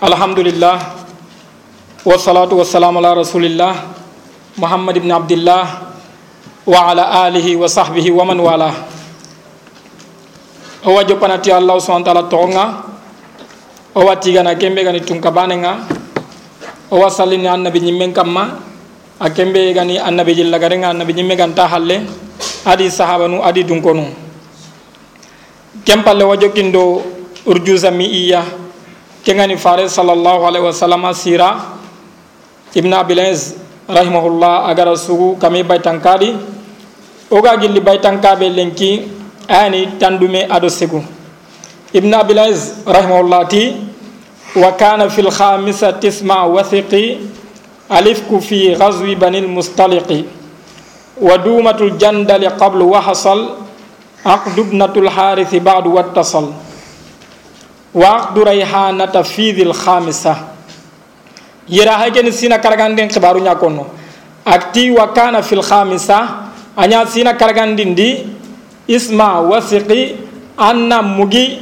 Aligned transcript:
alhamdulillah. 0.00 0.76
Wassalatu 2.04 2.56
wassalamu 2.60 3.00
ala 3.00 3.16
rasulillah 3.16 3.76
muhammad 4.56 4.96
ibn 5.00 5.08
abdillah 5.12 5.64
wa 6.64 6.78
ala 6.92 7.28
alihi 7.28 7.56
wa 7.56 7.64
sahbihi 7.68 8.08
wa 8.12 8.24
man 8.28 8.40
wala. 8.40 8.72
O 10.84 10.96
wa 10.96 11.04
joppanati 11.04 11.52
allah 11.52 11.76
subhanahu 11.80 12.04
wa 12.04 12.08
ta'ala 12.08 12.24
togonga 12.28 12.64
o 13.96 14.04
wa 14.04 14.16
tigana 14.16 14.52
kembe 14.56 14.80
gani 14.84 15.00
tunka 15.04 15.28
banenga 15.32 15.84
o 16.92 17.00
wa 17.00 17.08
sallini 17.12 17.44
annabi 17.48 17.80
ñimmen 17.84 18.12
kamma 18.16 18.60
a 19.20 19.28
kembe 19.28 19.60
gani 19.76 19.96
annabi 20.00 20.34
jilla 20.40 20.56
garenga 20.60 20.88
annabi 20.92 21.12
ñimme 21.12 21.36
ganta 21.36 21.68
halle 21.68 22.04
adi 22.64 22.88
sahabanu 22.88 23.44
adi 23.44 23.64
dunkonu. 23.64 24.08
Kempalle 25.84 26.24
wa 26.24 26.36
jokkindo 26.36 27.00
urjuza 27.44 27.88
mi 27.92 28.04
iya 28.08 28.40
kengani 29.24 29.56
fare 29.56 29.88
sallallahu 29.88 30.46
alaihi 30.48 30.64
wasallam 30.64 31.04
sira 31.14 31.76
ibn 32.74 32.92
abilaz 32.92 33.54
rahimahullah 33.88 34.68
agara 34.68 34.96
sugu 34.96 35.36
kami 35.36 35.62
baytankadi 35.62 36.36
oga 37.30 37.56
gilli 37.56 37.80
baytankabe 37.80 38.48
lenki 38.48 39.02
ani 39.48 39.86
tandume 39.98 40.46
ado 40.50 40.68
segu 40.70 41.02
ibn 41.92 42.14
abilaz 42.14 42.80
rahimahullah 42.86 43.48
ti 43.48 43.76
wa 44.56 44.72
kana 44.72 45.10
fil 45.10 45.30
khamisati 45.30 46.08
isma 46.08 46.46
wathiqi 46.46 47.18
alifku 47.90 48.40
fi 48.40 48.74
ghazwi 48.74 49.16
banil 49.16 49.48
mustaliqi 49.48 50.24
wa 51.20 51.36
dumatul 51.38 51.92
jandali 51.98 52.48
qablu 52.58 52.90
wa 52.94 53.00
hasal 53.02 53.58
aqdubnatul 54.24 55.08
harith 55.10 55.52
ba'du 55.60 55.92
wattasal 55.98 56.54
waqdu 57.94 58.44
rayhana 58.44 59.10
fidil 59.24 59.72
khamisa 59.74 60.36
yera 61.68 61.98
hagen 61.98 62.30
sina 62.32 62.58
karagandin 62.58 63.08
kibaru 63.08 63.40
kono. 63.58 63.86
akti 64.44 64.90
wa 64.90 65.12
kana 65.12 65.42
fil 65.42 65.62
khamisa 65.62 66.50
anya 66.76 67.06
sina 67.06 67.34
karagandin 67.34 67.94
di 67.94 68.26
isma 68.88 69.40
wasiqi 69.42 70.16
anna 70.58 71.02
mugi 71.02 71.58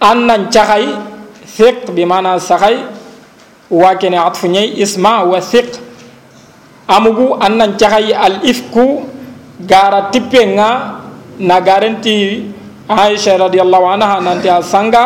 anna 0.00 0.48
chakhay 0.50 0.86
thiq 1.56 1.90
bi 1.94 2.04
mana 2.04 2.38
sakai 2.40 2.80
wa 3.70 3.94
kana 3.94 4.26
atfu 4.26 4.46
nyai 4.48 4.80
isma 4.80 5.22
wasiq 5.26 5.76
amugu 6.88 7.36
anna 7.40 7.76
chakhay 7.76 8.14
al 8.14 8.40
ifku 8.42 9.04
gara 9.60 10.08
tipenga 10.10 11.00
na 11.38 11.60
garanti 11.60 12.46
aisha 12.90 13.38
radiallahu 13.38 13.86
anha 13.94 14.18
nanti 14.18 14.48
a 14.50 14.58
sanga 14.62 15.04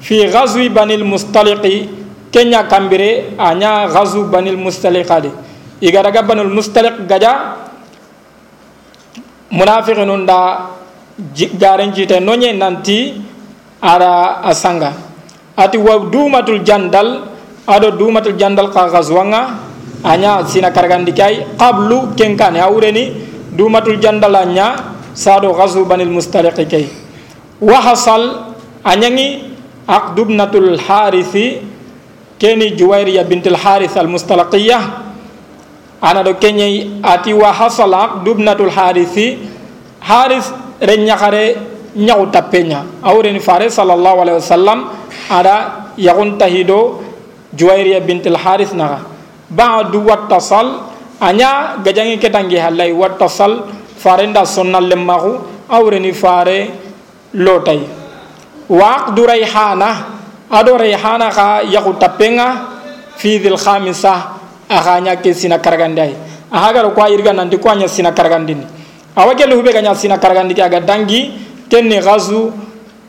fi 0.00 0.24
ghazwi 0.26 0.72
banil 0.72 1.04
mustaliqi. 1.04 2.02
Kenya 2.32 2.64
kambire 2.64 3.36
anya 3.36 3.84
ghazwu 3.92 4.24
banil 4.32 4.56
mustaliqadi 4.56 5.28
igaraga 5.84 6.24
banil 6.24 6.48
mustaliq 6.48 7.04
gaja 7.04 7.60
munafiqinun 9.52 10.24
da 10.24 10.72
garen 11.60 11.92
jite 11.92 12.16
nonye 12.24 12.56
nanti 12.56 13.20
ara 13.84 14.40
asanga 14.48 14.96
ati 15.52 15.76
wa 15.76 16.08
dumatul 16.08 16.64
jandal 16.64 17.28
ado 17.68 17.92
dumatul 18.00 18.32
jandal 18.40 18.72
ka 18.72 18.88
ghazwanga 18.88 19.60
anya 20.00 20.40
sina 20.48 20.72
kargandi 20.72 21.12
kai 21.12 21.44
qablu 21.60 22.16
kenkane 22.16 22.64
awreni 22.64 23.12
dumatul 23.52 24.00
jandal 24.00 24.32
anya 24.40 24.96
sado 25.12 25.52
ghazwu 25.52 25.84
banil 25.84 26.08
mustaliqi 26.08 26.64
kai 27.62 27.68
wahasal 27.70 28.54
anyangi 28.84 29.54
aqdubnatul 29.86 30.78
harithi 30.78 31.62
keni 32.38 32.74
juwairiya 32.74 33.22
bintul 33.24 33.54
harith 33.56 33.94
al 33.96 34.08
mustalaqiyah 34.10 34.82
ana 36.02 36.22
do 36.26 36.34
kenyi 36.34 36.98
ati 37.02 37.30
wahasal 37.34 37.94
aqdubnatul 37.94 38.70
harithi 38.70 39.38
harith 40.02 40.50
renyakare 40.82 41.54
nyaw 41.94 42.26
tapenya 42.34 42.82
awreni 43.02 43.38
fare 43.38 43.70
sallallahu 43.70 44.18
alaihi 44.26 44.38
wasallam 44.42 44.78
ada 45.30 45.94
yagun 45.94 46.38
tahido 46.38 46.98
juwairiya 47.54 48.00
bintul 48.02 48.34
harith 48.34 48.74
naga 48.74 49.06
ba'du 49.50 50.02
wattasal 50.02 50.90
anya 51.22 51.78
gajangi 51.84 52.18
ketangi 52.18 52.58
halai 52.58 52.90
wattasal 52.90 53.70
farenda 54.02 54.42
sonnal 54.42 54.82
lemmahu 54.82 55.38
awreni 55.70 56.10
fare 56.10 56.81
lotay 57.34 57.80
waqdu 58.68 59.22
rayhana 59.26 59.90
ado 60.52 60.76
rayhana 60.76 61.28
ka 61.32 61.64
yaku 61.64 61.96
tapenga 61.96 62.46
fi 63.16 63.38
dhil 63.38 63.56
khamisa 63.56 64.40
aganya 64.68 65.16
ke 65.20 65.32
sina 65.36 65.60
karagandai. 65.60 66.16
Ahaga 66.52 66.84
ko 66.92 67.00
irga 67.08 67.32
nanti 67.32 67.56
ko 67.56 67.68
anya 67.72 67.88
sina 67.88 68.12
karagandini. 68.12 68.64
Awake 69.16 69.44
lu 69.48 69.60
be 69.64 69.72
ganya 69.72 69.92
sina 69.96 70.16
karagandi 70.16 70.56
aga 70.60 70.80
dangi 70.80 71.36
kenni 71.68 72.00
ghazu 72.00 72.52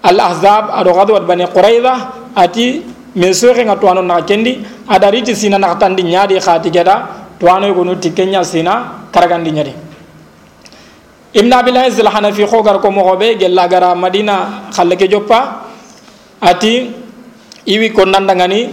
al 0.04 0.20
ahzab 0.20 0.72
ado 0.76 0.92
gadu 0.92 1.16
bani 1.24 1.48
quraida 1.48 2.12
ati 2.36 2.84
mesore 3.16 3.64
nga 3.64 3.76
tuano 3.76 4.02
na 4.04 4.20
kendi 4.24 4.60
adariti 4.88 5.36
sina 5.36 5.58
na 5.60 5.76
tandi 5.76 6.04
nyaadi 6.04 6.40
khati 6.40 6.72
geda 6.72 7.08
tuano 7.40 7.72
ko 7.72 7.84
no 7.84 7.96
tikenya 7.96 8.44
sina 8.44 9.08
karagandi 9.12 9.52
nyadi 9.52 9.74
ibn 11.34 11.52
abilahiz 11.54 12.00
al 12.00 12.08
hanafi 12.14 12.46
khogar 12.46 12.80
ko 12.80 12.92
mogobe 12.92 13.38
gella 13.40 13.68
gara 13.68 13.96
madina 13.96 14.70
khalle 14.72 14.96
ke 14.96 15.10
joppa 15.10 15.66
ati 16.42 16.92
iwi 17.66 17.90
ko 17.90 18.06
nandangani 18.06 18.70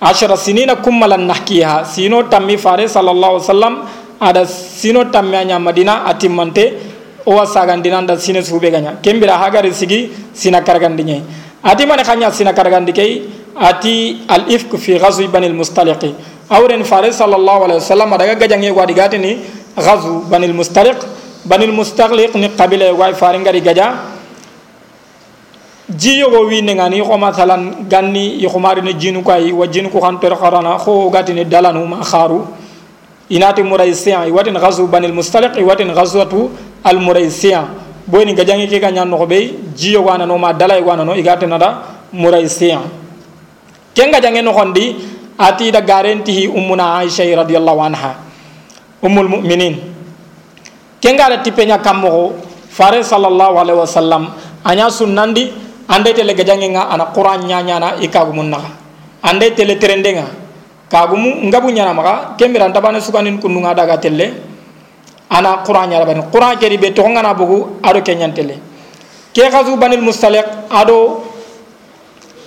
ashara 0.00 0.36
sinina 0.36 0.76
kummalan 0.76 1.28
nahkiha 1.28 1.84
sino 1.84 2.22
tammi 2.32 2.56
fare 2.56 2.88
sallallahu 2.88 3.36
alaihi 3.36 3.48
wasallam 3.48 3.74
ada 4.20 4.46
sino 4.46 5.04
tammi 5.12 5.36
anya 5.36 5.58
madina 5.58 6.04
atimmante 6.08 6.64
o 7.26 7.36
wasagandina 7.36 8.00
nda 8.00 8.16
sine 8.18 8.40
sube 8.42 8.70
ganya 8.70 8.96
kembira 9.02 9.36
hagari 9.36 9.74
sigi 9.74 10.10
sina 10.32 10.62
karagandinye 10.62 11.22
ati 11.62 11.84
mane 11.86 12.02
khanya 12.04 12.30
sina 12.32 12.52
karagandi 12.52 12.92
kay 12.92 13.22
ati 13.56 14.24
al 14.28 14.48
ifk 14.48 14.76
fi 14.78 14.96
ghazwi 14.96 15.28
banil 15.28 15.52
mustaliqi 15.52 16.14
awren 16.48 16.84
fare 16.84 17.12
sallallahu 17.12 17.64
alaihi 17.68 17.80
wasallam 17.84 18.10
daga 18.16 18.34
gajange 18.34 18.70
wadi 18.70 18.94
gatini 18.94 19.32
ghazw 19.76 20.24
banil 20.30 20.54
mustaliq 20.54 20.96
ni 22.34 22.48
qabila 22.56 22.92
way 22.94 23.12
fare 23.14 23.38
ngari 23.38 23.60
gaja 23.60 23.94
ji 25.88 26.18
yogo 26.18 26.46
wi 26.46 26.62
ne 26.62 26.74
ngani 26.74 27.00
ko 27.02 27.16
masalan 27.16 27.86
ganni 27.88 28.42
yi 28.42 28.48
khumari 28.48 28.82
ne 28.82 28.92
jinu 28.94 29.22
kay 29.22 29.52
wa 29.52 29.66
jinu 29.66 29.88
ko 29.88 30.00
kan 30.00 30.18
tor 30.18 30.34
qarana 30.36 30.76
kho 30.78 31.10
gati 31.10 31.32
ne 31.32 31.44
dalanu 31.44 31.86
ma 31.86 32.02
kharu 32.02 32.42
inati 33.30 33.62
muraysiyan 33.62 34.30
watin 34.32 34.54
ghazu 34.58 34.86
banil 34.88 35.12
mustaliq 35.12 35.54
watin 35.64 35.94
ghazwatu 35.94 36.50
al 36.82 36.98
muraysiyan 36.98 37.66
boyni 38.06 38.34
gajangi 38.34 38.66
ke 38.66 38.80
ganyan 38.80 39.06
no 39.08 39.24
be 39.26 39.54
ji 39.76 39.92
yogo 39.94 40.10
ana 40.10 40.26
no 40.26 40.36
ma 40.38 40.52
dalay 40.52 40.82
wana 40.82 41.04
no 41.04 41.14
igate 41.14 41.46
nada 41.46 41.82
muraysiyan 42.12 42.82
kenga 43.94 44.20
jange 44.20 44.42
no 44.42 44.52
hondi 44.52 44.96
ati 45.38 45.70
da 45.70 45.80
garenti 45.80 46.48
ummuna 46.48 46.98
aisha 46.98 47.22
radhiyallahu 47.24 47.80
anha 47.82 48.14
ummul 49.02 49.28
mu'minin 49.28 49.95
kenga 51.00 51.42
tipe 51.42 51.62
nya 51.66 51.78
kamoro 51.78 52.34
fare 52.70 53.00
sallallahu 53.04 53.56
alaihi 53.60 53.78
wasallam 53.78 54.32
anya 54.64 54.90
sunnandi 54.90 55.52
ande 55.88 56.10
tele 56.12 56.34
gajange 56.34 56.68
nga 56.74 56.88
ana 56.90 57.10
qur'an 57.14 57.46
nya 57.46 57.62
nya 57.62 57.78
na 57.78 57.88
ikagu 58.00 58.32
munna 58.32 58.58
ande 59.22 59.54
tele 59.54 59.76
trende 59.78 60.10
nga 60.16 60.26
kagumu 60.90 61.46
ngabu 61.48 61.70
nya 61.70 61.88
ma 61.92 62.34
kemiran 62.38 62.72
tabane 62.72 63.00
sukanin 63.00 63.38
kununga 63.40 63.74
daga 63.74 63.96
tele 63.98 64.32
ana 65.30 65.62
qur'an 65.66 65.88
nya 65.90 66.04
ban 66.04 66.30
qur'an 66.30 66.58
keri 66.58 66.78
be 66.78 66.92
to 66.92 67.02
ngana 67.02 67.34
bugu 67.34 67.80
ado 67.82 68.00
kenyan 68.02 68.32
tele 68.34 68.58
ke 69.34 69.44
khazu 69.52 69.76
banil 69.76 70.00
mustaliq 70.00 70.46
ado 70.70 71.22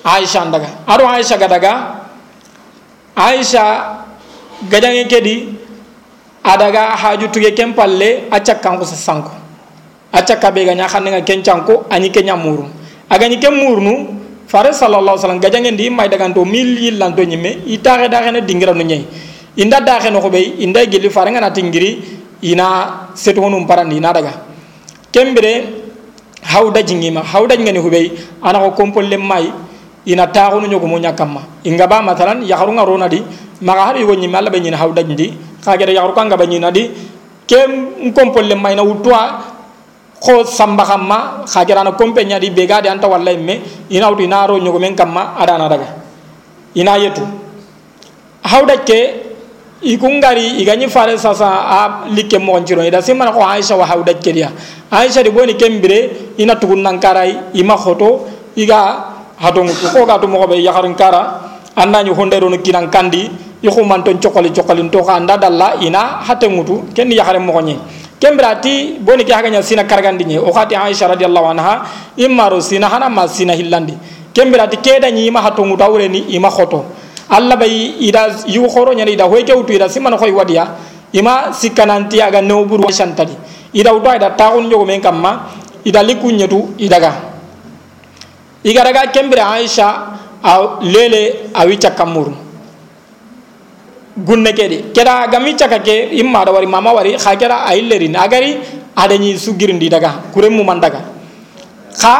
aisha 0.03 0.45
ndaga 0.45 0.67
aro 0.87 1.07
aisha 1.07 1.37
gadaga 1.37 1.71
aisha 3.15 3.63
gajange 4.69 5.03
kedi 5.11 5.35
adaga 6.43 6.95
haju 6.95 7.27
tuge 7.31 7.51
kempalle 7.55 8.27
acca 8.31 8.55
kanko 8.59 8.85
sa 8.85 8.95
sanko. 8.95 9.31
Acca 10.13 10.35
kabe 10.39 10.65
ganya 10.65 10.87
khanne 10.87 11.21
kencanko 11.25 11.85
ani 11.89 12.09
kenya 12.09 12.35
muru 12.35 12.65
agani 13.09 13.37
kem 13.41 13.53
murnu 13.53 14.15
fare 14.47 14.73
sallallahu 14.73 15.17
alaihi 15.17 15.21
wasallam 15.21 15.41
gajange 15.41 15.71
ndi 15.71 15.89
may 15.89 16.07
daga 16.09 16.33
to 16.33 16.45
mil 16.45 16.77
to 17.15 17.23
nyime 17.25 17.61
itaare 17.67 18.09
da 18.09 18.21
xene 18.21 18.41
dingira 18.45 18.73
no 18.73 18.81
nyai. 18.83 19.05
Inda 19.57 19.79
da 19.81 19.99
xene 19.99 20.19
ko 20.21 20.29
be 20.29 20.39
inda 20.59 20.85
gili 20.85 21.09
fare 21.09 21.29
ngana 21.31 21.51
tingiri 21.51 22.01
ina 22.41 23.09
seto 23.13 23.41
honum 23.41 23.67
parandi 23.67 23.97
ina 23.97 24.13
daga. 24.13 24.33
Kembere 25.11 25.65
hawda 26.41 26.81
jingima 26.81 27.21
hawda 27.21 27.55
ngani 27.57 27.79
be 27.89 28.11
ana 28.41 28.59
ko 28.59 28.71
kompolle 28.71 29.17
may 29.17 29.51
ina 30.05 30.25
taxunu 30.27 30.65
ñogo 30.67 30.87
mo 30.87 30.97
ñakamma 30.97 31.41
inga 31.65 31.85
ba 31.87 32.01
matalan 32.01 32.41
yaxaru 32.41 32.71
nga 32.73 32.85
rona 32.85 33.07
di 33.07 33.21
maga 33.61 33.85
har 33.85 33.97
yugo 33.99 34.15
ñimme 34.15 34.35
alla 34.37 34.49
be 34.49 34.59
ñina 34.59 34.77
xa 35.63 35.77
gede 35.77 35.93
kanga 35.95 36.13
ka 36.15 36.23
nga 36.25 36.37
ba 36.37 36.45
ñina 36.45 36.71
di 36.71 36.89
kem 37.47 38.13
kompolle 38.13 38.55
may 38.55 38.75
na 38.75 38.83
wutwa 38.83 39.41
ko 40.19 40.43
samba 40.43 40.83
kamma 40.85 41.47
khagirana 41.47 41.91
kompe 41.95 42.21
nyadi 42.27 42.51
bega 42.51 42.81
de 42.81 42.89
anta 42.89 43.07
walla 43.07 43.31
me 43.37 43.61
ina 43.89 44.11
uti 44.11 44.27
naro 44.27 44.57
nyogo 44.59 44.79
men 44.79 44.95
kamma 44.95 45.35
ada 45.39 45.57
na 45.57 45.67
daga. 45.67 45.87
Ina 46.75 46.97
yetu. 46.99 47.23
Hawda 48.43 48.83
ke 48.85 48.99
ikungari 49.81 50.59
iganyi 50.61 50.89
fare 50.91 51.17
sasa 51.17 51.47
a 51.47 52.05
like 52.11 52.37
mo 52.37 52.59
njiro 52.59 52.83
ida 52.83 53.01
simana 53.01 53.31
ko 53.31 53.39
aisha 53.41 53.75
wa 53.79 53.85
hawda 53.87 54.13
ke 54.19 54.31
dia. 54.33 54.51
Aisha 54.91 55.23
di 55.23 55.31
boni 55.31 55.55
kembire 55.55 56.35
ina 56.37 56.55
tugun 56.55 56.83
nankarai 56.83 57.55
ima 57.55 57.75
khoto 57.77 58.27
iga 58.55 59.07
hadongu 59.39 59.71
ko 59.95 60.05
ga 60.05 60.19
to 60.19 60.27
mo 60.27 60.45
be 60.47 60.59
yakarin 60.61 60.95
kara 60.97 61.39
anna 61.75 62.03
nyu 62.03 62.13
hondero 62.13 62.49
no 62.49 62.57
kinan 62.59 62.91
kandi 62.91 63.48
ikhum 63.61 63.87
cokoli 63.87 64.03
ton 64.03 64.19
chokoli 64.19 64.49
chokoli 64.51 64.89
to 64.89 65.03
ka 65.03 65.15
anda 65.15 65.37
dalla 65.37 65.75
ina 65.81 66.23
hatengutu 66.23 66.87
ken 66.95 67.11
yaxare 67.11 67.39
mo 67.39 67.51
kembra 67.51 67.75
kembrati 68.19 68.99
boni 68.99 69.23
ke 69.23 69.33
haganya 69.33 69.61
sina 69.61 69.83
kargandi 69.83 70.25
nye 70.25 70.39
o 70.39 70.51
khati 70.51 70.75
aisha 70.75 71.07
radhiyallahu 71.07 71.47
anha 71.51 71.83
imaro 72.15 72.61
sina 72.61 72.87
hana 72.87 73.09
ma 73.09 73.27
sina 73.27 73.53
hillandi. 73.53 73.97
Kembrati 74.33 74.77
keda 74.77 75.11
nyi 75.11 75.31
ma 75.31 75.41
hatongu 75.41 75.75
tawre 75.75 76.07
ni 76.07 76.19
ima 76.35 76.49
khoto. 76.49 76.85
Alla 77.29 77.55
bay 77.57 77.95
ida 77.99 78.27
yu 78.47 78.67
khoro 78.67 78.93
nyani 78.93 79.13
ida 79.13 79.25
hoyke 79.25 79.53
utu 79.53 79.73
ida 79.73 79.89
simana 79.89 80.17
khoy 80.17 80.31
wadiya. 80.31 80.67
Ima 81.13 81.51
sikananti 81.51 82.21
aga 82.21 82.41
no 82.41 82.63
buru 82.65 82.87
shantadi. 82.91 83.35
Ida 83.73 83.93
uta 83.93 84.15
ida 84.15 84.29
taun 84.37 84.67
nyogo 84.69 84.85
men 84.85 85.01
kamma 85.01 85.49
ida 85.83 86.03
likunyetu 86.03 86.75
idaga. 86.77 87.11
Igaraga 88.63 89.07
kembra 89.11 89.51
aisha 89.51 89.87
a 90.43 90.79
lele 90.81 91.51
awicha 91.53 91.91
cakamuru 91.91 92.48
gunne 94.25 94.51
kedi 94.53 94.91
keda 94.93 95.27
gami 95.27 95.55
cakake 95.55 96.09
imma 96.19 96.45
da 96.45 96.51
wari 96.51 96.67
mama 96.67 96.93
wari 96.93 97.15
kha 97.17 97.35
kera 97.35 97.65
ayillerin 97.69 98.15
agari 98.15 98.57
adani 98.95 99.37
sugirindi 99.37 99.89
daga 99.89 100.19
kuremu 100.33 100.63
mandaga. 100.63 101.01
Kha 101.95 102.15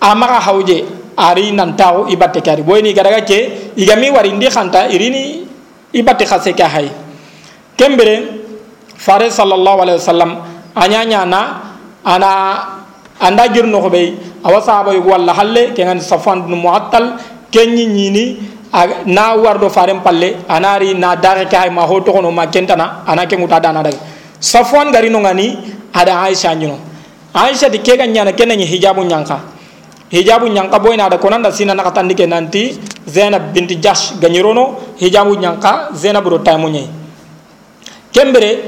amaga 0.00 0.40
hawje 0.40 0.84
ari 1.16 1.52
nan 1.52 1.76
taw 1.76 2.06
ibatte 2.08 2.40
kari. 2.42 2.62
Boyni 2.62 2.92
garaga 2.94 3.20
ke 3.26 3.72
igami 3.76 4.10
wari 4.10 4.32
ndi 4.32 4.46
khanta 4.48 4.88
irini 4.88 5.44
ibatte 5.92 6.24
khase 6.24 6.52
ka 6.56 6.66
hay 6.68 6.88
kembere 7.76 8.40
fare 8.96 9.28
sallallahu 9.28 9.78
alaihi 9.84 9.98
wasallam 10.00 10.30
anyanya 10.74 11.24
na 11.28 11.40
ana 12.04 12.30
anda 13.20 13.44
girno 13.52 13.80
ko 13.82 13.90
be 13.90 14.14
awa 14.44 14.58
sahaba 14.62 14.94
yugo 14.96 15.10
walla 15.12 15.32
halle 15.34 15.72
ke 15.76 15.84
ngani 15.84 16.00
safwan 16.00 16.42
bin 16.48 16.58
muattal 16.58 17.18
kenyi 17.52 17.86
nyini 17.86 18.24
na 19.06 19.34
warɗo 19.36 19.68
faren 19.70 20.00
palle 20.00 20.36
anari 20.48 20.94
na 20.94 21.14
dareke 21.16 21.54
hay 21.56 21.70
ma 21.70 21.82
ho 21.82 22.00
togono 22.00 22.30
ma 22.32 22.46
kentana 22.46 23.04
ana 23.06 23.26
ke 23.26 23.36
nguta 23.36 23.60
dana 23.60 23.82
dage. 23.82 23.98
Safwan 24.40 24.90
garino 24.90 25.20
ngani 25.20 25.58
ada 25.94 26.22
aicha 26.24 26.54
ñino 26.54 26.78
aicha 27.34 27.70
ti 27.70 27.78
kega 27.78 28.06
ñana 28.06 28.32
kenañi 28.32 28.64
hijabu 28.66 29.04
ñanka 29.04 29.38
hijabu 30.10 30.48
ñanka 30.48 30.78
boyna 30.78 31.04
ada 31.06 31.18
konanda 31.18 31.52
sina 31.52 31.74
naka 31.74 31.90
tandi 31.92 32.14
ke 32.14 32.26
nanti 32.26 32.78
zenab 33.06 33.52
binti 33.52 33.76
jash 33.80 34.14
gañirono 34.20 34.96
hijabu 34.98 35.36
ñanka 35.36 35.90
zenab 35.94 36.26
ro 36.26 36.38
taymo 36.38 36.68
ñayi 36.68 36.88
kembere 38.12 38.58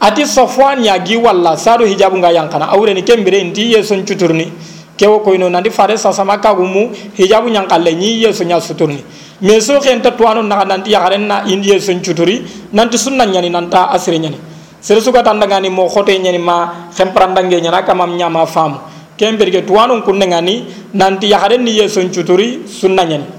ati 0.00 0.26
safwan 0.26 0.80
ñagi 0.80 1.16
walla 1.16 1.56
saɗo 1.56 1.84
hijabu 1.84 2.16
nga 2.18 2.30
yankana 2.32 2.68
awreni 2.70 3.02
kembere 3.02 3.42
nti 3.44 3.72
ye 3.72 3.82
son 3.82 4.04
cuturni 4.04 4.52
kewo 4.96 5.20
koyno 5.20 5.48
nandi 5.50 5.70
fare 5.70 5.96
sasama 5.96 6.38
kagumu 6.38 6.90
hijabu 7.16 7.48
nyankalle 7.48 7.92
ni 7.94 8.22
yeso 8.22 8.44
nya 8.44 8.60
suturni. 8.60 9.02
Me 9.40 9.60
so 9.60 9.78
ken 9.80 10.00
ta 10.00 10.10
tuano 10.10 10.42
na 10.42 10.64
nanti 10.64 10.90
ya 10.92 11.00
garen 11.00 11.26
na 11.26 11.44
indi 11.44 11.70
yeson 11.70 12.00
cuturi 12.00 12.42
nanti 12.72 12.96
sunna 12.98 13.24
nyani 13.26 13.50
nanta 13.50 13.90
asre 13.90 14.18
nyani. 14.18 14.38
Sere 14.80 15.00
suka 15.00 15.22
tandanga 15.22 15.60
ni 15.60 15.68
mo 15.68 15.88
khote 15.88 16.18
nyani 16.18 16.38
ma 16.38 16.88
khemprandange 16.96 17.60
nyana 17.60 17.82
kamam 17.82 18.16
nyama 18.16 18.46
famu 18.46 18.78
kembere 19.16 19.50
ke 19.50 19.66
tuano 19.66 20.00
kunne 20.02 20.26
ngani 20.26 20.64
nanti 20.94 21.28
ya 21.30 21.38
garen 21.40 21.62
ni 21.64 21.76
yeson 21.78 22.08
cuturi 22.10 22.64
sunna 22.68 23.04
nyani. 23.04 23.36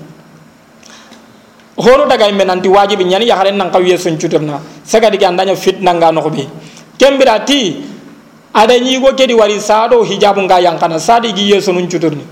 Horo 1.77 2.09
daga 2.09 2.25
imbe 2.27 2.41
nanti 2.43 2.67
wajibi 2.67 3.05
ya 3.05 3.35
haren 3.37 3.55
nan 3.57 3.69
kawiye 3.69 3.97
sun 4.01 4.17
cuturna 4.17 4.59
saga 4.83 5.11
diga 5.11 5.27
andanya 5.29 5.55
fitna 5.55 5.93
nga 5.93 6.11
no 6.11 6.27
be 6.29 6.47
kembira 6.97 7.45
ti 7.45 7.85
ada 8.53 8.79
nyigo 8.79 9.13
kedi 9.13 9.33
wari 9.33 9.59
sado 9.61 10.03
hijabu 10.03 10.41
nga 10.47 10.59
yang 10.59 10.79
kana 10.79 10.99
sadi 10.99 11.33
gi 11.33 11.51
yeso 11.51 11.71
nun 11.71 11.87
cuturni 11.87 12.23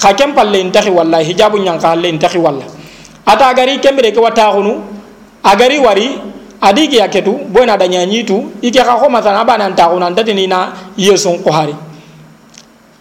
kha 0.00 0.12
kem 0.14 0.34
palle 0.34 0.60
intahi 0.60 0.90
wallahi 0.90 1.24
hijabu 1.32 1.58
nyang 1.58 1.80
ka 1.80 1.88
halle 1.96 2.08
intahi 2.08 2.38
walla. 2.38 2.64
Ata 3.26 3.50
gari 3.54 3.78
kembire 3.80 4.12
ke 4.12 4.20
wata 4.20 4.52
hunu 4.54 4.78
agari 5.42 5.78
wari 5.82 6.14
adigi 6.60 6.96
yaketu 7.02 7.32
boyna 7.50 7.76
da 7.76 7.88
nyanyitu 7.88 8.52
ike 8.62 8.78
ka 8.84 8.94
ko 9.00 9.08
masana 9.08 9.44
bana 9.44 9.72
ta 9.74 9.88
hunu 9.90 10.10
ndati 10.10 10.34
ni 10.34 10.46
na 10.46 10.72
yeso 10.96 11.32
ko 11.42 11.50
hari. 11.50 11.74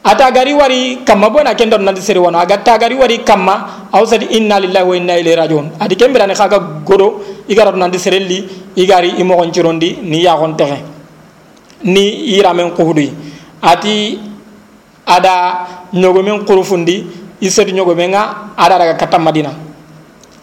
Ata 0.03 0.31
gari 0.31 0.53
wari 0.53 1.03
kamma 1.05 1.29
bona 1.29 1.53
kendo 1.53 1.77
nandi 1.77 2.01
sere 2.01 2.19
wono 2.19 2.39
aga 2.39 2.57
ta 2.57 2.77
gari 2.77 2.95
wari 2.95 3.19
kamma 3.19 3.89
awsadi 3.91 4.25
inna 4.37 4.59
lillahi 4.59 4.85
wa 4.85 4.95
inna 4.97 5.13
ilaihi 5.19 5.35
rajiun. 5.35 5.65
Adi 5.79 5.95
kembira 5.95 6.25
ne 6.27 6.33
khaga 6.33 6.59
godo 6.85 7.21
igara 7.49 7.71
nandi 7.75 7.99
sere 7.99 8.19
li 8.19 8.47
igari 8.77 9.19
imo 9.19 9.35
gon 9.35 9.51
cirondi 9.51 9.99
ni 10.01 10.23
ya 10.23 10.35
gon 10.37 10.55
texe 10.55 10.94
ni 11.85 12.33
ira 12.33 12.53
men 12.53 12.73
kuhudi 12.73 13.13
ati 13.61 14.17
ada 15.05 15.65
nyogo 15.93 16.21
men 16.25 16.41
kurufundi 16.45 17.05
iseti 17.41 17.71
nyogo 17.71 17.93
men 17.95 18.09
nga 18.09 18.53
ada 18.57 18.77
daga 18.77 18.93
kata 18.97 19.19
madina. 19.21 19.53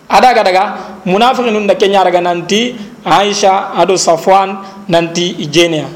Ada 0.08 0.34
daga 0.34 0.42
daga 0.44 0.64
munafiqun 1.04 1.66
da 1.66 1.74
kenya 1.74 2.04
daga 2.04 2.20
nanti 2.20 2.76
aisha 3.04 3.74
ado 3.74 3.96
safwan 3.96 4.58
nanti 4.88 5.34
ijenia. 5.42 5.86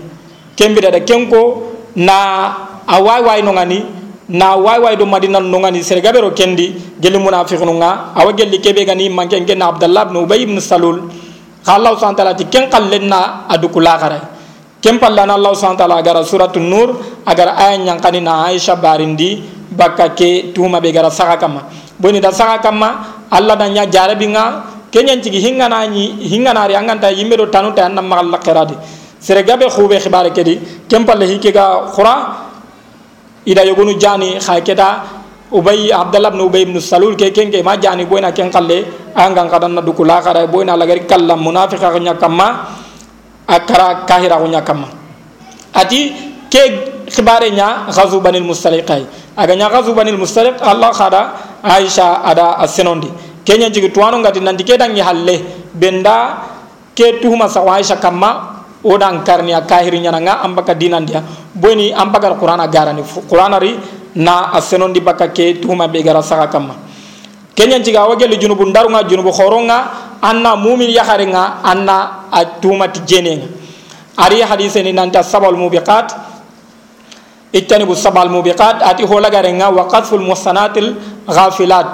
Kembira 0.57 0.91
da 0.91 1.01
kenko 1.01 1.73
na 1.97 2.83
a 2.89 3.03
way 3.03 3.23
way 3.23 3.43
no 3.43 3.53
ngani 3.53 3.85
na 4.29 4.57
way 4.57 4.79
way 4.81 4.97
do 4.97 5.07
madina 5.07 5.39
no 5.39 5.59
ngani 5.61 5.85
serga 5.85 6.13
bero 6.13 6.31
kendi 6.35 6.75
geli 6.99 7.19
munafiqun 7.19 7.71
nga 7.79 8.11
awa 8.17 8.33
gelli 8.33 8.59
kebe 8.59 8.85
gani 8.85 9.09
manke 9.09 9.39
ngen 9.41 9.63
abdullah 9.63 10.07
ibn 10.11 10.17
ubay 10.17 10.43
ibn 10.43 10.59
salul. 10.61 11.07
Allah 11.67 11.99
subhanahu 11.99 12.15
wa 12.15 12.21
ta'ala 12.23 12.35
ti 12.39 12.47
ken 12.47 12.71
qallenna 12.71 13.51
adukula 13.51 13.99
gara 13.99 14.36
ken 14.87 15.03
pallana 15.03 15.35
allah 15.35 15.51
subhanahu 15.51 15.83
wa 15.83 15.83
ta'ala 15.83 15.99
gara 15.99 16.23
suratul 16.23 16.63
nur 16.63 16.95
agar 17.27 17.59
aya 17.59 17.75
nyankani 17.75 18.23
na 18.23 18.47
aisha 18.47 18.79
barindi 18.79 19.43
bakka 19.75 20.15
ke 20.15 20.55
tuma 20.55 20.79
be 20.79 20.95
gara 20.95 21.11
saka 21.11 21.35
kama 21.43 21.67
boni 21.99 22.23
da 22.23 22.31
saka 22.31 22.63
kama 22.63 23.27
allah 23.27 23.59
da 23.59 23.67
nya 23.67 23.83
jarabi 23.91 24.31
nga 24.31 24.63
kenyan 24.95 25.19
cigi 25.19 25.43
hingana 25.43 25.83
ni 25.91 26.23
hingana 26.31 26.71
ri 26.71 26.79
anganta 26.79 27.11
yimbe 27.11 27.35
do 27.35 27.51
tanu 27.51 27.75
ta 27.75 27.91
annam 27.91 28.07
magal 28.07 28.31
lakiradi 28.31 28.79
serga 29.19 29.59
be 29.59 29.67
khube 29.67 29.99
khibare 29.99 30.31
kedi 30.31 30.87
ken 30.87 31.03
palle 31.03 31.27
hikega 31.27 31.91
khura 31.91 32.47
ida 33.43 33.67
yogonu 33.67 33.99
jani 33.99 34.39
kha 34.39 34.63
keta 34.63 35.03
ubay 35.51 35.91
abdallah 35.91 36.31
ibn 36.31 36.47
ubay 36.47 36.63
ibn 36.63 36.79
salul 36.79 37.19
ke 37.19 37.35
ken 37.35 37.51
ke 37.51 37.59
ma 37.59 37.75
jani 37.75 38.07
boyna 38.07 38.31
ken 38.31 38.55
kalle 38.55 38.87
angan 39.19 39.51
kadan 39.51 39.75
na 39.75 39.83
dukula 39.83 40.23
kara 40.23 40.47
boyna 40.47 40.79
lagari 40.79 41.03
kallam 41.11 41.43
munafiqa 41.43 41.91
nya 41.99 42.15
kama 42.15 42.86
akara 43.47 44.05
kahira 44.07 44.37
nya 44.45 44.61
kama 44.63 44.91
ati 45.73 46.13
ke 46.51 46.63
khibare 47.11 47.51
nya 47.51 47.87
ghazu 47.91 48.19
banil 48.21 48.43
mustaliqai. 48.43 49.07
Aga 49.37 49.55
nya 49.55 49.71
ghazu 49.71 49.95
banil 49.95 50.19
mustaliq 50.19 50.59
allah 50.63 50.91
khada 50.91 51.23
aisha 51.63 52.23
ada 52.25 52.59
asenondi. 52.59 53.09
Kenya 53.47 53.71
jigi 53.71 53.95
tuwano 53.95 54.19
ngati 54.19 54.43
nandi 54.43 54.65
ke 54.67 54.75
dangi 54.75 55.01
halle. 55.01 55.37
Benda 55.71 56.43
ke 56.97 57.23
tuhuma 57.23 57.47
sa 57.47 57.63
aisha 57.63 57.97
kama 58.03 58.63
odan 58.83 59.23
karni 59.23 59.55
a 59.55 59.63
kahiri 59.63 60.01
nyana 60.03 60.19
nga 60.21 60.35
ambaka 60.43 60.75
dinan 60.75 61.07
dia. 61.07 61.23
Boni 61.55 61.93
ambaka 61.95 62.35
qur'ana 62.35 62.67
garani 62.67 63.03
qur'ana 63.05 63.61
ri 63.61 63.79
na 64.17 64.57
asenon 64.57 64.93
di 64.97 65.01
baka 65.05 65.29
ke 65.29 65.61
tuma 65.61 65.89
be 65.93 66.01
gara 66.01 66.25
saka 66.25 66.49
kama 66.49 66.75
kenya 67.53 67.81
jiga 67.81 68.09
wagel 68.09 68.33
junubu 68.41 68.65
ndaru 68.65 68.89
nga 68.89 69.05
junubu 69.05 69.29
khoronga 69.33 69.79
anna 70.25 70.57
mumin 70.57 70.89
yakhare 70.89 71.29
nga 71.29 71.61
anna 71.61 72.16
a 72.33 72.45
tuma 72.61 72.89
ti 72.89 73.01
jene 73.07 73.33
nga 73.37 73.49
ari 74.17 74.41
hadise 74.41 74.83
ni 74.83 74.93
nanta 74.93 75.23
sabal 75.23 75.55
mubiqat. 75.55 76.13
Ittanibu 77.53 77.95
sabal 77.95 78.29
mubiqat. 78.29 78.83
Ati 78.83 79.05
hola 79.05 79.31
gare 79.31 79.53
nga 79.53 79.69
wa 79.71 79.85
qadful 79.89 80.21
muhsanatil 80.21 80.97
ghafilat. 81.29 81.87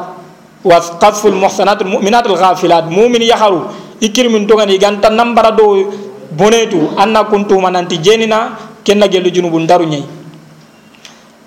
Wa 0.63 0.79
qadful 1.03 1.35
muhsanatil 1.35 1.91
mu'minatil 1.91 2.39
ghafilat. 2.39 2.87
Mumin 2.87 3.27
yakharu 3.27 3.67
ikirmin 4.01 4.47
togani 4.47 4.79
ganta 4.79 5.11
nambara 5.11 5.51
do 5.51 5.91
bonetu. 6.31 6.95
Anna 6.97 7.25
kuntuma 7.27 7.71
nanti 7.71 7.99
jenina 7.99 8.55
kenna 8.85 9.09
gelu 9.09 9.31
junubu 9.31 9.59
ndaru 9.59 9.87
nyai 9.87 10.05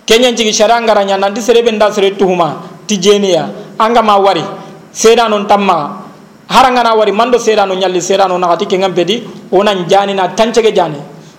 kenyan 0.06 0.36
cigi 0.38 0.54
shara 0.54 0.80
ngara 0.82 1.04
nya 1.04 1.18
nanti 1.18 1.42
serebe 1.42 1.72
nda 1.72 1.92
sere 1.92 2.15
tuhuma 2.15 2.63
ti 2.88 2.98
jeniya 2.98 3.75
anga 3.77 4.01
ma 4.01 4.18
wari 4.18 4.44
seda 4.92 5.27
non 5.27 5.46
tamma 5.48 6.05
haranga 6.50 6.84
na 6.84 6.96
wari 6.96 7.12
mando 7.12 7.38
seda 7.38 7.66
non 7.66 7.78
nyalli 7.78 8.02
seda 8.02 8.28
non 8.28 8.40
nakati 8.40 8.66
kengam 8.66 8.94
pedi 8.94 9.24
onan 9.52 9.86
jani 9.88 10.14
na 10.14 10.28
tancege 10.30 10.74
jani. 10.74 10.98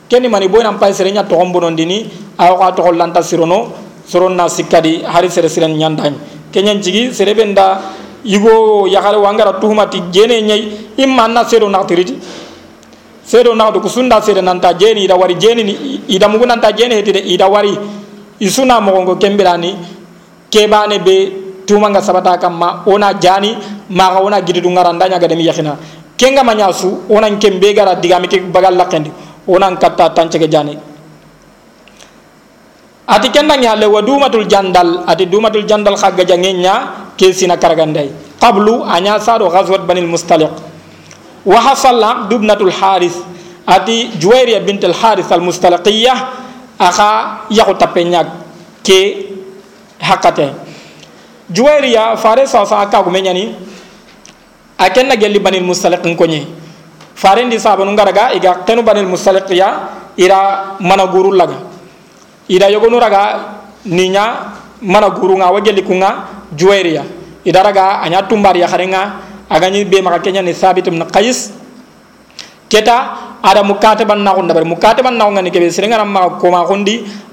Kenni 0.08 0.28
mani 0.28 0.48
boy 0.48 0.62
nam 0.62 0.78
pay 0.78 0.92
sere 0.92 1.10
nya 1.10 1.24
to 1.28 1.34
hombo 1.36 1.60
non 1.60 1.74
dini 1.74 2.08
aw 2.38 2.56
ka 2.58 2.70
to 2.72 2.82
lanta 2.92 3.22
sirono 3.22 3.72
soron 4.06 4.36
na 4.36 4.48
sikadi 4.48 5.02
hari 5.02 5.28
sere 5.30 5.48
siren 5.48 5.74
nyandañ 5.76 6.14
kenyan 6.52 6.80
cigi 6.82 7.12
serebe 7.12 7.44
nda 7.44 7.80
yugo 8.24 8.86
yakare 8.86 9.18
wangara 9.18 9.58
tuhuma 9.60 9.86
ti 9.86 10.00
jene 10.12 10.42
nyai 10.42 10.94
imma 10.96 11.26
na 11.28 11.42
seedo 13.26 13.54
naxdu 13.58 13.82
ku 13.82 13.90
sunda 13.90 14.22
seede 14.22 14.40
nanta 14.40 14.70
jeeni 14.78 15.02
ida 15.04 15.16
wari 15.18 15.34
jeeni 15.34 15.62
ni 15.66 15.74
ida 16.08 16.28
mugu 16.30 16.46
nanta 16.46 16.70
jeeni 16.72 16.94
heti 16.94 17.12
de 17.12 17.18
ida 17.26 17.48
wari 17.50 17.74
i 18.38 18.48
suna 18.48 18.78
moxongo 18.80 19.16
kembirani 19.18 19.74
kebane 20.48 21.02
be 21.02 21.45
tumanga 21.66 22.00
sabata 22.00 22.38
kamma 22.38 22.86
ona 22.86 23.12
jani 23.18 23.58
maxa 23.90 24.20
wona 24.22 24.40
gididu 24.40 24.70
ngara 24.70 24.92
ndañaga 24.92 25.28
demi 25.28 25.44
yaxina 25.44 25.76
kenga 26.16 26.42
maña 26.42 26.72
su 26.72 27.04
onan 27.10 27.38
kembe 27.38 27.74
gara 27.74 27.94
digami 27.94 28.28
ke 28.28 28.40
bagal 28.40 28.74
laqendi 28.74 29.10
onan 29.46 29.76
katta 29.76 30.10
tancege 30.10 30.48
jani. 30.50 30.74
Ati 33.06 33.30
kendangi 33.30 33.66
halle 33.70 33.86
wa 33.86 34.02
dumatul 34.02 34.50
jandal 34.50 35.06
ati 35.06 35.30
dumatul 35.30 35.62
jandal 35.62 35.94
xa 35.94 36.10
gajangenya 36.10 37.14
ke 37.14 37.30
sina 37.30 37.54
karaganday 37.54 38.10
qablu 38.42 38.82
anya 38.82 39.20
sado 39.22 39.46
ghazwat 39.46 39.86
banil 39.86 40.10
mustaliq. 40.10 40.50
Wa 41.46 41.58
hasal 41.62 42.26
dubnatul 42.26 42.74
haris 42.74 43.14
ati 43.62 44.18
juwayriya 44.18 44.58
bint 44.66 44.82
al 44.82 44.94
al 44.98 45.42
mustaliqiyya 45.42 46.14
aka 46.78 47.46
yahu 47.50 47.78
tapenya 47.78 48.26
ke 48.82 49.30
hakate 50.02 50.65
juwayriya 51.50 52.16
fare 52.16 52.46
sa 52.46 52.64
sa 52.64 52.80
aka 52.82 53.02
gumenyani 53.02 53.54
akenna 54.78 55.16
gelli 55.16 55.38
banil 55.38 55.62
mustaliq 55.64 56.02
konye 56.16 56.46
fare 57.14 57.44
ndi 57.44 57.58
sabanu 57.60 57.92
ngaraga 57.92 58.32
iga 58.34 58.62
tenu 58.66 58.82
banil 58.82 59.06
mustaliqiyya 59.06 59.68
ira 60.16 60.76
mana 60.80 61.06
guru 61.06 61.32
laga. 61.32 61.60
Ida 62.48 62.68
yogonu 62.70 62.98
raga 63.00 63.56
ninya 63.84 64.52
mana 64.82 65.10
guru 65.10 65.36
nga 65.36 65.52
wagelli 65.52 65.82
kunga 65.84 66.24
juwayriya. 66.56 67.04
Idaraga 67.44 68.00
anya 68.02 68.22
tumbar 68.26 68.56
ya 68.56 68.66
kharenga 68.66 69.22
agani 69.48 69.84
be 69.84 70.00
maka 70.02 70.18
kenya 70.18 70.42
ni 70.42 70.52
sabit 70.54 70.88
qais. 71.12 71.52
Keta 72.68 73.38
ada 73.42 73.62
mukataban 73.62 74.22
na 74.24 74.34
gonda 74.34 74.54
bar 74.54 74.64
mukataban 74.64 75.14
na 75.14 75.30
ngani 75.30 75.50
kebe 75.50 75.70
sirenga 75.70 76.02
ma 76.04 76.34
ko 76.38 76.50
ma 76.50 76.66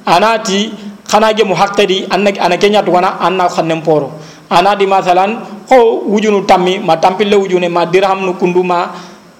anati 0.06 0.70
khana 1.14 1.30
ge 1.38 1.46
muhaqqidi 1.46 2.10
annak 2.10 2.42
ana 2.42 2.58
kenya 2.58 2.82
to 2.82 2.90
wana 2.90 3.22
anna 3.22 3.46
khannem 3.46 3.86
poro 3.86 4.10
anadi 4.50 4.90
masalan 4.90 5.38
ko 5.70 6.02
wujunu 6.10 6.42
tammi 6.50 6.82
ma 6.82 6.98
tampille 6.98 7.38
wujune 7.38 7.70
ma 7.70 7.86
dirham 7.86 8.26
nu 8.26 8.34
kunduma 8.34 8.90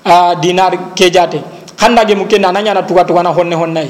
uh, 0.06 0.38
dinar 0.38 0.94
kejate 0.94 1.42
khanda 1.74 2.06
ge 2.06 2.14
mukena 2.14 2.54
nanya 2.54 2.78
na 2.78 2.82
tuga 2.86 3.02
tuga 3.10 3.26
na 3.26 3.34
honne 3.34 3.58
honnai 3.58 3.90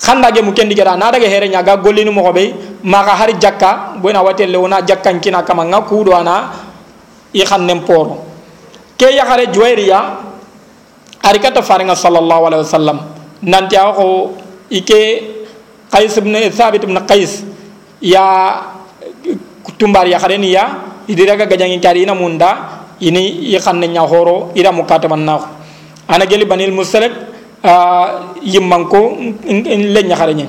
khanda 0.00 0.32
ge 0.32 0.40
mukendi 0.40 0.72
gera 0.74 0.96
na 0.96 1.12
daga 1.12 1.28
here 1.28 1.44
nyaga 1.44 1.76
golini 1.76 2.08
mo 2.08 2.24
be 2.32 2.54
maka 2.84 3.12
hari 3.20 3.34
jakka 3.36 4.00
boyna 4.00 4.24
watelle 4.24 4.56
wona 4.56 4.80
jakkan 4.80 5.20
kina 5.20 5.44
kama 5.44 5.68
nga 5.68 5.84
kudo 5.84 6.16
ana 6.16 6.56
i 7.36 7.44
khannem 7.44 7.84
poro 7.84 8.24
ke 8.96 9.12
ya 9.12 9.28
khare 9.28 9.52
juwairiya 9.52 10.00
ari 11.20 11.38
kata 11.38 11.60
faringa 11.60 11.92
sallallahu 11.92 12.48
alaihi 12.48 12.64
wasallam 12.64 12.98
nanti 13.44 13.76
ako 13.76 14.32
ike 14.72 15.35
qais 15.96 16.12
ibn 16.20 16.36
thabit 16.52 16.84
ibn 16.84 17.00
qais. 17.08 17.40
Ya 18.04 18.60
tumbar 19.80 20.04
ya 20.04 20.20
khare 20.20 20.36
ni 20.36 20.52
ya 20.52 20.84
idiraga 21.08 21.48
gajangi 21.48 21.80
kari 21.80 22.04
ina 22.04 22.12
munda 22.12 22.84
ini 23.00 23.48
i 23.52 23.56
khanne 23.56 23.88
nya 23.88 24.04
horo 24.04 24.52
ida 24.52 24.68
mukataman 24.72 25.24
na 25.24 25.40
ana 26.08 26.24
geli 26.28 26.44
banil 26.44 26.72
musalik 26.76 27.12
yimmanko 28.44 29.16
le 29.48 30.00
ñaxareñe 30.04 30.46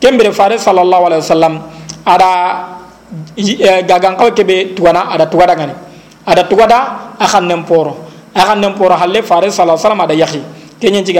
kembere 0.00 0.32
fare 0.32 0.56
sallallahu 0.58 1.04
alaihi 1.12 1.20
wasallam 1.22 1.54
ada 2.08 2.30
gagan 3.84 4.16
kaw 4.16 4.32
kebe 4.32 4.72
tugana 4.74 5.12
ada 5.12 5.28
tugada 5.28 5.52
ngani. 5.56 5.74
Ada 6.28 6.44
tugada 6.44 6.78
akan 7.20 7.44
nemporo 7.48 7.92
akan 8.36 8.56
nemporo 8.60 8.96
halle 8.96 9.20
fare 9.24 9.48
sallallahu 9.52 9.76
alaihi 9.76 9.84
wasallam 9.84 10.02
ada 10.04 10.14
yahi 10.16 10.40
kenyen 10.80 11.04
ci 11.04 11.12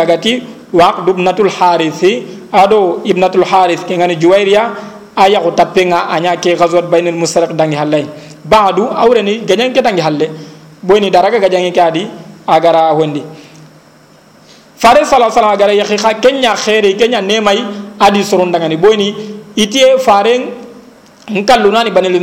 gagati 0.72 0.76
waq 0.76 0.96
dubnatul 1.06 1.50
harisi 1.50 2.22
ado 2.52 3.00
ibnatul 3.04 3.44
haris 3.44 3.80
ke 3.84 3.96
ngani 3.96 4.16
juwairiya 4.16 4.72
aya 5.16 5.40
ko 5.40 5.50
tapenga 5.52 6.08
anya 6.12 6.37
ke 6.37 6.54
ghazwat 6.56 6.88
bainal 6.88 7.16
mustaraq 7.16 7.56
dangi 7.56 7.76
halle 7.76 8.06
badu 8.44 8.87
awreni 8.88 9.44
ganyen 9.44 9.72
ke 9.72 9.82
dangi 9.82 10.00
halle. 10.00 10.28
Boyni 10.78 11.10
daraga 11.10 11.42
gajangi 11.42 11.75
kadi 11.75 12.06
agara 12.46 12.94
hondi 12.94 13.18
fare 14.78 15.02
sala 15.02 15.26
sala 15.26 15.56
gara 15.58 15.75
yakhi 15.75 15.98
kenya 16.22 16.54
khairi 16.54 16.94
kenya 16.94 17.20
nemai 17.20 17.58
adi 17.98 18.22
surun 18.22 18.52
dangani. 18.54 18.78
Boyni 18.78 19.10
itie 19.56 19.98
fare 19.98 20.38
nkalluna 21.26 21.82
ni 21.82 21.90
banil 21.90 22.22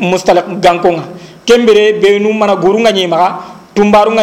mustalaq 0.00 0.64
gankonga 0.64 1.04
kembere 1.44 2.00
benu 2.00 2.32
mana 2.32 2.56
guru 2.56 2.80
nga 2.80 2.90
nyima 2.90 3.44
tumbaru 3.76 4.16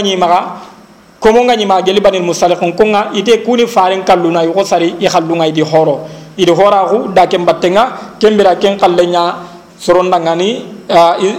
nga 1.21 1.55
nyima 1.55 1.77
nga 1.77 1.85
geli 1.85 2.01
banil 2.01 2.25
mustalaq 2.25 2.59
konga 2.73 3.13
ite 3.13 3.45
kuni 3.45 3.67
fare 3.67 4.01
kalluna 4.01 4.41
yugo 4.41 4.65
sari 4.65 4.95
i 4.99 5.05
khallunga 5.05 5.45
idi 5.45 5.61
horo. 5.61 6.07
Idi 6.37 6.49
hora 6.51 6.87
hu 6.89 7.13
da 7.13 7.27
kembatenga 7.27 8.17
kembera 8.17 8.55
ken 8.55 8.79
kallenya 8.79 9.35
surun 9.77 10.09
dangani 10.09 10.65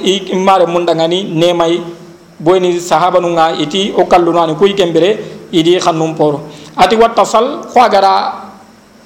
i 0.05 0.35
mare 0.37 0.67
mun 0.67 0.87
dangani 0.87 1.25
nemai 1.35 1.83
boyni 2.39 2.79
sahaba 2.79 3.19
nunga 3.19 3.59
iti 3.59 3.93
o 3.97 4.07
kalluna 4.07 4.47
ni 4.47 4.55
kuy 4.55 4.75
kembere 4.75 5.19
idi 5.51 5.79
khannum 5.81 6.15
poro 6.15 6.47
ati 6.77 6.95
wattasal 6.95 7.67
khwagara 7.73 8.33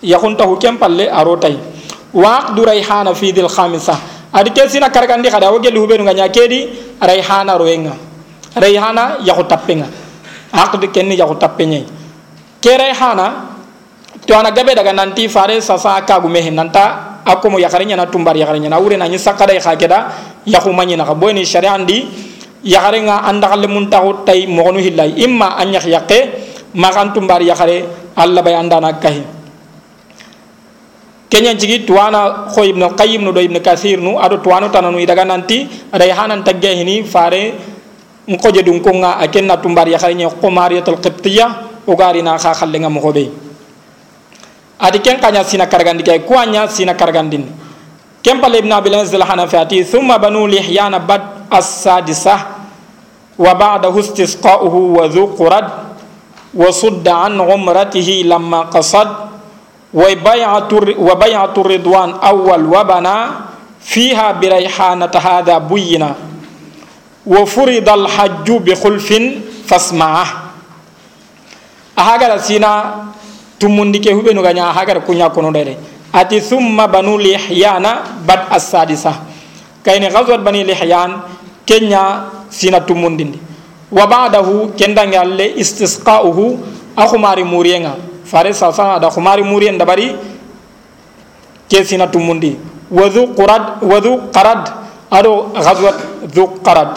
yakhuntahu 0.02 0.58
kempalle 0.60 1.08
arotay 1.08 1.56
waq 2.12 2.54
du 2.54 2.64
rayhana 2.64 3.14
fi 3.14 3.32
dil 3.32 3.48
khamisa. 3.48 3.96
Adi 4.36 4.50
kesina 4.50 4.90
kargandi 4.92 5.30
khada 5.30 5.48
o 5.48 5.56
gelu 5.60 5.80
hubenu 5.80 6.04
nganya 6.04 6.28
kedi 6.28 6.68
rayhana 7.00 7.56
roenga. 7.56 7.96
Rayhana 8.52 9.24
yakhu 9.24 9.48
tappenga 9.48 10.05
aqd 10.52 10.82
kenni 10.92 11.16
yakhu 11.18 11.34
tappenye 11.38 11.84
ke 12.62 12.72
rayhana 12.76 13.54
to 14.26 14.34
ana 14.34 14.50
gabe 14.50 14.74
daga 14.74 14.90
nanti 14.92 15.28
fare 15.30 15.60
sasa 15.62 16.02
kagu 16.02 16.26
mehe 16.26 16.50
nanta 16.50 17.16
akomo 17.26 17.58
yakarinya 17.58 17.98
na 17.98 18.06
tumbar 18.06 18.38
yakarinya. 18.38 18.70
Na 18.70 18.78
ure 18.78 18.94
na 18.96 19.10
nyi 19.10 19.18
sakada 19.18 19.50
ya 19.52 19.60
khakeda 19.60 19.98
yakhu 20.46 20.70
manyina 20.70 21.02
ka 21.02 21.14
boyni 21.14 21.42
syari'andi 21.42 22.06
yaxare 22.62 23.02
nga 23.02 23.26
andaxale 23.26 23.66
mun 23.66 23.90
taxu 23.90 24.22
tay 24.26 24.46
moxonu 24.46 24.78
hillay 24.78 25.10
imma 25.26 25.58
a 25.58 25.64
ñax 25.66 25.86
yaqe 25.90 26.18
maxantu 26.74 27.20
mbar 27.22 27.42
yaxare 27.42 27.84
allah 28.16 28.42
bay 28.42 28.54
andana 28.54 28.94
kahi. 29.02 29.22
Kenya 31.26 31.54
jigi 31.58 31.82
tuwana 31.82 32.46
xo 32.54 32.62
ibn 32.62 32.86
qayyim 32.94 33.22
no 33.26 33.32
do 33.34 33.40
ibn 33.42 33.58
kasir 33.58 33.98
nu 33.98 34.14
ado 34.18 34.38
tuwano 34.38 34.70
tananu 34.70 34.98
idaga 35.02 35.26
nanti 35.26 35.66
ray 35.92 36.10
hanan 36.14 36.46
tagge 36.46 36.70
hini 36.78 37.02
fare 37.02 37.54
nkoje 38.26 38.62
dun 38.62 38.82
konga 38.82 39.18
akenna 39.22 39.56
tumbar 39.56 39.86
ya 39.88 39.98
khayne 39.98 40.26
qumariyatul 40.42 40.98
qibtiyya 40.98 41.82
ugarina 41.86 42.38
kha 42.38 42.52
khallenga 42.54 42.90
mo 42.90 43.00
gobe 43.00 43.30
adi 44.78 44.98
ken 45.00 45.18
kanya 45.22 45.46
sina 45.46 45.66
kargandi 45.66 46.02
kay 46.02 46.20
kuanya 46.26 46.66
sina 46.68 46.94
kargandin 46.94 47.46
kem 48.22 48.40
pale 48.42 48.58
ibn 48.58 48.72
abil 48.74 48.94
anzal 48.98 49.22
hanafi 49.22 49.56
ati 49.56 49.84
thumma 49.86 50.18
banu 50.18 50.46
lihyana 50.46 50.98
bad 50.98 51.46
as-sadisah 51.50 52.40
wa 53.38 53.52
ba'dahu 53.54 54.00
istisqa'uhu 54.02 54.98
wa 54.98 55.06
dhu 55.06 55.32
qurad 55.38 55.66
wa 56.56 56.66
sudda 56.72 57.30
an 57.30 57.38
umratihi 57.40 58.26
lamma 58.26 58.66
qasad 58.72 59.26
وبيعة 59.96 61.54
الرضوان 61.56 62.10
أول 62.20 62.62
وبنا 62.68 63.16
فيها 63.80 64.32
بريحانة 64.36 65.14
هذا 65.14 65.58
بينا 65.58 66.10
وفرض 67.26 67.88
الحج 67.88 68.48
بخلف 68.66 69.08
فاسمعه. 69.66 70.26
أهاجر 71.98 72.30
سينا 72.38 72.72
تمندك 73.60 74.06
هو 74.08 74.20
بنوغانيا 74.20 74.70
أهاجر 74.70 74.98
كونو 75.02 75.28
كنودري 75.34 75.74
أتي 76.14 76.40
ثم 76.40 76.78
بنو 76.86 77.18
لحيانا 77.18 77.92
بعد 78.28 78.40
السادسة. 78.54 79.12
كأن 79.84 80.04
غزوة 80.14 80.36
بني 80.46 80.64
لحيان 80.64 81.10
كينيا 81.66 82.02
سينا 82.50 82.78
تمندين. 82.86 83.30
وبعده 83.92 84.48
كندان 84.78 85.12
يالله 85.12 85.60
استسقاؤه 85.60 86.38
أخماري 86.98 87.42
مورينا 87.42 87.92
فارس 88.26 88.60
ساسانا 88.60 88.98
دا 88.98 89.08
خماري 89.10 89.42
مورين 89.42 89.78
دبري 89.78 90.16
كسينا 91.70 92.06
تمندي 92.06 92.52
وذو 92.90 93.34
قرد 93.38 93.64
وذو 93.82 94.12
قرد. 94.34 94.64
أرو 95.06 95.34
غزوة 95.54 95.94
ذو 96.34 96.44
قرد. 96.66 96.92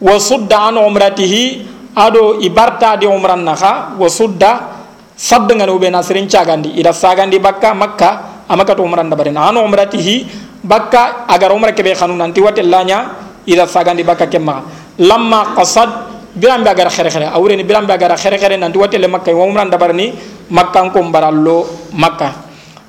Wa 0.00 0.16
sudda 0.20 0.68
an 0.68 0.76
umratihi 0.80 1.64
ado 1.96 2.40
ibarta 2.40 2.96
di 3.00 3.08
umran 3.08 3.44
naha 3.44 3.96
wa 3.96 4.08
sudda 4.08 4.76
sabda 5.16 5.56
ngani 5.56 5.72
ube 5.72 5.88
nasirin 5.88 6.28
cagandi 6.28 6.76
ida 6.76 6.92
sagandi 6.92 7.40
bakka 7.40 7.72
makka 7.72 8.10
amaka 8.48 8.76
to 8.76 8.84
umran 8.84 9.08
dabari 9.08 9.32
an 9.32 9.56
umratihi 9.56 10.46
bakka 10.66 11.30
agar 11.30 11.54
umra 11.54 11.70
kebe 11.70 11.94
khanu 11.94 12.18
nanti 12.18 12.42
watellanya 12.42 13.14
ida 13.46 13.64
sagandi 13.70 14.02
bakka 14.02 14.26
kemma. 14.26 14.66
Lamma 14.98 15.54
qasad 15.54 15.88
biram 16.34 16.66
be 16.66 16.70
agar 16.74 16.90
khere 16.90 17.08
khere 17.08 17.30
awreni 17.30 17.62
biram 17.62 17.86
be 17.86 17.94
agar 17.94 18.18
khere 18.18 18.36
khere 18.36 18.58
nanti 18.58 18.76
watelle 18.76 19.06
makka 19.06 19.30
wa 19.30 19.46
umran 19.46 19.70
dabarni 19.70 20.12
makka 20.50 20.90
ko 20.90 21.00
barallo 21.06 21.64
makka 21.94 22.34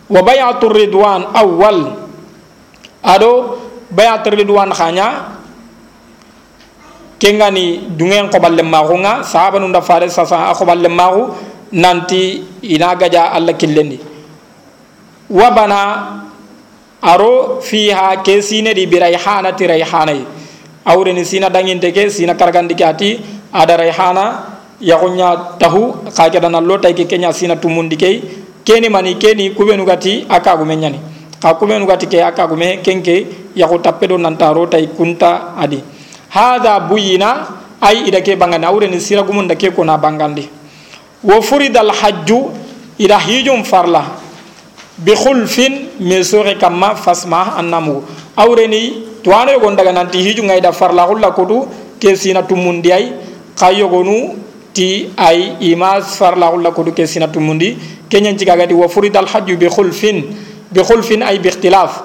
wa 0.10 0.22
bayatur 0.26 0.74
ridwan 0.74 1.30
awwal. 1.38 2.10
Ado 3.06 3.32
bayatur 3.94 4.34
ridwan 4.34 4.74
khanya 4.74 5.37
kengani 7.20 7.90
dungen 7.98 8.30
koɓalle 8.30 8.64
maxu 8.64 8.96
ga 9.02 9.24
sahaba 9.24 9.60
nu 9.60 9.68
nda 9.68 9.82
fare 9.82 10.10
sasa 10.10 10.38
a 10.50 10.54
koɓalle 10.54 10.88
maxu 10.90 11.24
nanti 11.72 12.44
ina 12.64 12.96
gaja 12.96 13.24
allah 13.34 13.54
killendi. 13.54 14.00
Wa 15.30 15.52
bana 15.52 15.80
aro 17.02 17.60
fiha 17.62 18.24
ke 18.24 18.42
sinedi 18.42 18.88
bi 18.88 18.98
rayhanati 19.00 19.68
rayhanayi 19.68 20.24
awreni 20.86 21.26
sina 21.26 21.50
danginte 21.50 21.92
ke 21.92 22.10
sina 22.10 22.34
kargandi 22.36 22.76
ke 22.76 22.86
ati 22.86 23.10
ada 23.54 23.78
rayhana 23.78 24.26
yaxuña 24.82 25.58
tahu 25.60 26.08
xa 26.10 26.30
kedana 26.30 26.62
lo 26.62 26.78
tay 26.78 26.94
ke 26.94 27.04
keña 27.06 27.34
sina 27.34 27.56
tumundi 27.58 27.98
key 27.98 28.22
keni 28.64 28.90
mani 28.90 29.16
keni 29.16 29.52
kubenugati 29.54 30.26
a 30.30 30.40
kagume 30.40 30.76
ñani 30.78 31.00
xa 31.42 31.54
kubenugati 31.60 32.08
ke 32.08 32.22
a 32.24 32.32
kagume 32.32 32.80
kenke 32.86 33.16
yaxu 33.56 33.78
tappe 33.82 34.08
do 34.08 34.18
nantaro 34.18 34.66
tay 34.70 34.88
kunta 34.88 35.54
adi. 35.58 35.97
Hada 36.30 36.80
buyina 36.80 37.48
ay 37.82 38.08
ida 38.08 38.22
ke 38.22 38.36
bangandi 38.36 38.66
awreni 38.68 39.00
siragumunda 39.00 39.56
ke 39.56 39.72
kona 39.74 39.98
bangandi 39.98 40.50
wo 41.24 41.42
furida 41.42 41.80
alhajju 41.82 42.40
ida 43.00 43.18
hijum 43.20 43.64
farla 43.64 44.04
bi 44.98 45.14
khulfin 45.14 45.90
me 46.00 46.24
sore 46.24 46.58
kamma 46.58 46.96
fasma 46.96 47.54
annamu 47.58 48.02
awreni 48.36 49.04
tuwano 49.24 49.52
yogon 49.52 49.76
daga 49.76 49.92
nanti 49.92 50.18
hiju 50.24 50.44
ngayda 50.44 50.72
farla 50.72 51.04
hulla 51.06 51.32
kutu 51.32 51.68
ke 52.00 52.16
sina 52.16 52.44
tumundi 52.44 52.92
ay 52.92 53.12
kayogonu 53.56 54.36
ti 54.74 55.10
ay 55.18 55.58
imas 55.60 56.18
farla 56.18 56.48
hulla 56.48 56.72
kutu 56.72 56.94
ke 56.94 57.06
sina 57.08 57.28
tumundi 57.28 57.78
kenyan 58.10 58.38
cigagati 58.38 58.74
wo 58.74 58.88
furida 58.90 59.20
alhajju 59.20 59.58
bi 59.58 59.70
khulfin 59.70 60.24
bi 60.72 60.82
khulfin 60.82 61.22
ay 61.24 61.40
bi 61.40 61.50
ikhtilaf 61.50 62.02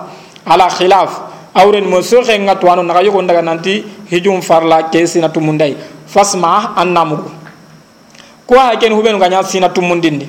ala 0.47 0.69
khilaf 0.69 1.21
awren 1.55 1.85
mo 1.89 2.03
soxe 2.03 2.37
nga 2.41 2.57
tuwano 2.57 2.83
naga 2.83 3.01
yogo 3.03 3.23
ndaga 3.23 3.43
nanti 3.43 3.85
hijum 4.13 4.45
farla 4.45 4.93
ke 4.93 5.09
sina 5.09 5.29
tumundai. 5.33 5.73
Fasma 6.07 6.77
annamugo 6.77 7.33
ko 8.47 8.55
ha 8.61 8.77
ken 8.77 8.93
hubenu 8.93 9.17
ganya 9.19 9.41
sina 9.43 9.73
tumundindi. 9.73 10.29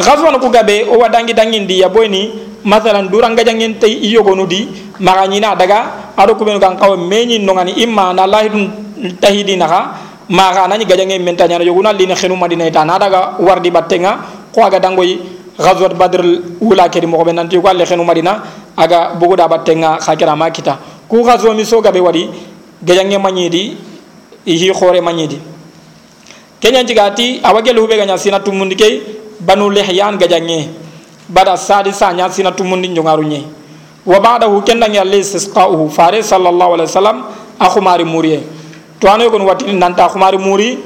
Ghazwan 0.00 0.40
ku 0.40 0.48
gabe 0.48 0.88
o 0.88 0.96
wadangi 0.96 1.36
dangindi 1.36 1.84
ya 1.84 1.92
boyni 1.92 2.48
masalan 2.64 3.08
duranga 3.12 3.44
jangen 3.44 3.76
tay 3.76 3.92
iyogo 4.00 4.32
nudi 4.36 4.68
maga 5.00 5.28
nyina 5.28 5.52
daga 5.56 6.12
ado 6.16 6.36
ku 6.36 6.44
benu 6.44 6.60
kan 6.60 6.76
kaw 6.76 6.96
meñi 6.96 7.40
nongani 7.40 7.76
imma 7.84 8.12
na 8.16 8.24
lahidun 8.24 8.68
tahidi 9.20 9.56
naga 9.56 9.96
maga 10.28 10.68
nani 10.68 10.84
gajange 10.84 11.16
mentanya 11.20 11.60
yoguna 11.60 11.92
lina 11.92 12.14
khenu 12.14 12.36
madina 12.36 12.64
ita 12.68 12.84
na 12.84 12.98
daga 12.98 13.36
wardi 13.40 13.70
battenga 13.70 14.12
ko 14.52 14.60
aga 14.64 14.80
dangoyi 14.80 15.20
ghazwat 15.58 15.96
badr 15.96 16.20
wula 16.60 16.88
kedi 16.88 17.06
mo 17.06 17.20
be 17.24 17.32
nanti 17.32 17.60
ko 17.60 17.68
alle 17.68 17.84
khenu 17.84 18.04
madina 18.04 18.40
aga 18.76 19.12
bugu 19.16 19.36
da 19.36 19.48
battenga 19.48 19.98
khakira 20.00 20.36
ma 20.36 20.48
kita 20.50 20.76
ku 21.08 21.24
ghazwa 21.24 21.54
mi 21.54 21.64
soga 21.64 21.90
be 21.92 22.00
wadi 22.00 22.28
gajange 22.82 23.18
manyidi 23.18 23.76
ihi 24.46 24.70
khore 24.72 25.00
manyidi. 25.00 25.38
Kenya 26.60 26.84
jigati 26.84 27.40
awage 27.42 27.72
lu 27.72 27.86
be 27.86 27.96
ganya 27.96 28.18
sina 28.18 28.40
tumundi 28.40 28.76
kay 28.76 29.00
banu 29.40 29.70
lihyan 29.70 30.18
gajange 30.18 30.68
bada 31.28 31.56
sadi 31.56 31.92
sa 31.92 32.12
nya 32.12 32.28
sina 32.30 32.52
tumundi 32.52 32.88
njongaru 32.88 33.22
nye 33.24 33.44
wa 34.06 34.20
ba'dahu 34.20 34.62
kenna 34.62 34.86
ya 34.86 35.04
lisqa'uhu 35.04 35.90
fare 35.90 36.22
sallallahu 36.22 36.74
alaihi 36.74 36.88
wasallam 36.88 37.24
akhumari 37.58 38.04
muriye 38.04 38.40
to 39.00 39.08
ano 39.08 39.28
gon 39.30 39.42
wati 39.42 39.72
nanta 39.72 40.04
akhumari 40.04 40.38
muri 40.38 40.78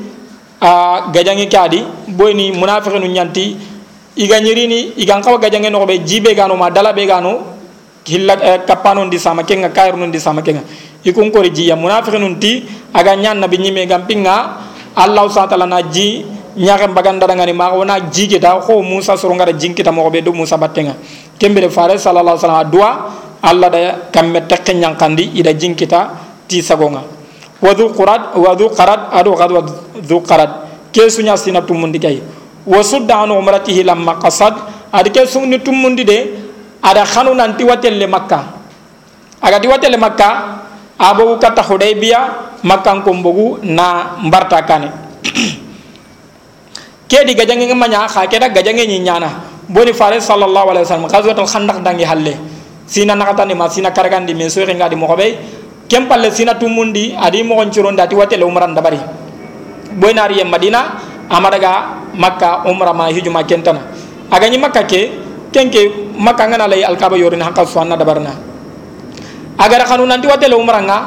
a 0.60 1.10
gajange 1.12 1.46
kadi 1.46 1.84
boyni 2.08 2.52
munafiqinu 2.52 3.06
nyanti. 3.06 3.74
Iga 4.16 4.38
ñirini 4.40 4.94
igan 4.96 5.22
xawa 5.22 5.38
gajange 5.38 5.70
no 5.70 5.84
be 5.86 5.98
jibe 6.06 6.34
gano 6.36 6.54
ma 6.54 6.70
dala 6.70 6.92
be 6.92 7.04
gano 7.04 7.42
hilla 8.06 8.34
eh, 8.42 8.60
ndi 9.06 9.18
sama 9.18 9.42
kenga 9.42 9.70
kayru 9.70 9.96
ndi 10.06 10.20
sama 10.20 10.40
kenga 10.40 10.62
ikun 11.04 11.30
ko 11.30 11.44
jiya 11.44 11.76
munafiqun 11.76 12.40
ti 12.40 12.64
aga 12.92 13.14
nyan 13.16 13.38
nabi 13.40 13.58
nyime 13.60 13.86
gampinga 13.86 14.36
allah 14.96 15.28
subhanahu 15.28 15.48
wa 15.48 15.54
ta'ala 15.54 15.66
na 15.68 15.80
ji 15.90 16.24
ñaxem 16.56 16.94
baganda 16.94 17.26
ngani 17.26 17.52
ma 17.52 17.74
wona 17.74 17.98
jige 18.10 18.38
da 18.38 18.58
ko 18.62 18.80
musa 18.82 19.16
soro 19.18 19.34
ngara 19.34 19.52
jinkita 19.52 19.90
mo 19.90 20.08
be 20.10 20.22
do 20.22 20.32
musa 20.32 20.56
battenga. 20.56 20.94
Kembere 21.38 21.66
fare 21.68 21.98
sallallahu 21.98 22.38
alaihi 22.38 22.46
wasallam 22.46 22.70
dua 22.70 22.90
allah 23.42 23.68
da 23.70 23.78
kamme 24.14 24.46
takke 24.46 24.70
nyankandi 24.74 25.34
ida 25.34 25.50
jinkita 25.52 26.14
ti 26.46 26.62
sagonga. 26.62 27.02
Wadu 27.60 27.90
qurat 27.90 28.38
wadu 28.38 28.70
qarat 28.70 29.10
adu 29.10 29.34
gadu 29.34 29.54
wadu 29.58 30.16
qarat 30.22 30.50
kesunya 30.94 31.34
sinatu 31.34 31.74
mundi 31.74 31.98
kay 31.98 32.22
wasudda 32.62 33.26
an 33.26 33.34
umratihi 33.34 33.82
lamma 33.82 34.14
qasad 34.22 34.54
ada 34.94 35.10
ke 35.10 35.26
tumundi 35.58 36.04
de 36.06 36.18
ada 36.82 37.02
khanu 37.04 37.34
nanti 37.34 37.64
watelle 37.66 38.06
makka 38.06 38.40
aga 39.42 39.58
di 39.58 39.66
watelle 39.66 39.98
makka 39.98 40.30
abo 41.04 41.36
kata 41.36 41.60
hudaybiya 41.60 42.20
makka 42.64 42.96
ko 43.04 43.12
mbogu 43.12 43.60
na 43.68 44.16
mbarta 44.24 44.64
kane 44.64 44.88
ke 47.10 47.20
di 47.28 47.36
gajange 47.36 47.68
manya 47.76 48.08
kha 48.08 48.24
ke 48.24 48.40
da 48.40 48.48
gajange 48.48 48.88
ni 48.88 49.04
nyana. 49.04 49.52
Boni 49.68 49.92
fare 49.92 50.20
sallallahu 50.20 50.72
alaihi 50.72 50.84
wasallam 50.88 51.08
ghazwatul 51.08 51.48
khandaq 51.48 51.80
dangi 51.84 52.04
halle. 52.04 52.34
Sina 52.88 53.16
nakata 53.16 53.44
ni 53.48 53.54
ma 53.56 53.68
sina 53.68 53.92
karagandi 53.92 54.32
me 54.36 54.48
so 54.48 54.60
renga 54.64 54.88
di 54.88 54.96
mo 54.96 55.08
be 55.16 55.36
kempalle 55.88 56.32
sina 56.32 56.56
tumundi 56.56 57.12
adi 57.16 57.40
mo 57.44 57.60
on 57.60 57.68
cironda 57.72 58.08
ti 58.08 58.16
watelle 58.16 58.44
umran 58.44 58.72
dabari. 58.76 59.00
Boy 59.96 60.12
nari 60.12 60.40
madina 60.44 61.00
amadaga 61.28 62.00
makka 62.16 62.64
umra 62.68 62.92
ma 62.92 63.08
hijuma 63.08 63.44
kentana. 63.44 63.80
Agani 64.32 64.56
makka 64.60 64.84
ke 64.84 65.12
kenke 65.52 66.12
makka 66.16 66.44
ngana 66.48 66.68
lay 66.68 66.84
alkaba 66.84 67.16
yorin 67.16 67.40
hanka 67.40 67.64
suwanna 67.64 67.96
dabarna 67.96 68.53
agara 69.58 69.84
nanti 70.06 70.26
watele 70.26 70.54
umra 70.54 70.82
nga 70.82 70.98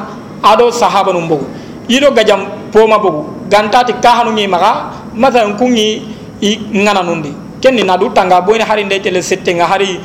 ado 0.44 0.72
sahaba 0.72 1.14
num 1.14 1.28
bogu 1.28 1.46
yido 1.88 2.12
gajam 2.12 2.46
poma 2.72 3.00
bogu 3.00 3.26
gantati 3.50 3.94
ka 4.02 4.22
hanu 4.22 4.32
ngi 4.32 4.48
maga 4.48 4.92
mathalan 5.16 5.58
kungi 5.58 6.02
i 6.42 6.60
ngana 6.74 7.02
nundi. 7.04 7.34
Kenni 7.62 7.84
nadu 7.84 8.10
tanga 8.14 8.42
boyne 8.42 8.62
hari 8.64 8.84
ndey 8.86 9.00
tele 9.02 9.22
sette 9.22 9.50
nga 9.56 9.66
hari 9.66 10.00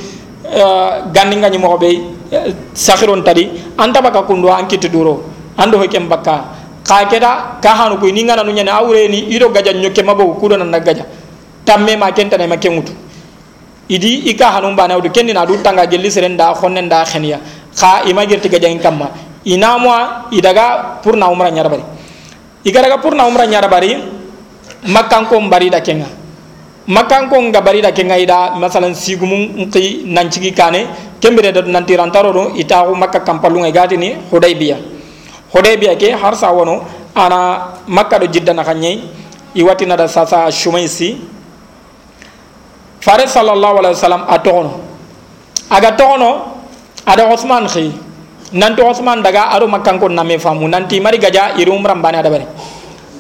uh, 0.49 1.13
ganni 1.13 1.37
ngani 1.37 1.59
mo 1.59 1.77
be 1.77 2.01
uh, 2.33 2.49
sakhiron 2.73 3.23
tadi. 3.23 3.51
Anta 3.77 4.01
baka 4.01 4.23
kundo 4.23 4.49
ankiti 4.49 4.89
duro 4.89 5.23
ando 5.59 5.79
hokem 5.79 6.09
bakka 6.09 6.45
ka 6.87 7.05
keda 7.05 7.61
kahanu 7.61 8.01
ko 8.01 8.07
ni 8.09 8.25
ngana 8.25 8.43
no 8.43 8.53
nyane 8.53 8.71
awre 8.71 9.09
ni 9.09 9.29
ido 9.29 9.51
gaja 9.51 9.73
nyoke 9.73 10.03
mabo 10.03 10.35
kudo 10.41 10.57
nan 10.57 10.71
gaja. 10.81 11.05
Tamme 11.65 11.97
ma 11.99 12.11
kenta 12.11 12.39
ne 12.39 12.47
ma 12.47 12.57
kemutu 12.57 12.93
idi 13.89 14.31
ika 14.33 14.51
hanu 14.51 14.75
bana 14.75 14.97
wudu 14.97 15.11
kenni 15.11 15.33
nadu 15.33 15.61
tanga 15.63 15.87
gelli 15.87 16.11
seren 16.11 16.37
da 16.37 16.55
khonne 16.55 16.89
da 16.89 17.05
khaniya 17.05 17.39
kha 17.77 18.03
ima 18.07 18.25
gerti 18.27 18.49
gaja 18.49 18.69
jangin 18.69 18.81
kamma. 18.83 19.09
Ina 19.45 19.79
mo 19.79 19.91
idaga 20.31 20.99
purna 21.03 21.27
umra 21.29 21.51
nyara 21.51 21.69
bari 21.69 21.83
igaraga 22.65 22.99
purna 23.03 23.27
umra 23.27 23.47
nyara 23.47 23.69
bari 23.69 23.97
makkan 24.87 25.27
ko 25.27 25.41
mbari 25.41 25.71
da 25.71 25.81
kenga. 25.81 26.07
Makkan 26.87 27.31
ko 27.31 27.39
ngabari 27.39 27.79
da 27.81 27.93
kenga 27.95 28.19
ida 28.19 28.59
masalan 28.59 28.91
sigumu 28.95 29.55
nti 29.67 30.03
nancigi 30.03 30.51
kane 30.51 30.87
kembere 31.23 31.53
da 31.55 31.63
nanti 31.63 31.95
rantaro 31.95 32.33
do 32.33 32.45
ita 32.59 32.83
ko 32.83 32.95
makka 32.95 33.23
kampalunga 33.23 33.71
gati 33.71 33.95
ni 33.97 34.19
hudaybiya 34.31 34.77
hudaybiya 35.55 35.95
ke 35.95 36.11
har 36.11 36.35
sa 36.35 36.51
wono 36.51 36.83
ana 37.15 37.71
makka 37.87 38.19
do 38.19 38.27
jidda 38.27 38.51
na 38.53 38.65
khanye 38.67 38.99
iwatina 39.55 39.97
da 39.97 40.09
sasa 40.09 40.51
shumaisi. 40.51 41.23
Fare 42.99 43.27
sallallahu 43.27 43.79
alaihi 43.79 43.95
wasallam 43.95 44.23
atono 44.27 44.73
aga 45.71 45.91
tono 45.95 46.52
ada 47.07 47.27
osman 47.29 47.67
khi. 47.69 47.93
Nanti 48.53 48.85
osman 48.85 49.23
daga 49.25 49.49
ado 49.55 49.65
makkan 49.67 49.97
ko 49.99 50.09
name 50.09 50.37
famu. 50.39 50.69
Nanti 50.69 51.01
mari 51.01 51.17
gaja 51.19 51.57
irum 51.57 51.81
rambane 51.81 52.21
ada 52.21 52.29
bari. 52.29 52.45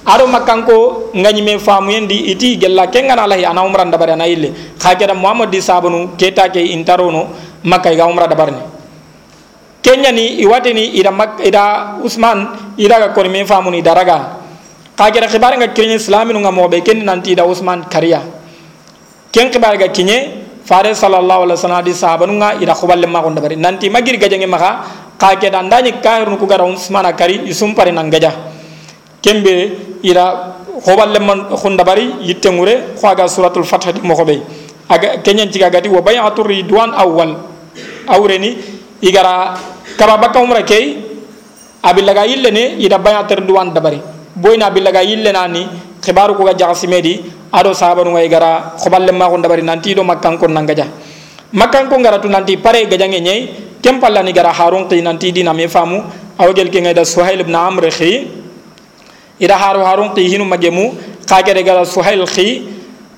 Ado 0.05 0.27
makkan 0.27 0.67
ko 0.67 1.09
ngani 1.15 1.41
me 1.43 1.59
famu 1.59 1.91
yendi 1.91 2.31
iti 2.33 2.59
gella 2.59 2.87
kenga 2.91 3.17
lahi 3.27 3.47
ana 3.47 3.63
umran 3.65 3.91
da 3.91 3.97
bari 3.97 4.13
ana 4.13 4.27
ille. 4.29 4.53
Khakeda 4.79 5.15
muhammad 5.15 5.51
di 5.51 5.63
sabunu 5.63 6.17
keta 6.19 6.53
ke 6.53 6.61
intarono 6.61 7.33
makka 7.65 7.95
ga 7.95 8.07
umra 8.07 8.29
da 8.29 8.35
bari 8.35 8.53
kenya 9.83 10.13
ni 10.15 10.39
iwatini 10.41 10.95
ida 10.95 11.11
mak 11.11 11.43
ida 11.43 11.99
usman 12.03 12.75
ida 12.79 12.99
ga 12.99 13.09
koni 13.13 13.29
men 13.29 13.47
famuni 13.47 13.83
daraga. 13.83 14.39
Kagera 14.97 15.27
khibar 15.27 15.57
nga 15.59 15.69
kenya 15.75 15.97
islaminu 15.99 16.39
nga 16.39 16.53
mobe 16.53 16.81
ken 16.83 17.03
nanti 17.05 17.33
ida 17.33 17.45
usman 17.45 17.85
kariya. 17.91 18.23
Ken 19.33 19.51
khibar 19.51 19.77
ga 19.77 19.89
kinye 19.89 20.42
fare 20.65 20.95
sallallahu 20.95 21.43
alaihi 21.47 21.59
wasallam 21.59 21.85
di 21.85 21.93
sahabanu 21.95 22.33
nga 22.39 22.55
ida 22.61 22.75
khuballe 22.75 23.07
ma 23.07 23.21
gonda 23.23 23.41
bari. 23.41 23.57
Nanti 23.57 23.91
magir 23.91 24.17
gajange 24.19 24.47
maka 24.47 24.87
kage 25.19 25.51
da 25.51 25.63
ndani 25.63 26.01
kairun 26.03 26.39
ku 26.39 26.47
gara 26.47 26.65
usman 26.65 27.07
kari 27.17 27.47
isum 27.51 27.75
pare 27.75 27.91
nan 27.93 28.11
gaja 28.11 28.31
kembe 29.23 29.99
ida 30.03 30.55
khuballe 30.85 31.19
man 31.21 31.51
khunda 31.57 31.85
bari 31.85 32.23
yitte 32.23 32.47
ngure 32.51 32.95
khwaga 32.99 33.29
suratul 33.29 33.65
fath 33.65 33.93
di 33.93 34.01
mo 34.03 34.15
khobe 34.15 34.43
aga 34.89 35.23
kenya 35.23 35.47
tiga 35.47 35.71
gati 35.71 35.89
wa 35.89 36.01
bay'atur 36.01 36.47
ridwan 36.47 36.91
awwal. 36.95 37.51
Awreni 38.07 38.59
igara 39.01 39.55
kaba 39.97 40.19
bakka 40.19 40.39
umra 40.43 40.63
kei 40.63 40.99
abillaga 41.83 42.27
yille 42.27 42.51
ne 42.51 42.77
ida 42.79 42.99
baya 42.99 43.25
ter 43.25 43.41
duwan 43.41 43.73
dabari 43.73 44.01
boyna 44.37 44.67
abillaga 44.67 45.03
yille 45.03 45.33
nani 45.33 45.67
khibaru 46.03 46.35
ko 46.35 46.45
ga 46.45 46.55
jaximedi 46.59 47.23
ado 47.53 47.73
sahabu 47.73 48.05
ngai 48.11 48.29
gara 48.29 48.75
khoballe 48.77 49.13
ma 49.13 49.31
ko 49.31 49.39
dabari 49.39 49.63
nanti 49.63 49.95
do 49.95 50.03
makkan 50.03 50.37
ko 50.39 50.47
nangaja 50.51 50.87
makkan 51.53 51.89
ko 51.89 51.97
ngara 51.97 52.19
tu 52.19 52.29
nanti 52.29 52.57
pare 52.59 52.85
gajange 52.91 53.21
nyai 53.23 53.41
kem 53.81 54.01
palla 54.01 54.23
ni 54.23 54.33
gara 54.33 54.53
harun 54.53 54.89
qi 54.91 55.01
nanti 55.01 55.33
dina 55.33 55.55
me 55.55 55.69
famu 55.69 56.03
awgel 56.39 56.69
ke 56.69 56.83
ngai 56.83 56.95
da 56.95 57.05
suhail 57.05 57.41
ibn 57.41 57.55
amr 57.55 57.91
khi. 57.91 58.43
Ida 59.41 59.57
haru 59.57 59.81
harun 59.83 60.11
qi 60.15 60.29
hinu 60.29 60.45
magemu 60.45 60.95
kagere 61.27 61.63
gara 61.65 61.85
suhail 61.85 62.27
khi. 62.27 62.69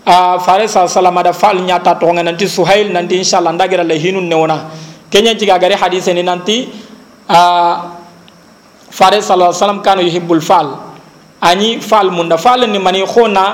A 0.06 0.36
fare 0.38 0.68
sa 0.68 0.84
salama 0.84 1.22
da 1.24 1.32
fal 1.32 1.56
nyata 1.56 1.96
to 1.98 2.04
nanti 2.12 2.44
suhail 2.44 2.92
nanti 2.92 3.16
inshallah 3.16 3.56
ndagira 3.56 3.80
le 3.80 3.96
hinu 3.96 4.20
newona 4.20 4.68
kenya 5.08 5.32
jiga 5.32 5.56
gari 5.58 5.72
hadise 5.72 6.12
ni 6.12 6.20
nanti 6.22 6.68
a 7.26 7.88
fare 8.92 9.24
sallallahu 9.24 9.48
alaihi 9.48 9.64
wasallam 9.64 9.80
kanu 9.80 10.02
yuhibbul 10.04 10.44
fal 10.44 10.83
ani 11.44 11.78
fal 11.80 12.08
munda. 12.10 12.40
Fal 12.40 12.64
ni 12.66 12.78
mani 12.80 13.04
khona. 13.04 13.44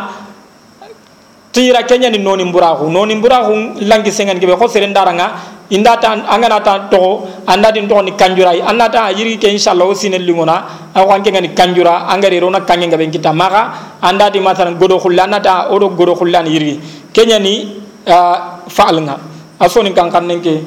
Tira 1.50 1.82
kenya 1.82 2.08
ni 2.10 2.18
noni 2.18 2.44
mburahu. 2.46 2.86
Noni 2.86 3.18
mburahu 3.18 3.82
langi 3.82 4.12
sengen 4.14 4.38
gebe 4.38 4.54
ko 4.54 4.70
seren 4.70 4.94
daranga 4.94 5.58
indata 5.70 6.14
angana 6.30 6.62
ta 6.62 6.86
to 6.86 7.26
anda 7.46 7.72
din 7.72 7.88
to 7.88 7.98
ni 8.02 8.12
kanjura 8.12 8.54
annata 8.62 9.10
yiri 9.10 9.34
ke 9.36 9.50
inshallah 9.50 9.82
o 9.82 9.94
sine 9.94 10.18
lingona. 10.22 10.62
Aw 10.94 11.06
ngani 11.10 11.50
kanjura. 11.50 12.06
Angari 12.06 12.38
rona 12.38 12.60
kange 12.62 12.86
ngabe 12.86 13.10
kita 13.10 13.34
maka 13.34 13.98
anda 14.00 14.30
di 14.30 14.38
masalan 14.38 14.78
godo 14.78 15.00
khullana 15.02 15.42
ta 15.42 15.66
odo 15.74 15.90
godo 15.90 16.14
khullan 16.14 16.46
yiri. 16.46 16.78
Kenya 17.12 17.40
ni 17.40 17.82
uh, 18.06 18.62
faalnga 18.70 19.18
asoni 19.58 19.90
kan 19.92 20.06
nenke 20.22 20.62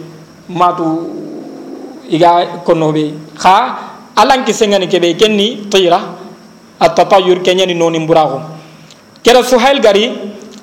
matu 0.49 1.07
iga 2.12 2.59
kono 2.65 2.91
be. 2.91 3.15
Kha 3.39 3.55
alan 4.17 4.43
ki 4.43 4.51
sengani 4.51 4.91
kebe 4.91 5.15
kenni 5.15 5.71
tira 5.71 6.22
at-tatayur 6.84 7.39
kenya 7.39 7.63
ni 7.63 7.74
noni 7.74 8.04
mburago 8.04 8.43
kera 9.24 9.39
suhail 9.39 9.80
gari 9.80 10.12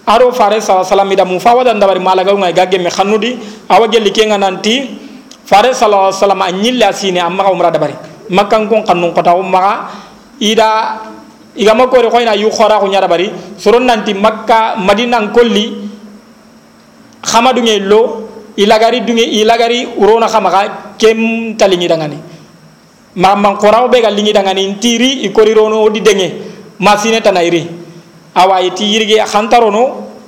aro 0.04 0.28
fare 0.36 0.60
sa 0.60 0.84
salam 0.84 1.08
ida 1.08 1.24
mu 1.24 1.40
fawada 1.40 1.72
ndabari 1.72 2.00
malaga 2.00 2.36
ngai 2.36 2.52
gagge 2.52 2.76
me 2.76 2.90
khanudi 2.92 3.38
awa 3.72 3.88
gelli 3.88 4.12
kenga 4.12 4.36
nanti 4.36 5.00
fare 5.48 5.72
sallallahu 5.72 6.12
alaihi 6.12 6.20
wasallam 6.20 6.42
anyilla 6.42 6.88
sine 6.92 7.20
amma 7.24 7.42
ka 7.46 7.50
umra 7.50 7.70
dabari 7.72 7.96
makkan 8.30 8.68
kon 8.68 8.84
kannun 8.84 9.10
kota 9.16 9.32
umma 9.34 9.88
ida 10.38 11.00
iga 11.56 11.72
makore 11.74 12.06
ko 12.12 12.20
ina 12.20 12.36
yu 12.38 12.50
khora 12.52 12.78
ko 12.78 12.86
nyara 12.86 13.08
bari 13.08 13.32
soron 13.58 13.82
nanti 13.88 14.14
makka 14.14 14.78
madina 14.78 15.18
kolli 15.34 15.88
khamadu 17.24 17.60
lo 17.84 18.00
ilagari 18.56 19.00
dunge 19.02 19.24
ilagari 19.24 19.96
urona 19.98 20.28
khamaga 20.28 20.94
kem 20.98 21.54
talingi 21.56 21.88
dangani 21.88 22.18
ma 23.16 23.34
man 23.34 23.56
qorao 23.56 23.90
be 23.90 24.00
gal 24.00 24.14
lingi 24.14 24.32
dangani 24.32 24.78
tiri 24.80 25.24
ikori 25.26 25.54
rono 25.54 25.88
di 25.88 26.00
denge. 26.00 26.48
Masine 26.80 27.20
tanairi 27.20 27.68
awa 28.34 28.62
iti 28.62 28.84
yirge 28.84 29.20
khantarono 29.28 29.82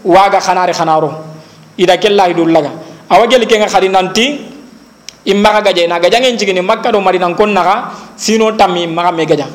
waga 0.04 0.38
khanari 0.38 0.72
khanaro 0.74 1.10
ida 1.78 1.96
kella 1.96 2.28
hidul 2.28 2.52
laga 2.52 2.70
awa 3.08 3.26
gel 3.26 3.46
kenga 3.46 3.68
khari 3.72 3.88
nanti 3.88 4.38
imma 5.24 5.48
ga 5.52 5.60
gaje 5.62 5.86
na 5.88 5.98
gajange 5.98 6.30
njigini 6.32 6.60
makka 6.60 6.92
do 6.92 7.00
mari 7.00 7.18
nan 7.18 7.34
konna 7.34 7.88
sino 8.16 8.52
tammi 8.52 8.86
ma 8.86 9.10
me 9.12 9.24
gaja 9.24 9.46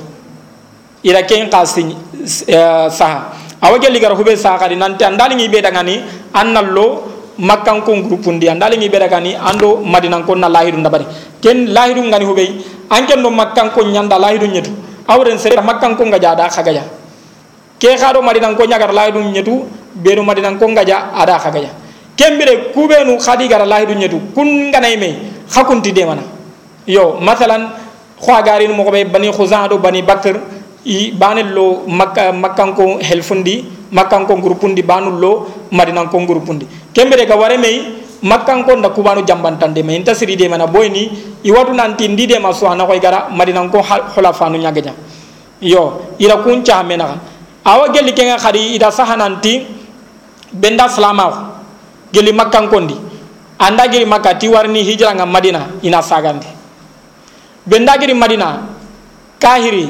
ida 1.04 1.22
ken 1.22 1.50
qasi 1.52 1.84
uh, 1.86 2.90
saha. 2.90 3.30
Awa 3.62 3.78
gel 3.78 4.00
gar 4.00 4.16
hube 4.18 4.34
saha 4.36 4.58
khari 4.58 4.76
nanti 4.76 5.04
andali 5.04 5.36
ngi 5.36 5.50
be 5.50 5.62
dangani 5.62 6.02
annallo 6.34 7.04
makkan 7.38 7.86
ko 7.86 7.94
grupundi 8.02 8.50
andali 8.50 8.78
ngi 8.78 8.90
be 8.90 8.98
dangani 8.98 9.36
ando 9.36 9.78
madinan 9.86 10.26
konna 10.26 10.50
lahidu 10.50 10.78
ndabari. 10.80 11.06
Ken 11.44 11.68
lahidu 11.74 12.02
ngani 12.02 12.26
hube 12.26 12.46
anken 12.90 13.22
do 13.24 13.30
makkan 13.30 13.72
ko 13.72 13.82
nyanda 13.84 14.18
lahidu 14.20 14.46
nyetu 14.48 14.72
awren 15.08 15.38
sere 15.40 15.62
makkan 15.62 15.96
ko 15.96 16.06
ngaja 16.06 16.36
da 16.36 16.50
khagaja 16.50 16.84
ke 17.80 17.94
xaɗo 17.98 18.22
madinan 18.26 18.58
ko 18.58 18.66
ñagar 18.66 18.94
layi 18.94 19.12
ɗum 19.14 19.32
ñetu 19.32 19.66
ɓeenu 20.04 20.24
madinan 20.26 20.58
ko 20.58 20.68
ngaja 20.70 21.14
ada 21.14 21.38
xa 21.40 21.50
gaja. 21.52 21.70
Kembire 22.18 22.74
kuɓenu 22.74 23.20
xadi 23.22 23.48
gara 23.48 23.66
layi 23.66 23.86
ɗum 23.86 23.98
ñetu 23.98 24.18
kun 24.34 24.70
nganay 24.70 24.98
me 24.98 25.10
xa 25.50 25.64
kunti 25.64 25.92
demana. 25.94 26.22
Yo 26.88 27.18
masalan 27.22 27.70
xoagarin 28.20 28.74
moxoɓe 28.74 29.06
bani 29.06 29.32
xusan 29.32 29.70
ɗo 29.70 29.78
bani 29.78 30.02
bakr 30.02 30.36
i 30.86 31.12
banel 31.12 31.54
lo 31.54 31.84
makka 31.88 32.32
makkanko 32.32 32.98
helfundi 33.02 33.66
makkanko 33.92 34.36
groupundi 34.42 34.82
banul 34.82 35.20
lo 35.20 35.32
madinanko 35.72 36.18
groupundi 36.26 36.66
kembire 36.94 37.28
ga 37.28 37.36
ware 37.36 37.58
mey 37.58 37.82
makkanko 38.24 38.76
nda 38.78 38.90
kubanu 38.90 39.22
jambantande 39.28 39.84
me 39.84 39.96
inta 39.96 40.16
siri 40.16 40.36
demana 40.36 40.66
boyni 40.66 41.27
i 41.44 41.52
watu 41.52 41.74
nanti 41.74 42.08
ndi 42.08 42.28
dema 42.28 42.54
suhana 42.54 42.86
xoy 42.86 43.00
gara 43.00 43.28
madinanko 43.30 43.84
xola 44.16 44.34
fanu 44.34 44.58
ñagaja 44.58 44.94
yo 45.62 46.02
ira 46.20 46.38
kun 46.38 46.64
caxamenaxa 46.64 47.18
awa 47.66 47.90
gelli 47.90 48.14
kenga 48.14 48.38
khadi 48.38 48.76
ida 48.76 48.90
benda 50.54 50.88
salama 50.88 51.60
gelli 52.14 52.32
makkan 52.32 52.70
kondi 52.72 52.96
anda 53.60 53.88
giri 53.90 54.06
makka 54.06 54.38
ti 54.38 54.48
warni 54.48 54.84
hijra 54.86 55.12
nga 55.18 55.26
madina 55.26 55.68
ina 55.84 56.00
sagandi 56.02 56.48
benda 57.68 57.98
giri 58.00 58.14
madina 58.14 58.64
kahiri 59.42 59.90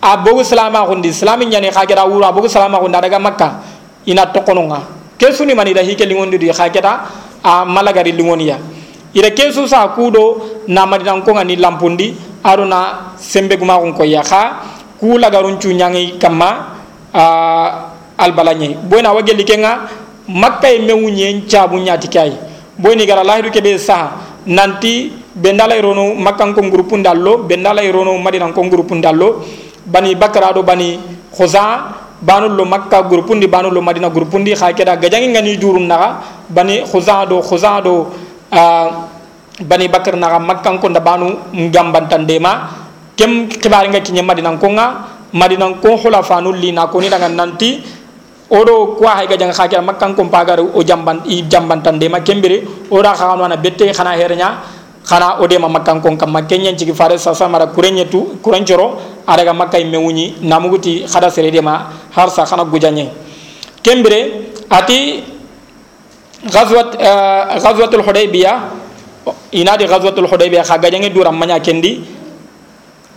a 0.00 0.16
bogu 0.16 0.42
salama 0.46 0.86
kondi 0.86 1.12
salami 1.12 1.46
nyani 1.46 1.68
khagira 1.70 2.06
wuro 2.08 2.24
a 2.24 2.32
bogu 2.32 2.48
salama 2.48 2.78
kondi 2.80 2.96
daga 2.96 3.18
makka 3.18 3.48
ina 4.06 4.26
tokononga 4.26 4.80
kesuni 5.18 5.54
mani 5.54 5.74
da 5.74 5.82
hike 5.82 6.06
lingondi 6.06 6.38
di 6.38 6.48
khageta 6.50 7.04
a 7.44 7.64
malagari 7.66 8.12
lingoniya 8.14 8.56
ida 9.14 9.30
kesu 9.30 9.68
sa 9.68 9.88
kudo 9.88 10.40
na 10.68 10.86
madina 10.86 11.20
ko 11.20 11.32
ngani 11.34 11.56
lampundi 11.56 12.14
aruna 12.44 13.12
sembe 13.16 13.56
guma 13.56 13.76
ko 13.92 14.04
ya 14.04 14.22
kha 14.22 14.42
ku 14.98 15.18
lagarun 15.18 15.58
cu 15.58 15.68
nyangi 15.72 16.18
kama 16.18 16.78
albalanye. 18.18 18.76
Boyna 18.88 19.12
wageli 19.12 19.44
kenga 19.44 19.88
makka 20.28 20.70
e 20.72 20.78
mewu 20.78 21.10
nyen 21.10 21.42
cabu 21.48 21.78
nyati 21.78 22.08
kay 22.08 22.32
boyni 22.78 23.06
gara 23.06 23.22
lahidu 23.24 23.50
kebe 23.50 23.78
sa 23.78 24.12
nanti 24.46 25.12
bendala 25.34 25.80
rono 25.80 26.14
makkan 26.14 26.54
ko 26.54 26.62
grupu 26.62 26.96
ndallo 26.96 27.38
bendala 27.48 27.82
rono 27.92 28.16
madina 28.18 28.52
ko 28.52 28.62
grupu 28.64 28.94
ndallo 28.94 29.42
bani 29.86 30.14
bakra 30.14 30.52
do 30.52 30.62
bani 30.62 30.98
khuza 31.34 31.92
lo 32.26 32.64
makka 32.64 33.02
grupu 33.02 33.34
ndi 33.34 33.46
lo 33.46 33.80
madina 33.82 34.08
grupu 34.08 34.38
ndi 34.38 34.54
kha 34.54 34.72
keda 34.72 34.96
gajangi 34.96 35.28
ngani 35.28 35.56
durun 35.56 35.90
bani 36.48 36.82
khuza 36.90 37.26
do 37.26 37.42
khuza 37.42 37.80
do 37.82 38.06
bani 39.62 39.86
bakar 39.88 40.16
naga 40.16 40.38
makkan 40.38 40.76
ko 40.78 40.88
ndabanu 40.88 41.52
ngambantandema 41.56 42.68
kem 43.16 43.48
kibari 43.48 43.88
nga 43.88 44.00
kinye 44.00 44.22
madina 44.22 44.52
ko 44.60 44.68
nga 44.76 44.86
madinan 45.32 45.80
ko 45.80 45.96
hula 45.96 46.22
fanul 46.22 46.56
li 46.56 46.72
na 46.72 46.86
ko 46.86 47.00
ni 47.00 47.08
daga 47.08 47.28
nanti. 47.28 48.00
Odo 48.52 49.00
ko 49.00 49.08
hay 49.08 49.24
ga 49.24 49.40
jang 49.40 49.48
khakira 49.48 49.80
makkan 49.80 50.12
ko 50.12 50.28
pagar 50.28 50.60
o 50.60 50.84
jamban 50.84 51.24
i 51.24 51.40
jamban 51.48 51.80
tande 51.80 52.04
ma 52.12 52.20
kembere 52.20 52.60
ora 52.92 53.16
khano 53.16 53.48
na 53.48 53.56
bette 53.56 53.88
khana 53.96 54.12
hernya 54.12 54.60
khana 55.08 55.40
ode 55.40 55.56
ma 55.56 55.72
makkan 55.72 56.04
ko 56.04 56.12
kam 56.20 56.36
makenya 56.36 56.76
ci 56.76 56.84
fare 56.92 57.16
sa 57.16 57.32
sa 57.32 57.48
mara 57.48 57.72
kurenye 57.72 58.12
tu 58.12 58.36
kurencoro 58.44 59.00
adaga 59.24 59.56
makkay 59.56 59.88
mewuni 59.88 60.36
namuguti 60.44 61.08
khada 61.08 61.32
sere 61.32 61.48
de 61.50 61.62
ma 61.64 61.88
har 62.12 62.28
sa 62.28 62.44
khana 62.44 62.68
gujanye. 62.68 63.08
Kembere 63.80 64.52
ati 64.68 65.24
ghazwat 66.46 66.98
uh, 66.98 67.58
ghazwatul 67.58 68.02
hudaybiyah 68.02 68.56
inadi 69.54 69.86
ghazwatul 69.86 70.26
hudaybiyah 70.26 70.66
khaga 70.66 70.90
jange 70.90 71.10
duram 71.10 71.34
manya 71.36 71.62
kendi 71.62 72.02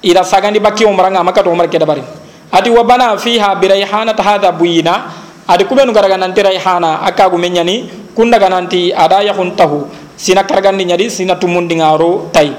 ida 0.05 0.21
sagandi 0.21 0.61
bakki 0.61 0.85
umra 0.85 1.09
nga 1.09 1.25
maka 1.25 1.41
to 1.41 1.49
umra 1.49 1.65
ke 1.65 1.81
dabari 1.81 2.05
ati 2.53 2.69
wa 2.69 2.83
bana 2.85 3.17
fiha 3.17 3.57
bi 3.57 3.65
rayhanat 3.67 4.17
hadha 4.21 4.53
buyina 4.53 5.09
adi 5.49 5.65
kubenu 5.65 5.89
garaga 5.89 6.17
nanti 6.17 6.41
rayhana 6.45 7.01
akagu 7.01 7.38
menyani 7.38 7.89
kunda 8.13 8.38
gananti 8.38 8.93
ada 8.93 9.25
yahun 9.25 9.57
tahu 9.57 9.89
sina 10.15 10.45
kargandi 10.47 10.85
nyadi 10.88 11.11
sina 11.11 11.35
tumundi 11.35 11.75
ngaro 11.75 12.31
tai. 12.31 12.55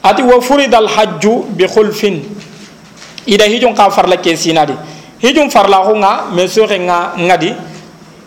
Ati 0.00 0.24
wa 0.24 0.40
furidal 0.40 0.88
hajju 0.88 1.52
bi 1.52 1.68
khulfin 1.68 2.24
ida 3.28 3.44
hijun 3.44 3.76
ka 3.76 3.92
farla 3.92 4.16
ke 4.16 4.32
sinadi 4.32 4.72
hijun 5.20 5.52
farla 5.52 5.84
ko 5.84 5.92
nga 6.00 6.32
me 6.32 6.48
soxe 6.48 6.80
nga 6.80 7.12
ngadi 7.20 7.52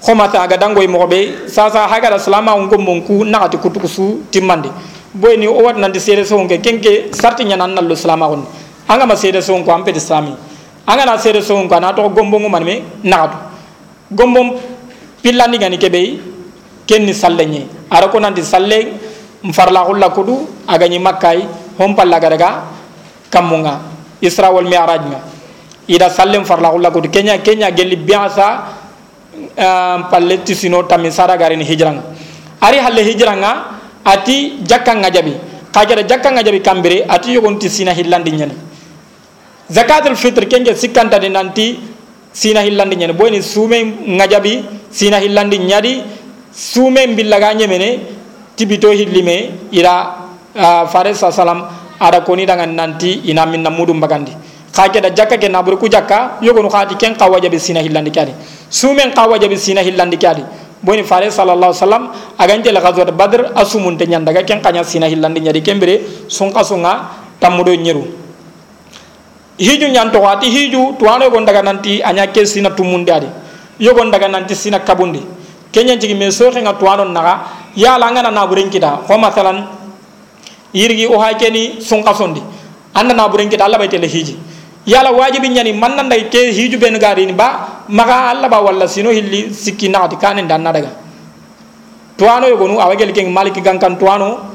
khomata 0.05 0.41
aga 0.43 0.57
dangoy 0.57 0.87
mo 0.87 1.07
be 1.07 1.47
sasa 1.47 1.87
haga 1.87 2.09
da 2.11 2.17
salama 2.19 2.51
ngom 2.59 2.81
monku 2.83 3.23
nakati 3.25 3.57
kutukusu 3.57 4.27
timmandi 4.31 4.69
boy 5.13 5.37
ni 5.37 5.47
o 5.47 5.63
wat 5.63 5.77
nanti 5.79 5.99
sede 5.99 6.25
so 6.25 6.37
ke 6.47 6.59
kenke 6.61 7.13
sarti 7.15 7.45
nyana 7.45 7.67
nallo 7.67 7.95
salama 7.95 8.27
gon 8.27 8.43
anga 8.89 9.05
ma 9.05 9.15
sede 9.15 9.41
so 9.41 9.55
ko 9.63 9.71
ampe 9.71 9.91
de 9.93 9.99
sami 9.99 10.35
anga 10.87 11.05
na 11.05 11.17
sede 11.17 11.41
so 11.41 11.55
ko 11.67 11.79
na 11.79 11.93
to 11.93 12.03
gombo 12.09 12.39
ngo 12.39 12.49
man 12.49 12.63
me 12.63 12.83
gombo 14.11 14.59
pillani 15.23 15.57
gani 15.57 15.77
kebe 15.77 16.19
kenni 16.85 17.13
salle 17.13 17.45
nyi 17.47 17.63
ara 17.89 18.07
ko 18.09 18.19
nanti 18.19 18.43
salle 18.43 18.93
mfarla 19.43 19.87
hulla 19.87 20.09
kudu 20.09 20.35
aga 20.67 20.87
nyi 20.87 20.99
makkay 20.99 21.47
hom 21.79 21.95
palla 21.95 22.19
garaga 22.19 22.49
kamunga 23.31 23.79
isra 24.23 24.47
wal 24.53 24.63
mi'raj 24.63 25.03
nga. 25.11 25.19
Ida 25.87 26.07
salle 26.09 26.39
mfarla 26.39 26.71
hulla 26.71 26.87
kudu. 26.91 27.09
Kenya 27.11 27.37
kenya 27.43 27.67
gelli 27.71 27.95
biasa 27.99 28.63
palle 30.12 30.43
tisino 30.43 30.84
tami 30.84 31.12
sara 31.12 31.38
garini 31.38 31.63
hijranga 31.63 32.04
ari 32.62 32.78
halle 32.78 33.02
hijranga 33.04 33.52
ati 34.06 34.60
jakka 34.63 34.96
ngajabi. 34.96 35.34
Kajara 35.74 36.04
jakka 36.04 36.30
ngajabi 36.32 36.60
kambire 36.62 37.06
ati 37.10 37.34
yogonti 37.34 37.67
sina 37.69 37.93
hillandi 37.93 38.32
nyani 38.32 38.54
zakatul 39.72 40.15
fitr 40.15 40.46
kenje 40.46 40.76
sikanta 40.76 41.17
de 41.19 41.30
nanti 41.30 41.80
sina 42.32 42.62
hillandi 42.62 42.96
nyani 42.96 43.13
boyni 43.13 43.41
sume 43.41 43.80
ngajabi 44.06 44.63
sina 44.91 45.17
hillandi 45.17 46.04
sume 46.54 47.08
billaga 47.15 47.54
nyemene 47.56 48.00
tibito 48.56 48.91
hillime 48.91 49.50
ira 49.72 49.93
fare 50.91 51.15
sa 51.15 51.32
salam 51.32 51.65
ada 52.00 52.22
koni 52.22 52.46
dangan 52.46 52.69
nanti 52.69 53.22
ina 53.26 53.46
minna 53.46 53.72
mudum 53.72 54.00
bagandi. 54.00 54.32
Ka 54.72 54.89
ke 54.89 55.02
da 55.02 55.10
jakka 55.10 55.38
ke 55.38 55.50
naburu 55.50 55.78
ku 55.78 55.88
jakka 55.88 56.38
yogonu 56.41 56.69
khati 56.69 56.96
ken 56.98 57.15
ka 57.15 57.26
wajabi 57.30 57.60
sina 57.60 57.80
hillandi 57.82 58.12
kadi 58.12 58.34
sumen 58.73 59.13
ka 59.13 59.29
wajabi 59.29 59.53
sina 59.53 59.86
hillandi 59.86 60.17
kadi 60.17 60.41
boni 60.81 61.05
fare 61.05 61.29
sallallahu 61.29 61.69
alaihi 61.69 61.86
wasallam 61.86 62.03
agante 62.41 62.69
la 62.73 62.81
ghazwat 62.81 63.13
badr 63.13 63.53
asumun 63.53 63.97
te 63.97 64.05
nyanda. 64.09 64.33
Ga 64.33 64.41
ken 64.43 64.59
kanya 64.62 64.83
sina 64.83 65.05
hillandi 65.05 65.39
nyadi 65.45 65.62
kembere 65.62 66.01
sun 66.27 66.49
kasunga 66.51 67.13
tamudo 67.39 67.75
nyeru. 67.77 68.03
Hiju 69.62 69.88
nyanto 69.93 70.17
wati 70.19 70.49
hiju 70.49 70.97
tuano 70.97 71.29
gon 71.29 71.45
daga 71.45 71.62
nanti 71.62 72.01
anya 72.01 72.25
ke 72.27 72.45
sina 72.45 72.73
tumundi 72.73 73.12
adi. 73.13 73.29
Yogon 73.79 74.09
daga 74.12 74.27
nanti 74.27 74.55
sina 74.55 74.79
kabundi 74.81 75.21
kenya 75.71 75.95
jigi 75.95 76.15
me 76.17 76.31
so 76.31 76.49
nga 76.49 76.73
tuano 76.73 77.05
naga 77.05 77.45
ya 77.77 77.97
la 77.97 78.09
ngana 78.09 78.31
na 78.33 78.47
burin 78.49 78.69
kita. 78.69 79.05
Ko 79.07 79.17
masalan 79.17 79.69
yirgi 80.73 81.05
o 81.07 81.21
hakeni 81.21 81.79
sun 81.79 82.01
kasundi 82.03 82.41
anda 82.93 83.13
na 83.13 83.29
burin 83.29 83.47
kita 83.49 83.63
Allah 83.65 83.77
bai 83.77 83.88
tele 83.88 84.07
hiji 84.09 84.36
yala 84.86 85.12
wajibi 85.12 85.50
nyani 85.50 85.74
man 85.74 85.96
nan 85.96 86.10
dai 86.10 86.30
ke 86.30 86.52
hiju 86.52 86.78
ben 86.80 86.98
gari 87.00 87.26
ni 87.26 87.34
ba 87.34 87.84
maka 87.89 88.32
alla 88.32 88.48
ba 88.50 88.60
walla 88.62 88.88
sino 88.88 89.10
hilli 89.10 89.54
sikki 89.54 89.89
naati 89.89 90.15
kanen 90.24 90.48
dan 90.48 90.62
nadaga 90.63 90.91
tuano 92.17 92.48
yo 92.48 92.58
gonu 92.58 92.80
awagel 92.80 93.12
ken 93.12 93.28
maliki 93.32 93.62
gankan 93.62 93.98
tuano. 93.98 94.54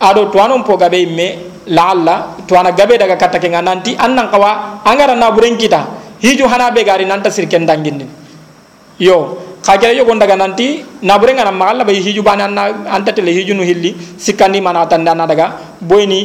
Ado 0.00 0.28
tuano 0.28 0.60
po 0.64 0.76
gabe 0.76 1.06
me 1.06 1.28
laalla 1.66 2.36
tuana 2.46 2.72
gabe 2.72 2.98
daga 2.98 3.16
katta 3.16 3.38
ke 3.38 3.48
nanti 3.48 3.96
annan 3.96 4.28
kawa 4.28 4.82
angara 4.84 5.14
na 5.16 5.30
buren 5.30 5.56
kita 5.56 5.80
hiju 6.20 6.44
hana 6.50 6.70
be 6.74 6.84
gari 6.84 7.06
nanta 7.06 7.30
sirken 7.30 7.64
dangin 7.64 8.04
yo 8.98 9.38
kagere 9.62 9.96
yo 9.96 10.04
gonda 10.04 10.26
nanti 10.36 10.84
na 11.02 11.16
buren 11.16 11.36
ngana 11.36 11.52
magalla 11.52 11.84
bay 11.86 12.02
hiju 12.04 12.22
bana 12.22 12.44
anta 12.90 13.12
tele 13.16 13.32
hiju 13.32 13.54
no 13.54 13.62
hilli 13.62 13.94
sikandi 14.18 14.60
mana 14.60 14.84
tan 14.86 15.04
daga 15.04 15.56
boyni 15.80 16.20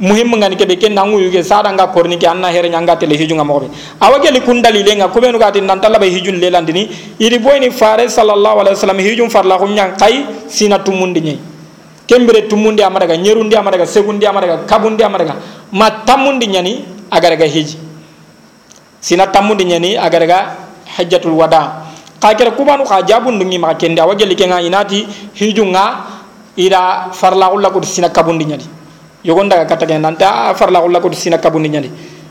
muhim 0.00 0.32
ngani 0.36 0.56
kebe 0.56 0.76
ken 0.78 0.96
sada 1.44 1.72
nga 1.72 1.86
korni 1.88 2.16
ke 2.18 2.26
anna 2.26 2.48
here 2.50 2.68
nyanga 2.68 2.96
tele 2.96 3.16
hiju 3.16 3.34
nga 3.34 3.44
mobe 3.44 3.68
awage 4.00 4.30
li 4.32 4.40
kundali 4.40 4.82
lenga 4.82 5.08
kubenu 5.08 5.38
gati 5.38 5.60
nan 5.60 5.80
talla 5.80 5.98
bay 5.98 6.10
hijun 6.10 6.40
lelandini 6.40 6.88
iri 7.18 7.38
boyni 7.38 7.70
fare 7.70 8.08
sallallahu 8.08 8.60
alaihi 8.60 8.74
wasallam 8.76 8.98
hijun 8.98 9.28
farla 9.30 9.58
ko 9.58 9.66
nyang 9.68 9.96
kai 9.96 10.24
sina 10.48 10.78
tumundi 10.78 11.20
nyi 11.20 11.38
kembere 12.08 12.48
tumundi 12.48 12.82
amadaga 12.82 13.16
nyerundi 13.16 13.54
amadaga 13.56 13.86
segundi 13.86 14.26
amadaga 14.26 14.64
kabundi 14.66 15.02
amadaga 15.04 15.36
ma 15.72 15.90
tamundi 16.04 16.46
nyani 16.46 16.84
agaraga 17.10 17.44
hiji. 17.44 17.76
Sina 19.00 19.26
tamundi 19.26 19.64
nyani 19.64 19.96
agaraga 19.96 20.56
hajjatul 20.96 21.32
wada. 21.34 21.82
Kakere 22.20 22.50
kubanu 22.50 22.84
ka 22.84 23.02
jabundu 23.02 23.44
ngi 23.46 23.58
ma 23.58 23.74
kende 23.74 24.00
kenga 24.36 24.60
inati 24.60 25.06
hiju 25.34 25.64
nga 25.66 26.04
ira 26.56 27.08
farla 27.12 27.50
ulla 27.52 27.70
ko 27.70 27.82
sina 27.82 28.08
kabundi 28.10 28.44
nyani 29.24 29.28
yogondaga 29.28 29.64
katage 29.66 29.98
nante 29.98 30.22
a 30.24 30.54
farla 30.54 30.80
xulla 30.80 31.00
kotu 31.00 31.16
sina 31.16 31.38
kabundi 31.38 31.68
ñandi 31.68 31.90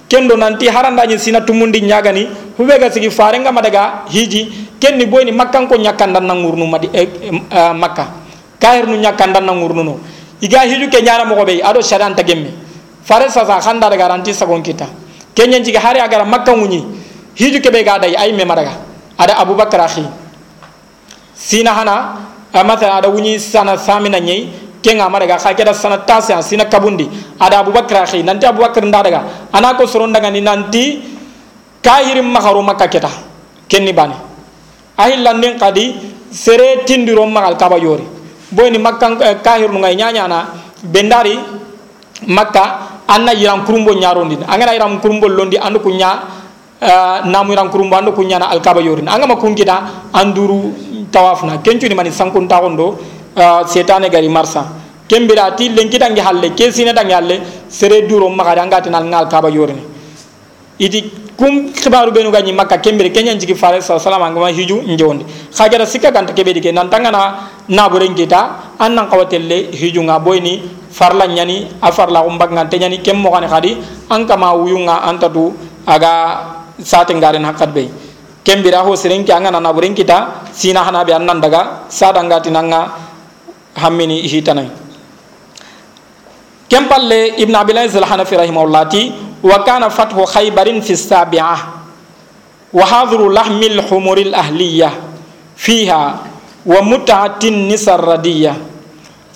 kendo 0.10 0.36
nanti 0.36 0.68
harandañi 0.68 1.20
sina 1.20 1.42
tumundi 1.42 1.82
ñagani 1.82 2.28
hubega 2.58 2.90
sigi 2.92 3.10
farenga 3.12 3.52
madaga 3.52 4.04
hiji. 4.10 4.68
Kenni 4.80 5.06
boyni 5.06 5.32
makkanko 5.32 5.76
ñakkandan 5.76 6.24
na 6.26 6.34
ngurnu 6.34 6.66
madi 6.66 6.90
eh, 6.94 7.08
eh, 7.52 7.74
makka 7.76 8.08
kahirnu 8.60 8.96
ñakkandan 8.96 9.44
na 9.46 9.52
ngurnu 9.52 9.84
no 9.84 10.00
iga 10.42 10.64
hiju 10.64 10.88
ke 10.90 11.02
ñana 11.04 11.26
mogo 11.26 11.44
be 11.46 11.60
ado 11.62 11.82
sharianta 11.82 12.24
gemme 12.24 12.48
fare 13.04 13.30
sasa 13.30 13.60
khanda 13.60 13.90
daga 13.90 14.08
ranti 14.08 14.34
sagon 14.34 14.64
kita. 14.64 14.88
Kenyen 15.36 15.64
jigi 15.64 15.76
hari 15.78 16.00
agara 16.00 16.24
makka 16.24 16.56
nguni 16.56 16.80
hiju 17.36 17.60
ke 17.62 17.70
be 17.70 17.84
ga 17.84 18.00
dai 18.00 18.16
ay 18.16 18.32
me 18.32 18.46
madaga. 18.46 18.72
Ada 19.20 19.36
abubakar 19.44 19.82
akhi. 19.84 20.08
Sina 21.36 21.74
hana 21.76 22.16
mathala 22.64 22.98
ada 23.04 23.10
wuni 23.12 23.38
sana 23.38 23.76
samina 23.78 24.18
nyei 24.20 24.48
kenga 24.82 25.10
madaga 25.10 25.38
kha 25.38 25.54
keda 25.54 25.74
sana 25.74 25.98
tase 26.06 26.34
sina 26.42 26.66
kabundi. 26.66 27.10
Ada 27.40 27.60
abubakar 27.60 28.04
akhi. 28.04 28.24
Nanti 28.24 28.46
abubakar 28.46 28.84
ndadaga 28.86 29.50
ana 29.54 29.74
ko 29.76 29.86
soron 29.86 30.14
daga 30.14 30.30
ni 30.32 30.42
nanti 30.42 31.02
kahirim 31.82 32.26
makharu 32.32 32.62
makka 32.64 32.88
keta 32.88 33.10
kenni 33.68 33.94
bani. 33.94 34.16
Ahilla 34.98 35.34
nden 35.34 35.56
kadi 35.58 35.96
sere 36.32 36.86
tindiro 36.86 37.26
magal 37.26 37.58
kaba 37.58 37.78
yori 37.78 38.06
boyni 38.54 38.78
makka 38.78 39.18
eh, 39.26 39.36
kahir 39.42 39.70
nu 39.70 39.80
ngay 39.82 39.96
nyanya 39.98 40.28
na 40.28 40.40
bendari 40.86 41.38
makka 42.30 42.64
anna 43.10 43.34
yiram 43.34 43.66
kurumbo 43.66 43.94
nyarondi 43.94 44.38
angana 44.46 44.74
yiram 44.74 45.02
kurumbo 45.02 45.28
londi 45.28 45.58
andu 45.58 45.80
kunya 45.82 46.10
uh, 46.82 47.26
namu 47.26 47.54
yiram 47.54 47.70
kurumbo 47.70 47.98
andu 47.98 48.14
kunya 48.14 48.38
na 48.40 48.50
alkaba 48.54 48.82
yori 48.82 49.02
angama 49.06 49.36
kunkita 49.38 50.10
anduru 50.14 50.74
tawafna 51.12 51.58
kencu 51.66 51.90
ni 51.90 51.96
mani 51.96 52.12
sankun 52.14 52.46
tawondo 52.48 52.98
setane 53.68 54.10
gari 54.10 54.30
marsa. 54.30 54.66
Kembira 55.10 55.58
ti 55.58 55.70
lenkita 55.74 56.06
ngi 56.10 56.22
halle 56.22 56.54
ke 56.54 56.72
sine 56.72 56.94
dangi 56.94 57.14
halle 57.14 57.42
sere 57.68 58.06
duro 58.06 58.30
maga 58.30 58.56
danga 58.62 58.78
tinal 58.82 59.04
ngal 59.10 59.26
kaba 59.26 59.50
yorni 59.50 59.82
idi 60.78 61.12
kum 61.36 61.74
khibaru 61.74 62.14
benu 62.14 62.30
ganyi 62.30 62.54
makka 62.54 62.78
kembere 62.78 63.10
kenya 63.10 63.34
jigi 63.34 63.56
fare 63.58 63.82
sallallahu 63.82 64.38
alaihi 64.38 64.62
hiju 64.62 64.86
njonde. 64.86 65.26
Khajara 65.50 65.86
sikka 65.86 66.12
ganta 66.12 66.34
kebe 66.34 66.54
dike 66.54 66.72
nan 66.72 66.90
tangana 66.90 67.50
na 67.68 67.90
buren 67.90 68.14
kita 68.14 68.78
annan 68.78 69.10
qawatelle 69.10 69.74
hiju 69.74 70.04
nga 70.04 70.20
boyni 70.20 70.62
farla 70.92 71.26
nyani 71.26 71.68
a 71.82 71.92
farla 71.92 72.22
umbak 72.22 72.52
ngante 72.52 72.78
nyani 72.78 73.02
kem 73.02 73.18
mo 73.18 73.32
khadi 73.32 73.78
an 74.12 74.28
kama 74.28 74.54
wuyunga 74.54 75.10
antatu 75.10 75.58
aga 75.88 76.14
sate 76.84 77.18
ngaren 77.18 77.44
hakat 77.50 77.74
be 77.74 77.90
kembira 78.46 78.86
ho 78.86 78.94
seren 78.96 79.26
ki 79.26 79.32
angana 79.32 79.60
na 79.60 79.74
buren 79.74 79.96
kita 79.96 80.46
sina 80.54 80.84
hana 80.84 81.04
be 81.04 81.14
annan 81.14 81.42
daga 81.42 81.90
sadanga 81.90 82.40
tinanga 82.40 83.09
hammini 83.80 84.22
hitanay 84.28 84.68
kem 86.70 86.86
palle 86.92 87.34
ibn 87.40 87.56
abilaziz 87.56 87.96
alhanafi 87.96 88.36
rahimahullah 88.38 88.88
wa 89.44 89.64
kana 89.64 89.90
fathu 89.90 90.26
khaybarin 90.28 90.82
fi 90.84 90.94
sabi'a 91.00 91.56
wa 92.74 92.84
hadru 92.86 93.30
lahmi 93.32 93.66
alhumuri 93.80 94.30
alahliya 94.30 94.92
fiha 95.56 96.20
wa 96.66 96.80
mut'atin 96.84 97.68
nisa 97.72 97.98
radiyya 97.98 98.70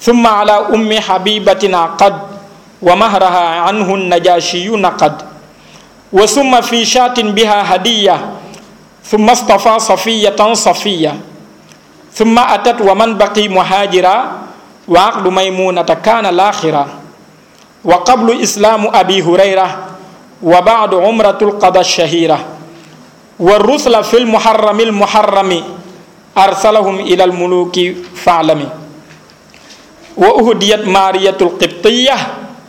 ثم 0.04 0.28
على 0.28 0.52
أم 0.76 0.92
حبيبتنا 1.00 1.96
قد 1.96 2.16
ومهرها 2.84 3.46
عنه 3.72 3.88
النجاشي 3.96 4.68
نقد 4.76 5.16
وثم 6.14 6.62
في 6.62 6.86
شاة 6.86 7.16
بها 7.16 7.76
هدية 7.76 8.18
ثم 9.08 9.30
اصطفى 9.30 9.80
صفية 9.80 10.54
صفية 10.54 11.14
ثم 12.14 12.40
أتت 12.40 12.82
ومن 12.82 13.18
بقي 13.18 13.48
مهاجرا 13.50 14.18
وعقد 14.88 15.26
ميمونة 15.28 15.90
كان 16.06 16.26
الآخرة. 16.26 16.84
وقبل 17.84 18.42
إسلام 18.42 18.88
أبي 18.94 19.18
هريرة 19.22 19.70
وبعد 20.44 20.92
عمرة 20.96 21.40
القضاء 21.42 21.82
الشهيرة. 21.82 22.40
والرسل 23.40 24.04
في 24.04 24.18
المحرم 24.18 24.80
المحرم 24.80 25.52
أرسلهم 26.38 26.96
إلى 27.00 27.24
الملوك 27.24 27.76
فاعلم. 28.16 28.62
وأهديت 30.18 30.88
مارية 30.88 31.38
القبطية 31.42 32.18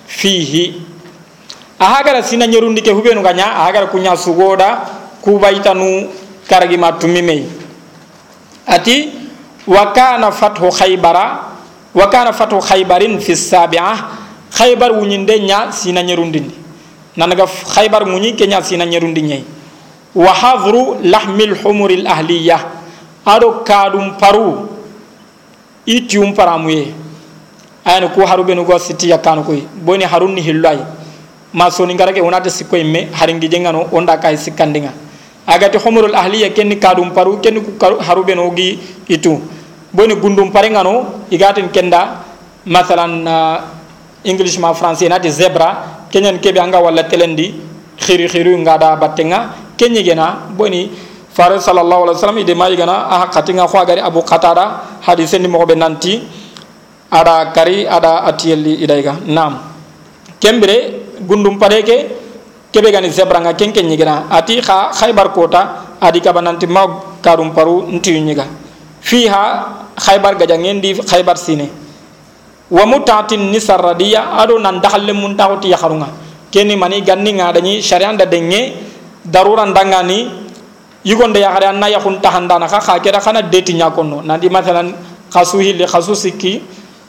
فيه. 0.08 0.72
ahagara 1.74 2.22
sina 2.22 2.46
nyerundi 2.46 2.80
ke 2.80 2.90
hubenu 2.94 3.20
ganya 3.20 3.60
ahagara 3.60 3.86
kunya 3.90 4.16
sugoda 4.16 4.86
kubaitanu 5.20 6.08
karagi 6.48 6.78
matumimei 6.78 7.44
ati 8.66 9.10
wakana 9.66 10.32
fathu 10.32 10.70
khaybara 10.70 11.40
wakana 11.94 12.32
fathu 12.32 12.60
khaybarin 12.60 13.20
fi 13.20 13.36
sabia 13.36 13.96
khaybar 14.52 14.92
wuñinde 14.92 15.38
ña 15.40 15.72
sina 15.72 16.02
nyerundini 16.02 16.50
nanaga 17.16 17.46
khaybar 17.46 18.06
muñi 18.06 18.34
kenya 18.36 18.58
ña 18.60 18.62
sina 18.64 18.84
nyerundini 18.86 19.44
wa 20.14 20.32
hadru 20.32 20.96
lahmil 21.02 21.54
humuril 21.62 22.06
ahliya 22.06 22.58
aro 23.26 23.64
kadum 23.64 24.16
paru 24.18 24.68
itium 25.86 26.34
paramuye 26.34 26.92
ayani 27.84 28.08
ku 28.14 28.20
haru 28.26 28.44
benu 28.44 28.64
go 28.64 28.78
sitiya 28.78 29.18
kanu 29.18 29.44
koy 29.44 29.60
boni 29.84 30.04
harun 30.04 30.34
ni 30.34 30.40
hillay 30.40 30.78
ma 31.52 31.70
soni 31.70 31.94
ngarake 31.94 32.20
wonata 32.20 32.50
sikoy 32.50 32.82
me 32.84 33.08
haringi 33.12 33.48
jengano 33.48 33.86
onda 33.92 34.16
kay 34.16 34.36
sikkandinga 34.36 34.92
agati 35.46 35.78
humurul 35.78 36.14
ahliya 36.14 36.50
kenni 36.52 36.76
kadum 36.80 37.12
paru 37.12 37.40
kenni 37.40 37.60
haru 38.00 38.24
beno 38.24 38.50
gi 38.56 38.78
itu. 39.08 39.40
Boni 39.94 40.14
gundum 40.18 40.50
pare 40.50 40.68
ngano 40.70 41.26
igatin 41.30 41.70
kenda 41.70 42.24
masalan 42.66 43.22
uh, 43.22 43.58
english 44.24 44.58
ma 44.58 44.74
français 44.74 45.06
nati 45.06 45.30
zebra 45.30 46.02
kenyan 46.10 46.40
kebe 46.42 46.58
anga 46.58 46.82
wala 46.82 47.04
telendi 47.06 47.54
khiri 48.00 48.26
khiri 48.26 48.56
ngada 48.58 48.96
batenga 48.98 49.54
kenyi 49.78 50.02
gena 50.02 50.50
boni 50.50 50.90
fare 51.30 51.62
sallallahu 51.62 52.10
alaihi 52.10 52.16
wasallam 52.18 52.38
ide 52.42 52.54
mai 52.54 52.74
gana 52.74 53.06
aha 53.06 53.26
katinga 53.30 53.66
khwa 53.70 53.86
gari 53.86 54.00
abu 54.00 54.22
qatada 54.22 54.98
hadise 55.06 55.38
ni 55.38 55.46
mo 55.46 55.62
be 55.66 55.74
nanti 55.74 56.22
ada 57.10 57.54
kari 57.54 57.86
ada 57.86 58.26
atiyeli 58.26 58.82
idaiga. 58.82 59.14
Nam 59.30 59.62
kembere 60.42 61.06
gundum 61.22 61.58
pare 61.58 61.82
ke 61.86 62.23
kebe 62.74 62.90
gani 62.90 63.06
zebra 63.06 63.38
nga 63.38 63.54
ken 63.54 63.70
ken 63.70 63.86
nyigina 63.86 64.26
ati 64.26 64.58
kha 64.58 64.90
khaybar 64.90 65.30
kota 65.30 65.94
adi 66.02 66.18
ka 66.18 66.34
bananti 66.34 66.66
ma 66.66 67.14
karum 67.22 67.54
paru 67.54 67.86
nti 67.86 68.18
nyiga. 68.18 68.42
Fiha 68.98 69.42
khaybar 69.94 70.34
gaja 70.34 70.58
ngendi 70.58 70.98
khaybar 71.06 71.38
sine. 71.38 71.70
Wa 72.74 72.82
mutatin 72.82 73.54
nisar 73.54 73.78
radiya 73.78 74.34
ado 74.42 74.58
nan 74.58 74.82
dakhalle 74.82 75.14
mun 75.14 75.38
tawti 75.38 75.70
ya 75.70 75.78
kharunga. 75.78 76.10
Keni 76.50 76.74
mani 76.74 76.98
ganni 77.06 77.38
ngadani 77.38 77.78
syarian 77.78 78.18
da 78.18 78.26
denge 78.26 78.74
daruran 79.22 79.70
dangani 79.70 80.26
yugonde 81.06 81.38
ya 81.38 81.54
hare 81.54 81.70
anna 81.70 81.86
yakun 81.86 82.18
tahandana 82.18 82.66
kha 82.66 82.98
kera 82.98 83.22
kana 83.22 83.38
deti 83.46 83.78
nyakono 83.78 84.18
nandi 84.26 84.50
masalan 84.50 84.90
khasu 85.30 85.62
hille 85.62 85.86
khasu 85.86 86.14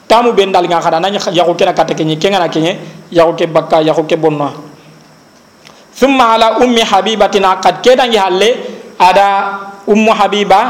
tamu 0.06 0.34
bendal 0.38 0.65
nga 0.69 0.78
khada 0.82 1.01
nanya 1.01 1.17
yako 1.34 1.58
kena 1.58 1.73
kata 1.73 1.97
kenyi 1.97 2.17
kenga 2.21 2.38
na 2.38 2.47
yako 3.10 3.34
ke 3.34 3.45
bakka 3.49 3.82
yako 3.82 4.06
ke 4.06 4.15
bonna 4.17 4.64
thumma 5.95 6.36
ala 6.36 6.60
ummi 6.60 6.84
habibatina 6.84 7.58
qad 7.63 7.79
kedangi 7.79 8.19
halle 8.19 8.49
ada 8.99 9.27
ummu 9.88 10.12
habiba 10.12 10.62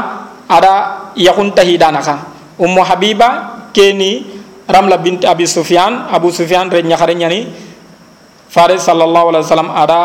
ada 0.46 0.74
yakun 1.18 1.50
tahidana 1.50 1.98
ka 1.98 2.16
ummu 2.62 2.80
habiba 2.86 3.58
keni 3.74 4.22
ramla 4.70 4.98
bint 5.02 5.26
abi 5.26 5.46
sufyan 5.50 6.06
abu 6.14 6.30
sufyan 6.30 6.70
re 6.70 6.82
nyakhare 6.86 7.14
nyani 7.18 7.50
faris 8.50 8.86
sallallahu 8.86 9.34
alaihi 9.34 9.44
wasallam 9.46 9.70
ada 9.74 10.00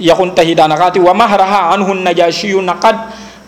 yakun 0.00 0.32
tahidana 0.32 0.74
kati 0.80 0.98
wa 0.98 1.12
mahraha 1.12 1.76
anhu 1.76 1.92
najashi 1.94 2.56
naqad 2.56 2.96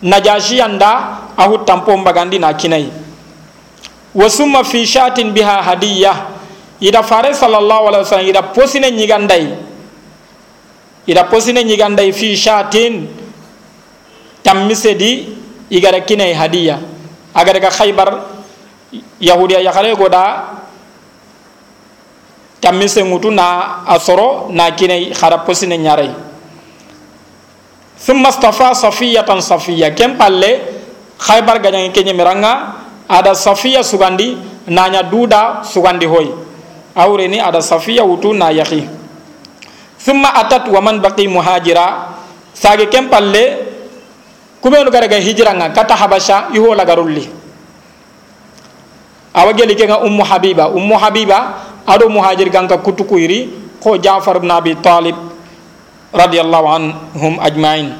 najashi 0.05 0.61
anda 0.61 1.17
ahu 1.33 1.65
tampo 1.65 1.97
bagandi 1.97 2.37
na 2.37 2.53
kinai 2.53 2.93
wa 4.13 4.25
summa 4.29 4.61
fi 4.61 4.85
shatin 4.85 5.33
biha 5.33 5.65
hadiyah 5.65 6.29
ida 6.77 7.01
faris 7.01 7.41
sallallahu 7.41 7.89
alaihi 7.89 8.05
ida 11.07 11.23
posine 11.23 11.63
nyigandai 11.63 12.11
fi 12.13 12.35
shatin. 12.35 13.07
Tammisedi 14.43 15.27
igara 15.71 15.99
kinai 16.01 16.33
hadiya. 16.33 16.79
Agar 17.35 17.59
ka 17.59 17.69
khaybar 17.71 18.09
yahudiya 19.19 19.61
yakare 19.63 19.95
goda. 19.95 20.53
Tamise 22.61 23.03
ngutu 23.03 23.31
na 23.31 23.83
asoro 23.87 24.49
na 24.51 24.71
kine 24.71 25.11
khara 25.13 25.37
posine 25.45 25.77
nyarai. 25.77 26.11
Thumma 27.97 28.31
stafa 28.31 28.75
safiyatan 28.75 29.41
safiya. 29.41 29.95
Kem 29.95 30.17
palle 30.17 30.61
khaybar 31.17 31.59
gajan 31.59 31.91
kenye 31.91 32.13
miranga 32.13 32.73
ada 33.09 33.33
safiya 33.35 33.83
sugandi 33.83 34.37
nanya 34.67 35.03
duda 35.03 35.63
sugandi 35.63 36.05
hoy 36.05 36.27
awre 36.95 37.27
ni 37.27 37.39
ada 37.39 37.61
safiya 37.61 38.03
wutu 38.03 38.33
na 38.33 38.49
yahi 38.51 38.96
thumma 39.99 40.33
atat 40.35 40.67
waman 40.69 40.99
baqi 40.99 41.27
muhajira. 41.27 42.15
Sage 42.53 42.89
kem 42.89 43.05
palle 43.09 43.69
kubenu 44.61 44.89
garaga 44.89 45.17
hijranga 45.21 45.69
kata 45.69 45.93
habasha 45.93 46.49
iho 46.53 46.73
lagarulli 46.73 47.29
awa 49.33 49.53
geli 49.53 49.75
ke 49.77 49.85
nga 49.85 50.01
ummu 50.01 50.23
habiba. 50.25 50.69
Ummu 50.73 50.97
habiba 50.97 51.53
ado 51.85 52.09
muhajir 52.09 52.49
ganka 52.49 52.77
kutuku 52.81 53.17
iri 53.21 53.39
ko 53.79 53.97
jafar 53.97 54.37
ibn 54.41 54.49
abi 54.49 54.73
talib 54.81 55.15
radiyallahu 56.13 56.67
anhum 56.67 57.37
ajmain. 57.37 57.93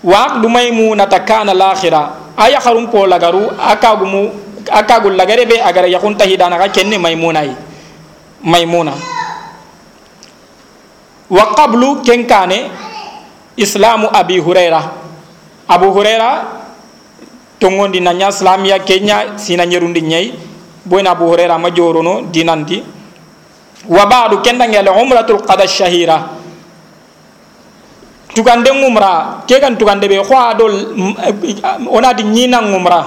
Wa 0.00 0.40
du 0.40 0.48
maymunata 0.48 1.20
kana 1.20 1.52
lakhira. 1.52 2.32
Aya 2.38 2.56
kharum 2.62 2.88
po 2.88 3.04
lagaru 3.04 3.50
akagumu 3.58 4.30
akagul 4.70 5.16
lagare 5.16 5.44
be 5.48 5.60
agara 5.60 5.88
yakun 5.88 6.16
tahidana 6.16 6.56
ka 6.56 6.68
kenni 6.68 6.96
maymuna 6.98 7.42
yi 7.42 7.56
maymuna 8.44 8.92
wa 11.30 11.44
qablu 11.54 12.00
kenkane 12.02 12.70
islamu 13.56 14.08
abi 14.12 14.40
hurairah. 14.40 14.84
Abu 15.68 15.92
hurairah 15.92 16.34
tongondi 17.60 18.00
nanya 18.00 18.28
islamia 18.32 18.78
kenya 18.80 19.36
sina 19.40 19.64
nyerundi 19.66 20.00
nyai. 20.02 20.28
Boyna 20.88 21.12
abu 21.12 21.28
huraira 21.28 21.60
ma 21.60 21.68
jorono 21.68 22.24
dinandi 22.32 22.80
wa 23.88 24.04
ba'du 24.08 24.40
kenda 24.40 24.64
ngel 24.64 24.88
umratul 24.88 25.44
qada 25.44 25.68
shahira 25.68 26.32
tugande 28.32 28.72
ngumra 28.72 29.44
ke 29.44 29.60
kan 29.60 29.76
tugande 29.76 30.08
be 30.08 30.16
khwa 30.24 30.56
dol 30.56 30.72
ona 31.92 32.10
di 32.16 32.24
nyina 32.24 32.64
ngumra 32.64 33.00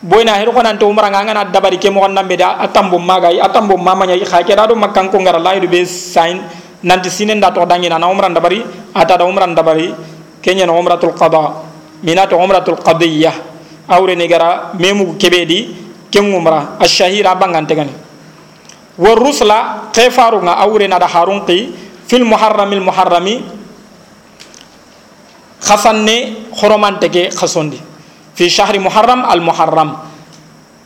boyna 0.00 0.40
hero 0.40 0.52
konan 0.56 0.80
to 0.80 0.88
umra 0.88 1.12
nganga 1.12 1.32
na 1.36 1.44
dabari 1.44 1.76
ke 1.76 1.92
mo 1.92 2.08
nambe 2.08 2.36
da 2.40 2.56
atambo 2.56 2.96
magai 2.98 3.36
atambo 3.40 3.76
mama 3.76 4.06
nyai 4.08 4.24
ke 4.24 4.54
do 4.56 4.74
makkan 4.74 5.12
ko 5.12 5.20
ngara 5.20 5.38
laidu 5.38 5.68
be 5.68 5.84
sain 5.84 6.40
nanti 6.84 7.10
sinen 7.12 7.40
da 7.40 7.50
to 7.52 7.64
dangina 7.68 7.98
na 7.98 8.08
umra 8.08 8.28
dabari 8.32 8.64
ata 8.94 9.16
da 9.20 9.24
umra 9.24 9.46
dabari 9.52 9.92
kenya 10.40 10.64
na 10.66 10.72
umratul 10.72 11.12
qada 11.12 11.60
minato 12.02 12.36
umratul 12.36 12.80
qadiyah 12.80 13.34
awre 13.88 14.16
ni 14.16 14.26
gara 14.28 14.72
memu 14.78 15.18
kebedi 15.20 15.76
ken 16.10 16.24
umra 16.32 16.76
ashahira 16.80 17.34
bangantegani 17.36 17.92
wa 18.96 19.12
rusla 19.16 19.88
kefaru 19.92 20.40
nga 20.44 20.56
awre 20.64 20.88
na 20.88 20.96
da 20.98 21.06
harunqi 21.06 21.72
fil 22.08 22.24
muharramil 22.24 22.80
muharrami 22.80 23.44
khasanne 25.60 26.48
horomantege 26.56 27.28
khasondi 27.36 27.76
fi 28.34 28.48
shahri 28.48 28.80
muharram 28.80 29.24
al 29.28 29.40
muharram 29.44 29.90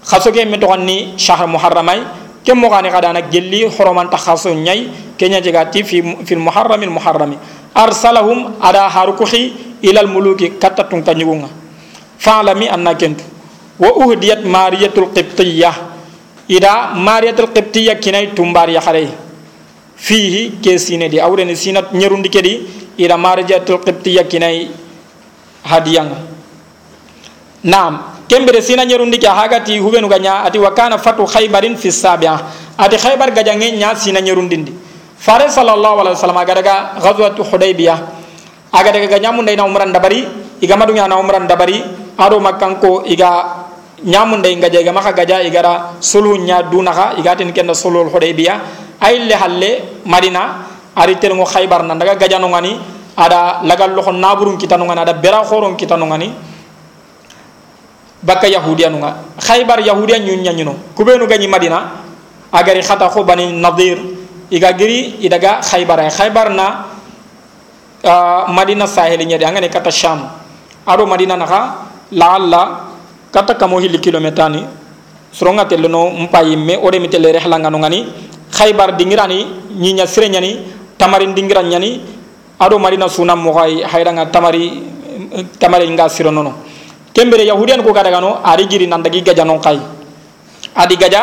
khasoge 0.02 0.42
me 0.44 0.58
togonni 0.58 1.14
shahr 1.16 1.46
muharramay 1.46 2.02
kem 2.44 2.58
mo 2.58 2.68
gani 2.68 2.90
kadana 2.90 3.20
gelli 3.22 3.64
horomanta 3.64 4.16
khaso 4.16 4.52
nyai 4.54 4.88
kenya 5.16 5.40
jegati 5.40 5.82
fi 5.82 6.02
fil 6.24 6.38
muharramil 6.38 6.90
muharrami. 6.90 7.38
Arsalahum 7.74 8.54
ada 8.62 8.86
harukuhi 8.86 9.80
ila 9.82 10.00
al 10.00 10.06
muluki 10.06 10.54
katatun 10.60 11.02
tanyugunga 11.02 11.48
fa'lami 12.18 12.70
anna 12.70 12.94
kentu 12.94 13.24
wa 13.78 13.90
uhdiyat 13.98 14.46
mariyatul 14.46 15.10
qibtiyah 15.10 15.74
ida 16.46 16.94
mariyatul 16.94 17.50
qibtiyah 17.50 17.98
kinai 17.98 18.30
tumbar 18.30 18.70
ya 18.70 18.80
khare 18.80 19.10
fihi 19.96 20.62
ke 20.62 20.78
sine 20.78 21.10
di 21.10 21.18
awre 21.18 21.44
ni 21.44 21.58
sinat 21.58 21.90
nyerundi 21.90 22.30
kedi 22.30 22.54
ida 22.96 23.18
mariyatul 23.18 23.82
qibtiyah 23.82 24.24
kinai 24.30 24.70
hadiyang 25.66 26.14
nam 27.66 28.13
kembere 28.34 28.58
sina 28.58 28.82
nyerundi 28.82 29.22
ka 29.22 29.30
hagati 29.30 29.78
hubenu 29.78 30.10
ganya 30.10 30.42
ati 30.42 30.58
wakana 30.58 30.98
fatu 30.98 31.22
khaybarin 31.22 31.78
fi 31.78 31.94
sabi'a. 31.94 32.36
Ati 32.74 32.98
khaybar 32.98 33.30
gajange 33.30 33.70
nya 33.78 33.94
sina 33.94 34.18
nyerundindi. 34.18 34.74
Fare 35.14 35.46
sallallahu 35.46 36.02
alaihi 36.02 36.18
wasallam 36.18 36.42
agadaga 36.42 36.98
ghazwatu 36.98 37.46
hudaybiyah. 37.46 37.98
Agadaga 38.74 39.06
ganyamu 39.06 39.46
ndayna 39.46 39.62
umran 39.62 39.94
dabari 39.94 40.26
igamadu 40.58 40.90
nya 40.90 41.06
na 41.06 41.14
umran 41.22 41.46
dabari 41.46 41.78
ado 42.18 42.42
makkanko 42.42 43.06
iga 43.06 43.62
ñamunde 44.04 44.50
gaja 44.60 44.80
iga 44.82 44.92
maka 44.92 45.12
gaja 45.12 45.40
igara 45.42 45.94
sulhu 46.00 46.36
nya 46.42 46.62
dunaka 46.62 47.14
igatin 47.18 47.52
kenda 47.54 47.74
sulhul 47.74 48.10
hudaybiya 48.10 48.60
ayille 49.00 49.34
halle 49.34 49.70
madina 50.04 50.66
ari 50.96 51.16
telngo 51.16 51.44
khaybar 51.46 51.82
nan 51.86 51.98
daga 51.98 52.14
gaja 52.18 52.38
no 52.38 52.48
ngani 52.48 52.78
ada 53.16 53.62
lagal 53.64 53.94
loxo 53.94 54.12
naburun 54.12 54.58
kitanu 54.58 54.84
ngani 54.84 55.00
ada 55.00 55.14
bera 55.14 55.40
khoron 55.46 55.76
kitanu 55.78 56.06
ngani 56.10 56.53
bakka 58.24 58.48
yahudiya 58.48 58.88
nunga 58.88 59.20
khaybar 59.38 59.84
yahudiya 59.84 60.18
nyun 60.18 60.40
nyanyuno 60.40 60.96
kubenu 60.96 61.28
ganyi 61.28 61.46
madina 61.46 62.00
agari 62.54 62.82
khata 62.82 63.10
ko 63.10 63.26
bani 63.26 63.52
nadir. 63.52 63.98
Iga 64.50 64.70
giri 64.76 65.18
idaga 65.24 65.58
khaybar. 65.64 66.06
Khaybar 66.12 66.52
na 66.54 66.86
uh, 68.04 68.46
madina 68.52 68.86
saheli 68.86 69.26
nyadi 69.26 69.42
angane 69.44 69.66
kata 69.72 69.90
sham. 69.90 70.30
Ado 70.86 71.06
madina 71.06 71.34
naka 71.34 71.88
laalla 72.12 72.92
kata 73.32 73.56
kamo 73.56 73.80
hili 73.80 73.98
kilometani 73.98 74.62
soronga 75.32 75.64
teleno 75.64 76.10
mpa 76.28 76.44
yimme 76.44 76.76
ode 76.78 77.00
mi 77.00 77.08
tele 77.08 77.32
rehla 77.32 77.58
ngani 77.58 78.06
khaybar 78.52 78.94
dingirani 78.94 79.46
nyinya 79.74 80.06
sire 80.06 80.28
tamarin 80.98 81.34
dingiran 81.34 81.66
nyani. 81.66 82.00
Ado 82.60 82.78
marina 82.78 83.08
sunam 83.08 83.42
mo 83.42 83.56
hay 83.58 83.82
hayranga 83.82 84.30
tamari 84.30 84.84
tamari 85.58 85.90
nga 85.90 86.06
siro 86.08 86.30
nono 86.30 86.62
kembere 87.14 87.46
yahudian 87.46 87.82
ko 87.82 87.94
kada 87.94 88.10
gano 88.10 88.42
ari 88.42 88.66
giri 88.66 88.86
nandagi 88.86 89.22
gaja 89.22 89.44
non 89.46 89.60
kay 89.62 89.78
adi 90.74 90.96
gaja 90.96 91.22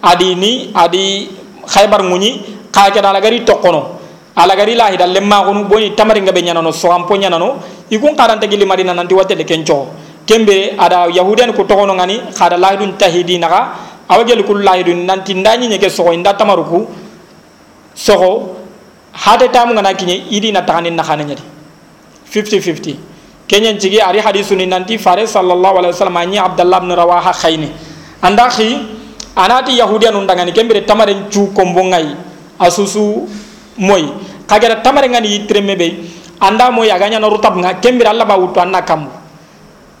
adi 0.00 0.34
ni 0.34 0.70
adi 0.74 1.28
khaybar 1.66 2.02
muni 2.06 2.54
ka 2.70 2.90
ke 2.90 3.00
dala 3.02 3.20
gari 3.20 3.44
tokono. 3.44 4.00
Ala 4.36 4.56
gari 4.56 4.74
lahi 4.74 4.98
dal 4.98 5.10
lemma 5.14 5.44
gonu 5.46 5.68
boni 5.70 5.94
tamari 5.94 6.20
ngabe 6.20 6.42
nyanano 6.42 6.72
so 6.72 6.90
ampo 6.90 7.14
nyanano 7.14 7.62
ikun 7.90 8.16
karante 8.16 8.48
gili 8.50 8.66
marina 8.66 8.92
nanti 8.92 9.14
watele 9.14 9.44
kencho. 9.44 9.94
Kembere 10.26 10.74
ada 10.78 11.06
yahudian 11.06 11.54
ko 11.54 11.64
tokono 11.64 11.94
ngani 11.94 12.34
khada 12.34 12.58
lahidun 12.58 12.98
tahidi 12.98 13.38
naga 13.38 13.74
awagel 14.08 14.42
kul 14.44 14.62
lahidun 14.62 15.06
nanti 15.06 15.34
ndani 15.34 15.68
nyeke 15.68 15.88
so 15.90 16.10
inda 16.12 16.34
tamaruku 16.34 16.86
soho 17.94 18.56
hade 19.12 19.48
tamu 19.52 19.74
ngana 19.74 19.94
kinye 19.94 20.26
idi 20.30 20.50
na 20.50 20.62
tani 20.62 20.90
na 20.90 21.02
khana 21.02 21.24
nyadi 21.24 21.42
50 22.26 22.58
50 22.58 23.13
kenyen 23.46 23.76
cigi 23.78 24.00
ari 24.00 24.20
hadisu 24.20 24.56
ni 24.56 24.66
nanti 24.66 24.96
fare 24.98 25.26
sallallahu 25.28 25.80
alaihi 25.84 25.92
wasallam 25.92 26.16
anyi 26.16 26.38
abdullah 26.40 26.78
ibn 26.80 26.90
rawaha 26.96 27.32
khayni 27.32 27.68
anda 28.24 28.48
khi 28.48 28.80
anati 29.36 29.76
yahudian 29.78 30.14
undangani 30.16 30.52
kembe 30.52 30.80
tamaren 30.86 31.28
cu 31.28 31.52
kombongai 31.52 32.16
asusu 32.58 33.28
moy 33.78 34.04
kagera 34.46 34.80
tamare 34.80 35.08
ngani 35.10 35.44
tremebe 35.46 35.88
anda 36.40 36.70
moy 36.70 36.88
aganya 36.90 37.18
no 37.20 37.28
rutab 37.30 37.56
nga 37.58 37.78
kembe 37.82 38.04
Allah 38.06 38.26
ba 38.26 38.36
wutu 38.36 38.60
anna 38.60 38.82
kamu. 38.84 39.08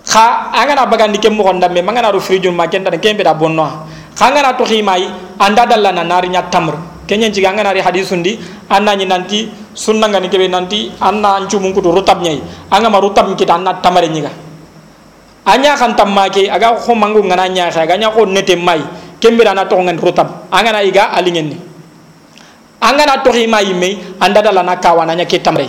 Kha 0.04 0.52
angana 0.52 0.84
bagandi 0.84 1.16
kem 1.18 1.32
mo 1.32 1.48
ndambe 1.48 1.80
mangana 1.80 2.12
ro 2.12 2.20
frijun 2.20 2.52
ma 2.54 2.68
kenda 2.68 2.92
kembe 3.00 3.24
da 3.24 3.32
bonno 3.32 3.88
kha 4.14 4.30
ngana 4.30 4.52
to 4.52 4.64
khimai 4.64 5.08
anda 5.40 5.64
dalla 5.66 5.92
na 5.92 6.04
nari 6.04 6.28
nya 6.28 6.42
tamr 6.52 6.76
kenyen 7.08 7.32
ci 7.32 7.40
ngana 7.40 7.72
ri 7.72 7.80
hadisundi 7.80 8.38
anna 8.68 8.96
ni 8.96 9.04
nanti 9.04 9.48
sunna 9.74 10.08
ngani 10.08 10.28
kebe 10.28 10.48
nanti 10.48 10.92
anna 11.00 11.40
ancu 11.40 11.60
mun 11.60 11.72
kutu 11.72 11.90
rutab 11.90 12.20
nyai. 12.20 12.40
Anga 12.70 12.88
ma 12.90 12.98
rutab 13.00 13.28
kita 13.36 13.54
anna 13.54 13.80
tamare 13.80 14.08
nyiga 14.08 14.30
anya 15.44 15.76
kan 15.76 15.92
tamake 15.92 16.48
aga 16.48 16.80
ko 16.80 16.96
mangu 16.96 17.20
ngana 17.20 17.48
kha 17.70 17.84
aga 17.84 17.96
nya 17.96 18.10
ko 18.10 18.24
nete 18.24 18.56
mai. 18.56 18.80
Kembira 19.20 19.54
na 19.54 19.64
to 19.64 19.76
ngan 19.76 19.96
rutab. 19.96 20.48
Anga 20.52 20.72
na 20.72 20.80
iga 20.84 21.12
alingen 21.12 21.48
ni. 21.48 21.56
Anga 22.80 23.04
na 23.06 23.22
to 23.24 23.32
mai 23.48 23.72
me 23.72 24.16
anda 24.20 24.42
dala 24.42 24.62
na 24.62 24.76
kawana 24.76 25.14
nya 25.16 25.24
ke 25.24 25.40
tamre 25.40 25.68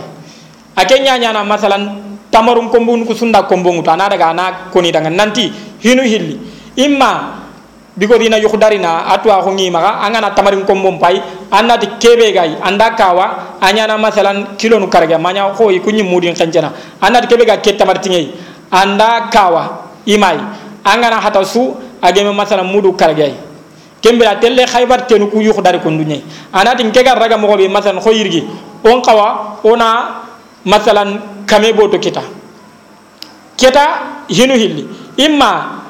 ake 0.76 1.00
nya 1.00 1.16
nya 1.16 1.32
na 1.32 1.44
masalan 1.48 2.20
tamarum 2.32 2.68
kombun 2.68 3.08
ku 3.08 3.16
sunda 3.16 3.48
kombun 3.48 3.80
ta 3.84 3.96
na 3.96 4.12
daga 4.12 4.36
na 4.36 4.68
koni 4.72 4.92
daga 4.92 5.08
nanti 5.10 5.48
hinu 5.80 6.04
hilli. 6.04 6.36
Imma 6.76 7.45
biko 7.98 8.18
dina 8.20 8.38
yukhdarina 8.38 9.08
atwa 9.08 9.40
maga 9.72 10.00
angana 10.04 10.32
tamarin 10.36 10.66
ko 10.66 10.76
mom 10.76 11.00
pay 11.00 11.22
anati 11.52 11.88
kebe 12.00 12.32
gay 12.34 12.56
anda 12.62 12.92
kawa 12.92 13.58
anyana 13.62 13.98
masalan 13.98 14.58
kilo 14.58 14.80
nu 14.80 14.88
karga 14.88 15.18
manya 15.18 15.48
ko 15.56 15.70
yi 15.72 15.80
kunyi 15.80 16.04
mudin 16.04 16.36
kancana 16.36 16.72
anati 17.02 17.28
kebe 17.28 17.46
ga 17.46 17.58
ke 17.58 17.78
tamar 17.78 18.00
tingay 18.04 18.32
anda 18.72 19.30
kawa 19.32 19.88
imai 20.06 20.38
angana 20.84 21.22
hata 21.22 21.44
su 21.46 21.72
ageme 22.02 22.32
masalan 22.36 22.68
mudu 22.68 22.92
karga 22.94 23.32
kembe 24.02 24.26
telle 24.42 24.66
khaybar 24.68 25.08
tenu 25.08 25.28
ku 25.32 25.40
yukhdari 25.40 25.80
ko 25.80 25.90
dunyay 25.90 26.22
anati 26.52 26.84
ngega 26.84 27.16
raga 27.16 27.38
mo 27.38 27.48
be 27.56 27.68
masalan 27.68 28.02
ko 28.04 28.12
yirgi 28.12 28.44
on 28.84 29.02
kawa 29.02 29.58
ona 29.64 30.22
masalan 30.66 31.44
kame 31.48 31.72
boto 31.72 31.96
kita 31.98 32.22
kita 33.56 33.86
hinu 34.28 34.54
hilli. 34.60 34.84
Imma 35.16 35.85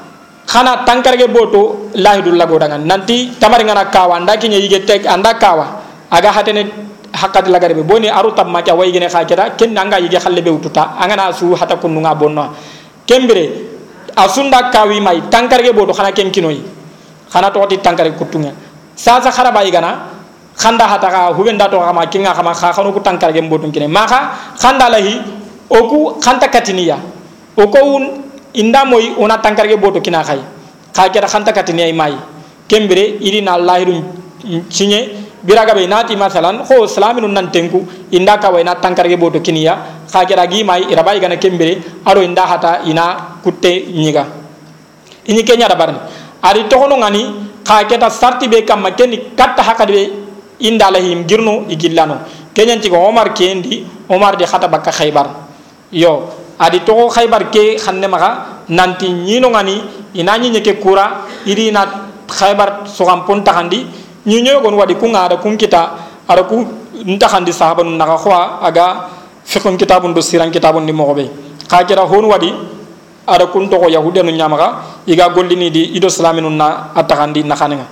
khana 0.46 0.86
tankarge 0.86 1.26
boto 1.28 1.90
lahidul 1.94 2.38
lago 2.38 2.58
dangan. 2.58 2.86
Nanti 2.86 3.34
tamari 3.38 3.66
ngana 3.66 3.90
kawa 3.90 4.16
anda 4.16 4.38
kinya 4.38 4.56
yige 4.56 4.86
tek 4.86 5.06
anda 5.06 5.34
kawa. 5.34 5.82
Aga 6.10 6.30
hatene 6.30 6.62
hakkat 7.12 7.50
lagare 7.50 7.74
be. 7.74 7.82
Boni 7.82 8.08
aru 8.08 8.32
tam 8.32 8.50
ma 8.50 8.62
way 8.62 8.92
gene 8.92 9.10
khakira 9.10 9.58
ken 9.58 9.74
nanga 9.74 9.98
yige 9.98 10.18
khalle 10.22 10.40
be 10.42 10.50
ututa. 10.50 10.96
Angana 10.98 11.32
su 11.34 11.54
hata 11.54 11.76
kunnu 11.76 12.00
nga 12.00 12.14
bonno 12.14 12.54
kembere 13.06 13.50
asunda 14.16 14.70
kawi 14.70 15.00
mai 15.00 15.20
tankarge 15.28 15.74
boto 15.74 15.92
khana 15.92 16.12
ken 16.12 16.30
kinoyi 16.30 16.62
khana 17.30 17.50
to 17.50 17.66
ti 17.66 17.78
tankarge 17.78 18.16
kutunga 18.16 18.50
sasa 18.94 19.30
khara 19.30 19.52
bayi 19.52 19.70
gana 19.70 20.10
khanda 20.56 20.86
hata 20.88 21.10
ka 21.10 21.20
hubenda 21.34 21.68
to 21.68 21.78
kama 21.78 22.06
kinga 22.06 22.32
kama 22.34 22.54
kha 22.54 22.72
khanu 22.72 22.92
ku 22.92 23.00
tankarge 23.00 23.42
boto 23.50 23.66
kine. 23.70 23.86
Maka 23.86 24.54
khanda 24.58 24.88
lahi 24.90 25.20
oku 25.68 26.18
khanta 26.22 26.48
katiniya. 26.48 26.98
Oko 27.56 27.78
inda 28.56 28.84
moy 28.84 29.12
ona 29.18 29.38
tankarge 29.38 29.76
boto 29.76 30.00
kina 30.00 30.22
khay 30.24 30.40
kha 30.96 31.08
kera 31.12 31.28
khanta 31.28 31.52
katini 31.52 31.82
ay 31.82 31.92
mai 31.92 32.14
kembere 32.68 33.04
iri 33.20 33.40
na 33.42 33.56
lahiru 33.58 33.94
cinye 34.70 35.00
biraga 35.44 35.74
be 35.74 35.86
nati 35.86 36.16
masalan 36.16 36.64
ho 36.66 36.84
islaminu 36.84 37.28
nan 37.28 37.50
tenku 37.52 37.84
inda 38.10 38.38
ka 38.40 38.50
wayna 38.50 38.74
tankarge 38.80 39.16
boto 39.16 39.40
kiniya 39.40 39.76
kha 40.10 40.24
kera 40.24 40.46
gi 40.46 40.62
mai 40.64 40.82
irabai 40.92 41.20
gana 41.20 41.36
kembere 41.36 41.78
aro 42.04 42.20
inda 42.22 42.46
hata 42.46 42.80
ina 42.84 43.04
kutte 43.44 43.72
nyiga 43.92 44.24
ini 45.28 45.42
kenya 45.44 45.68
da 45.68 45.76
barni 45.76 45.98
ari 46.42 46.64
tokono 46.68 46.96
ngani 46.96 47.22
kha 47.64 47.84
keta 47.84 48.08
sarti 48.10 48.48
be 48.48 48.64
kam 48.64 48.80
makeni 48.82 49.34
katta 49.36 49.62
hakade 49.62 50.00
inda 50.60 50.90
lahim 50.90 51.24
girno 51.26 51.66
igillano 51.68 52.16
kenyan 52.54 52.80
ti 52.80 52.88
omar 52.90 53.34
kendi 53.34 53.84
omar 54.08 54.36
di 54.36 54.44
khata 54.44 54.68
bakka 54.68 54.90
khaybar 54.90 55.26
yo 55.92 56.45
adi 56.58 56.80
to 56.84 57.08
khaybar 57.08 57.50
ke 57.52 57.76
khanne 57.78 58.08
maga 58.08 58.64
nanti 58.68 59.12
nyino 59.12 59.50
ngani 59.50 59.76
ina 60.14 60.38
nyi 60.38 60.60
ke 60.60 60.80
kura 60.80 61.26
iri 61.46 61.70
na 61.70 61.86
khaybar 62.26 62.88
so 62.88 63.04
kam 63.04 63.24
pon 63.24 63.44
takandi 63.44 63.86
nyinyo 64.26 64.60
gon 64.60 64.74
wadi 64.74 64.94
kunga 64.98 65.30
ada 65.30 65.36
kun 65.38 65.54
kita 65.54 65.82
ada 66.26 66.42
ku 66.44 66.66
ntakandi 67.06 67.52
sahaban 67.52 67.94
naga 67.94 68.18
khwa 68.18 68.58
aga 68.64 69.06
fikon 69.46 69.78
kitabun 69.78 70.10
do 70.10 70.18
siran 70.18 70.50
kitabun 70.50 70.82
di 70.82 70.90
mogobe. 70.90 71.30
Ka 71.70 71.86
kira 71.86 72.02
hon 72.02 72.26
wadi 72.26 72.50
ada 73.26 73.46
kun 73.50 73.70
to 73.70 73.78
yahudenu 73.90 74.30
nyamaga 74.30 75.02
iga 75.06 75.30
gollini 75.30 75.70
di 75.70 75.82
ido 75.94 76.06
islaminun 76.06 76.54
na 76.54 76.90
atakandi 76.94 77.42
nakhanenga 77.42 77.86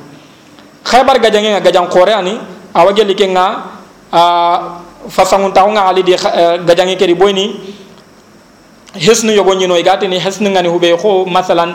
khaybar 0.85 1.19
gajange 1.19 1.59
nga 1.59 1.61
gajang 1.61 1.91
kore 1.91 2.15
ani 2.15 2.39
awage 2.75 3.03
likenga 3.03 3.47
a 4.15 4.23
fasangun 5.11 5.51
tawnga 5.51 5.91
ali 5.91 6.03
di 6.07 6.15
gajange 6.67 6.95
keri 6.95 7.15
boyni 7.19 7.74
hesnu 8.95 9.33
yogo 9.33 9.55
ñino 9.55 9.77
igati 9.79 10.09
ni 10.09 10.19
hesnu 10.19 10.51
ngani 10.51 10.69
hube 10.69 10.97
ko 11.01 11.25
masalan 11.27 11.75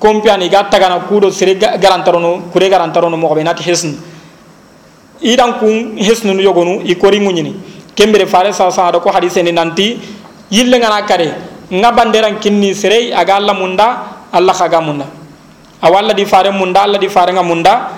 kompiani 0.00 0.48
ga 0.48 0.64
tagana 0.64 1.00
kudo 1.08 1.30
sere 1.30 1.54
garantarono 1.56 2.48
kure 2.52 2.68
garantarono 2.68 3.16
mo 3.16 3.34
nati 3.34 3.62
hesnu. 3.62 3.94
Idan 5.22 5.58
kun 5.58 5.96
hesnu 5.98 6.34
nu 6.34 6.40
yogonu 6.42 6.82
i 6.84 6.94
kori 6.96 7.20
muñini 7.20 7.54
kembere 7.94 8.26
fare 8.26 8.52
sa 8.52 8.70
sa 8.70 8.90
do 8.92 9.00
ko 9.00 9.10
hadise 9.10 9.42
ni 9.42 9.52
nanti 9.52 9.98
yille 10.50 10.78
ngana 10.78 11.02
kare 11.06 11.32
nga 11.72 11.92
banderan 11.92 12.38
kinni 12.38 12.74
sere 12.74 13.12
aga 13.14 13.36
alla 13.36 13.54
munda 13.54 14.02
alla 14.32 14.52
khaga 14.52 14.80
munda. 14.80 15.06
Awalla 15.82 16.12
di 16.14 16.24
fare 16.24 16.50
munda 16.50 16.82
alla 16.82 16.98
di 16.98 17.08
fare 17.08 17.32
nga 17.32 17.42
munda 17.42 17.88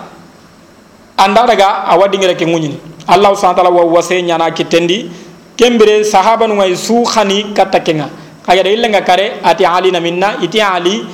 anda 1.17 1.47
daga 1.47 1.85
awadi 1.87 2.19
ngere 2.19 2.35
ke 2.35 2.45
muñini 2.47 2.79
allah 3.07 3.35
subhanahu 3.35 3.57
wa 3.57 3.63
ta'ala 3.63 3.71
wa 3.71 3.85
wase 3.95 4.23
nyana 4.23 4.51
kitendi. 4.51 5.11
Kembere 5.59 6.05
sahaba 6.05 6.47
nu 6.47 6.55
ngay 6.55 6.77
su 6.77 7.03
khani 7.03 7.51
katakenga 7.53 8.07
agada 8.49 8.73
illa 8.73 8.89
nga 8.89 9.03
kare 9.05 9.45
ati 9.45 9.65
ali 9.69 9.93
na 9.93 10.01
minna 10.01 10.41
iti 10.41 10.57
ali 10.61 11.05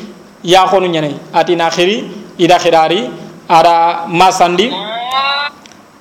ya 0.44 0.64
khonu 0.70 0.86
nyane. 0.86 1.34
Ati 1.34 1.56
na 1.58 1.66
khiri 1.68 2.06
ida 2.38 2.58
khirari 2.62 3.10
ada 3.50 4.06
masandi 4.06 4.70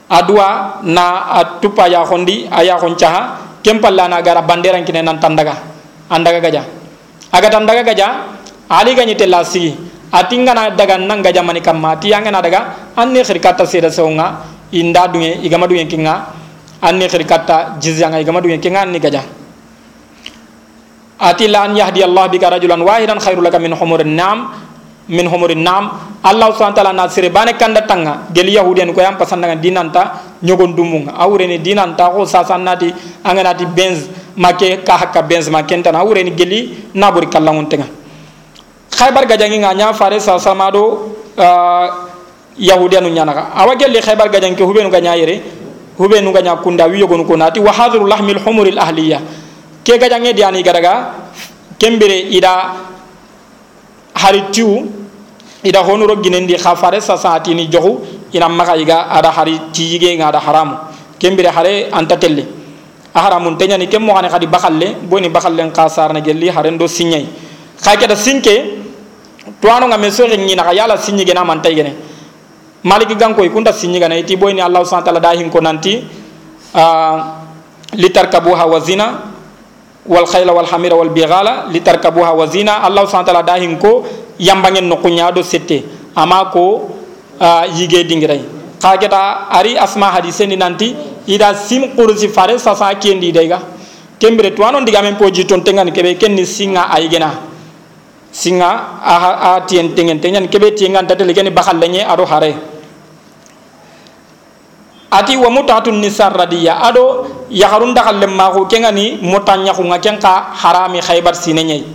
adua 0.10 0.80
na 0.86 1.34
atupa 1.42 1.90
ya 1.90 2.06
khondi 2.06 2.46
aya 2.52 2.78
khon 2.78 2.94
chaha 2.96 3.22
kempalla 3.66 4.08
na 4.08 4.22
gara 4.22 4.46
banderan 4.46 4.86
kine 4.86 5.02
nan 5.02 5.18
tandaga 5.18 5.58
andaga 6.10 6.40
gaja. 6.40 6.62
Aga 7.34 7.50
tandaga 7.50 7.82
gaja 7.82 8.08
ali 8.70 8.94
ganyi 8.94 9.18
tella 9.18 9.42
sigi 9.44 9.74
atinga 10.14 10.54
na 10.54 10.70
daga 10.70 11.02
nan 11.02 11.26
gaja 11.26 11.42
mani 11.42 11.62
kamma 11.62 11.98
yanga 12.04 12.30
na 12.32 12.42
daga 12.42 12.94
khirkata 12.96 13.66
seda 13.66 13.90
sewnga 13.90 14.54
inda 14.72 15.08
dunge 15.08 15.42
igama 15.42 15.68
dunge 15.68 15.86
kinga 15.90 16.14
anne 16.82 17.08
khirkata 17.10 17.78
jizyanga 17.82 18.22
igama 18.22 18.40
dunge 18.42 18.60
kinga 18.62 18.86
ni 18.86 19.00
gaja 19.00 19.22
ati 21.24 21.47
la 21.47 21.63
an 21.63 21.76
yahdi 21.80 22.03
allah 22.03 22.28
bika 22.28 22.51
rajulan 22.51 22.84
wahidan 22.84 23.15
khairu 23.24 23.39
laka 23.39 23.55
min 23.59 23.71
humurin 23.71 24.11
nam 24.11 24.51
min 25.07 25.28
humurin 25.28 25.63
nam. 25.63 26.11
Allah 26.24 26.55
subhanahu 26.55 26.71
wa 26.71 26.80
ta'ala 26.80 26.93
na 26.95 27.07
sire 27.11 27.28
bane 27.28 27.59
kanda 27.59 27.84
tanga 27.84 28.28
gel 28.32 28.47
yahudian 28.47 28.91
ko 28.95 29.03
yam 29.03 29.19
pasanda 29.19 29.51
dinanta 29.59 30.24
nyogon 30.39 30.71
dumunga. 30.71 31.11
Awre 31.19 31.47
ni 31.47 31.59
dinanta 31.59 32.07
ko 32.11 32.24
sasannati 32.24 32.88
anganati 33.24 33.67
benz 33.67 34.07
make 34.39 34.84
ka 34.88 34.95
hakka 34.95 35.19
benz 35.28 35.49
ma 35.51 35.63
kenta 35.63 35.91
na 35.91 35.99
awre 35.99 36.24
ni 36.24 36.32
geli 36.32 36.88
naburi 36.95 37.28
kallangun 37.28 37.67
tenga 37.67 37.88
khaybar 38.95 39.26
gajangi 39.28 39.59
nga 39.59 39.74
nya 39.74 39.91
fare 39.93 40.19
sa 40.24 40.39
samado 40.39 41.11
uh, 41.36 41.88
yahudianu 42.57 43.09
nyana 43.09 43.51
awa 43.57 43.76
gelli 43.76 43.99
khaybar 43.99 44.30
gajangi 44.30 44.55
ke 44.55 44.63
hubenu 44.63 44.89
ganya 44.89 45.17
yere 45.17 45.41
hubenu 45.97 46.32
ganya 46.32 46.55
kunda 46.61 46.86
wiyo 46.88 47.07
gonu 47.07 47.26
ko 47.26 47.36
nati 47.36 47.59
wa 47.59 47.71
hadru 47.74 48.05
lahmil 48.07 48.39
humuril 48.39 48.80
ahliyah 48.80 49.19
ke 49.84 50.00
gajange 50.00 50.34
diani 50.34 50.64
garaga 50.64 51.14
kembere 51.78 52.32
ida 52.32 52.74
hari 54.16 54.42
tiu 54.52 54.88
ida 55.64 55.84
honuro 55.84 56.16
ginendi 56.24 56.56
khafare 56.56 57.02
sa 57.02 57.18
saati 57.18 57.54
ni 57.56 57.68
jogu 57.68 58.00
ina 58.32 58.48
maga 58.50 58.76
iga 58.78 59.12
ada 59.12 59.32
hari 59.32 59.60
tiyige 59.72 60.16
nga 60.18 60.28
ada 60.32 60.40
haramu. 60.40 60.76
Kembere 61.20 61.48
hare 61.52 61.88
anta 61.92 62.18
telle 62.18 62.48
a 63.14 63.20
haramun 63.22 63.58
tenya 63.58 63.78
ni 63.78 63.88
kemmo 63.88 64.14
xane 64.16 64.30
khadi 64.30 64.48
bakhalle 64.48 64.88
boni 65.04 65.30
bakhalle 65.30 65.72
qasar 65.72 66.14
na 66.14 66.20
gelli 66.20 66.50
hare 66.50 66.72
ndo 66.72 66.88
sinyai. 66.88 67.28
Khake 67.84 68.08
da 68.08 68.16
sinke 68.16 68.56
tuano 69.62 69.88
nga 69.88 69.98
meso 69.98 70.24
ngi 70.28 70.56
na 70.56 70.72
yala 70.72 70.98
sinyige 70.98 71.34
na 71.34 71.44
man 71.44 71.62
taygene 71.62 71.94
maliki 72.84 73.16
ganko 73.16 73.44
ikunda 73.44 73.72
sinyiga 73.74 74.08
na 74.08 74.16
iti 74.20 74.36
boyni 74.36 74.60
allah 74.62 74.84
subhanahu 74.84 75.08
wa 75.08 75.12
ta'ala 75.12 75.20
dahin 75.24 75.48
ko 75.50 75.60
nanti 75.64 76.04
uh, 76.76 77.18
litarkabuha 77.96 78.66
wa 78.68 78.80
zina 78.80 79.33
wal 80.06 80.26
khayla 80.28 80.51
wal 80.54 80.66
hamira 80.68 80.95
wal 80.95 81.10
bighala 81.10 81.68
litarkabuha 81.72 82.34
wa 82.36 82.45
zina. 82.47 82.84
Allah 82.84 83.08
subhanahu 83.08 83.28
wa 83.28 83.32
ta'ala 83.34 83.43
dahin 83.43 83.80
ko 83.80 84.04
yambangen 84.39 84.88
no 84.88 84.97
kunya 84.97 85.32
do 85.32 85.43
sette 85.43 85.84
ama 86.16 86.49
ko 86.51 86.89
uh, 87.39 87.64
yige 87.74 88.04
dingirai 88.06 88.41
kageta 88.82 89.47
ari 89.49 89.78
asma 89.78 90.12
hadise 90.12 90.43
ni 90.45 90.58
nanti 90.60 90.91
ida 91.28 91.54
sim 91.56 91.95
qursi 91.95 92.28
fare 92.28 92.60
sa 92.60 92.76
sa 92.76 92.91
kendi 92.99 93.32
dega 93.32 93.62
kembre 94.20 94.51
to 94.51 94.64
anon 94.64 94.84
diga 94.84 95.01
men 95.01 95.16
poji 95.16 95.45
ton 95.47 95.64
tengan 95.64 95.88
kebe 95.91 96.20
kenni 96.20 96.45
singa 96.45 96.91
aygena 96.91 97.32
singa 98.32 98.99
a, 98.99 99.16
a 99.56 99.62
tien 99.66 99.95
tengen 99.95 100.20
tengen 100.20 100.47
kebe 100.49 100.76
tiengan 100.76 101.08
tatel 101.08 101.32
geni 101.34 101.49
bakal 101.49 101.78
lenye 101.80 102.04
ado 102.04 102.26
hare 102.26 102.72
ati 105.14 105.38
wa 105.38 105.49
mutatun 105.53 106.01
nisar 106.01 106.34
radiya. 106.34 106.82
Ado 106.82 107.30
yaharun 107.53 107.93
dakal 107.93 108.18
lemma 108.18 108.49
ko 108.49 108.66
kengani 108.66 109.22
mutanya 109.22 109.74
ko 109.78 109.86
ngaken 109.86 110.18
ka 110.18 110.57
harami 110.57 110.97
khaybar 111.05 111.38
sinenye 111.38 111.86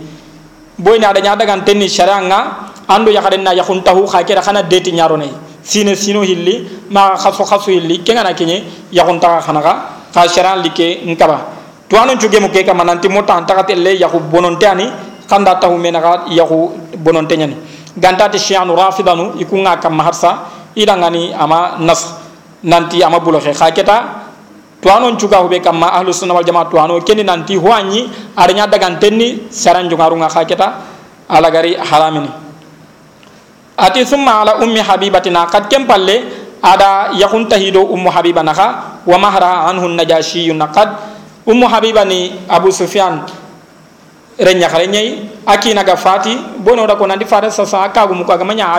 boy 0.79 0.95
na 0.95 1.11
da 1.11 1.19
nyada 1.19 1.43
gan 1.43 1.67
tenni 1.67 1.91
sharanga 1.91 2.71
ando 2.87 3.11
yakaren 3.11 3.43
na 3.43 3.51
yakun 3.51 3.83
tahu 3.83 4.07
kha 4.07 4.23
kera 4.23 4.39
khana 4.39 4.63
deti 4.63 4.95
nyaro 4.95 5.19
ne 5.19 5.27
sine 5.61 5.95
sino 5.95 6.23
hilli 6.23 6.87
ma 6.89 7.19
khaso 7.19 7.43
khaso 7.43 7.67
hilli 7.71 7.99
kenga 7.99 8.23
na 8.23 8.31
kenye 8.31 8.63
ya 8.91 9.03
kon 9.03 9.19
ta 9.19 9.41
khanaga 9.43 9.73
ka 10.13 10.23
sharan 10.27 10.63
like 10.63 11.03
nkaba. 11.03 11.59
To 11.89 11.97
anon 11.97 12.17
cuge 12.17 12.39
mo 12.39 12.47
ke 12.49 12.63
kama 12.63 12.83
nanti 12.85 13.09
mota 13.09 13.33
antaka 13.35 13.63
telle 13.67 13.97
ya 13.99 14.07
ko 14.07 14.19
bononte 14.19 14.63
ani 14.65 14.87
kanda 15.27 15.59
tahu 15.59 15.75
ya 16.31 16.45
ko 16.45 16.71
bononte 16.97 17.35
nyani. 17.35 17.57
Ganta 17.97 18.29
ti 18.29 18.37
shi'anu 18.39 18.75
rafidanu 18.77 19.35
ikunga 19.41 19.77
kam 19.81 19.93
maharsa 19.97 20.47
idangani 20.75 21.33
ama 21.33 21.75
nas 21.81 22.28
nanti 22.63 23.03
ama 23.03 23.19
bulo 23.19 23.39
khe 23.39 23.53
khaketa 23.53 24.27
to 24.81 24.89
anon 24.89 25.15
cuga 25.17 25.43
hube 25.43 25.59
kam 25.63 25.79
ma 25.79 25.87
ahlus 25.99 26.19
sunna 26.19 26.33
wal 26.33 26.43
jamaa 26.43 26.65
to 26.69 26.79
anon 26.79 27.01
kenni 27.01 27.23
nanti 27.23 27.55
huanyi 27.55 28.09
arnya 28.35 28.67
dagan 28.67 28.99
tenni 28.99 29.47
saran 29.51 29.87
jungarunga 29.89 30.27
khaketa 30.27 30.67
ala 31.29 31.51
gari 31.51 31.75
haramini 31.75 32.49
ati 33.79 34.03
summa 34.03 34.43
ala 34.43 34.59
ummi 34.59 34.83
habibatina. 34.83 35.47
Qad 35.47 35.71
kem 35.71 35.87
palle 35.87 36.27
ada 36.59 37.15
yakun 37.15 37.47
tahido 37.47 37.87
ummu 37.87 38.11
habiba 38.11 38.43
naka 38.43 38.99
wa 39.07 39.15
mahra 39.15 39.71
anhu 39.71 39.87
najashi 39.95 40.51
naqad 40.51 40.91
ummu 41.47 41.63
habiba 41.71 42.03
abu 42.51 42.67
sufyan 42.71 43.23
renya 44.39 44.67
nyai 44.67 45.23
aki 45.47 45.71
naga 45.73 45.95
fati 45.95 46.35
bono 46.59 46.87
da 46.87 46.95
ko 46.95 47.07
nandi 47.07 47.23
fara 47.23 47.51
sa 47.51 47.63
sa 47.63 47.87
ka 47.91 48.07
gumu 48.07 48.23
ka 48.27 48.35
manya 48.43 48.75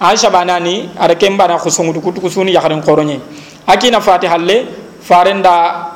aisha 0.00 0.30
banani 0.30 0.88
ada 0.98 1.14
ken 1.14 1.36
bana 1.36 1.58
khusungu 1.58 1.92
du 1.92 2.00
kutu 2.00 2.20
kusuni 2.20 2.52
yakharin 2.52 2.82
qoro 2.82 3.02
akina 3.66 3.98
aki 3.98 4.28
le 4.40 4.66
farenda 5.00 5.92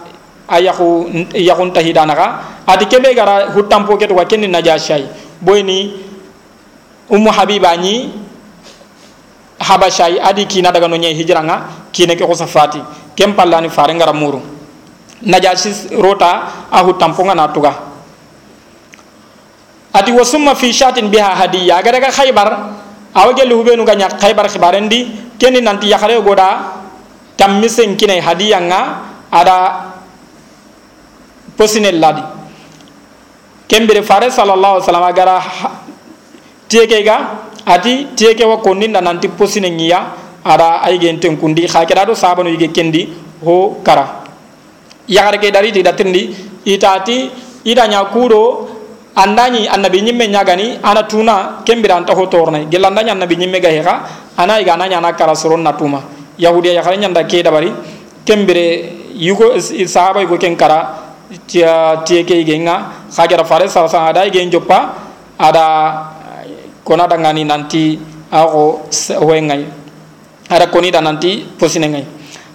ayahu 0.48 1.70
tahidana 1.72 2.06
naka 2.14 2.26
ati 2.66 2.86
kebe 2.86 3.14
gara 3.14 3.50
hutampo 3.52 3.96
keto 3.96 4.14
wa 4.14 4.24
kenni 4.24 4.46
najashai 4.48 5.08
boyni 5.40 5.92
ummu 7.10 7.30
habiba 7.32 7.76
ni 7.76 8.12
habashai 9.60 10.20
adi 10.20 10.44
kina 10.46 10.72
daga 10.72 10.88
no 10.88 10.96
nyai 10.96 11.14
hijranga 11.14 11.88
kine 11.92 12.16
ke 12.16 12.24
khusa 12.24 12.46
fati. 12.46 12.80
Kem 13.16 13.34
pallani 13.34 13.70
fare 13.70 13.94
ngara 13.94 14.12
muru. 14.12 14.40
Najasi 15.24 15.94
rota 15.96 16.66
ahu 16.70 16.92
tamponga 16.98 17.34
natuga 17.34 17.72
ati 19.94 20.10
wasumma 20.12 20.54
fi 20.54 20.72
shatin 20.72 21.08
biha 21.08 21.34
hadiya. 21.38 21.78
Aga 21.78 22.10
khaybar 22.10 22.48
awage 23.14 23.46
lu 23.46 23.62
hubenu 23.62 23.84
ganya 23.86 24.08
khaybar 24.10 24.50
khibarendi 24.50 25.34
keni 25.38 25.62
nanti 25.62 25.86
yakhare 25.88 26.18
goda 26.22 26.82
tammisen 27.36 27.96
kine 27.96 28.18
hadiya 28.20 28.58
nga 28.66 28.80
ada 29.30 29.58
posinel 31.56 31.98
ladi. 31.98 32.22
Kembere 33.66 34.02
fare 34.02 34.30
sallallahu 34.30 34.78
alaihi 34.78 34.86
wasallam 34.86 35.06
agara 35.06 35.36
teke 36.68 37.02
ga 37.02 37.16
ati 37.66 38.14
teke 38.14 38.44
wa 38.44 38.58
konni 38.58 38.88
na 38.88 39.00
nanti 39.00 39.28
posine 39.28 39.70
ngiya 39.70 39.98
ada 40.44 40.82
ay 40.84 40.98
gen 40.98 41.18
ten 41.18 41.36
kundi 41.38 41.66
kha 41.66 41.86
keda 41.86 42.06
do 42.06 42.14
sabanu 42.14 42.50
yige 42.50 42.68
kendi 42.74 43.08
ho 43.42 43.80
kara. 43.82 44.26
Yagare 45.08 45.38
ke 45.38 45.50
dari 45.50 45.72
tendi 45.72 46.34
itati 46.64 47.30
ida 47.64 47.86
nya 47.86 48.04
andani 49.16 49.68
annabi 49.68 50.02
nyimme 50.02 50.28
nyagani 50.28 50.78
ana 50.82 51.02
tuna 51.02 51.62
kembira 51.64 51.96
anta 51.96 52.14
ho 52.14 52.26
torne. 52.26 52.66
Gelanda 52.70 53.02
nya 53.02 53.12
annabi 53.12 53.36
nyimme 53.36 53.60
ga 53.60 53.68
heka 53.70 54.00
ana 54.36 54.60
iga 54.60 54.76
nanya 54.76 55.00
na 55.00 55.12
kara 55.12 55.34
soron 55.34 55.62
na 55.62 55.72
tuma. 55.72 56.02
Yahudiya 56.38 56.74
yagare 56.74 56.98
nya 56.98 57.08
nda 57.08 57.24
ke 57.24 57.42
dabari 57.42 57.72
kembire 58.26 58.92
yugo 59.14 59.58
sahaba 59.86 60.20
yugo 60.20 60.36
ken 60.38 60.56
kara 60.56 60.98
tia 61.46 62.02
teke 62.04 62.34
igenga 62.40 63.06
kha 63.10 63.26
kera 63.26 63.44
fare 63.44 63.68
sa 63.68 63.86
sa 63.86 64.08
ada 64.10 64.26
igen 64.26 64.50
joppa 64.50 64.94
ada 65.38 65.66
kona 66.84 67.06
dangani 67.06 67.44
nanti 67.44 67.98
ako 68.30 68.90
wengai 69.22 69.64
ada 70.50 70.66
koni 70.66 70.90
da 70.90 71.00
nanti 71.00 71.46
posine 71.58 71.86
ngai 71.88 72.04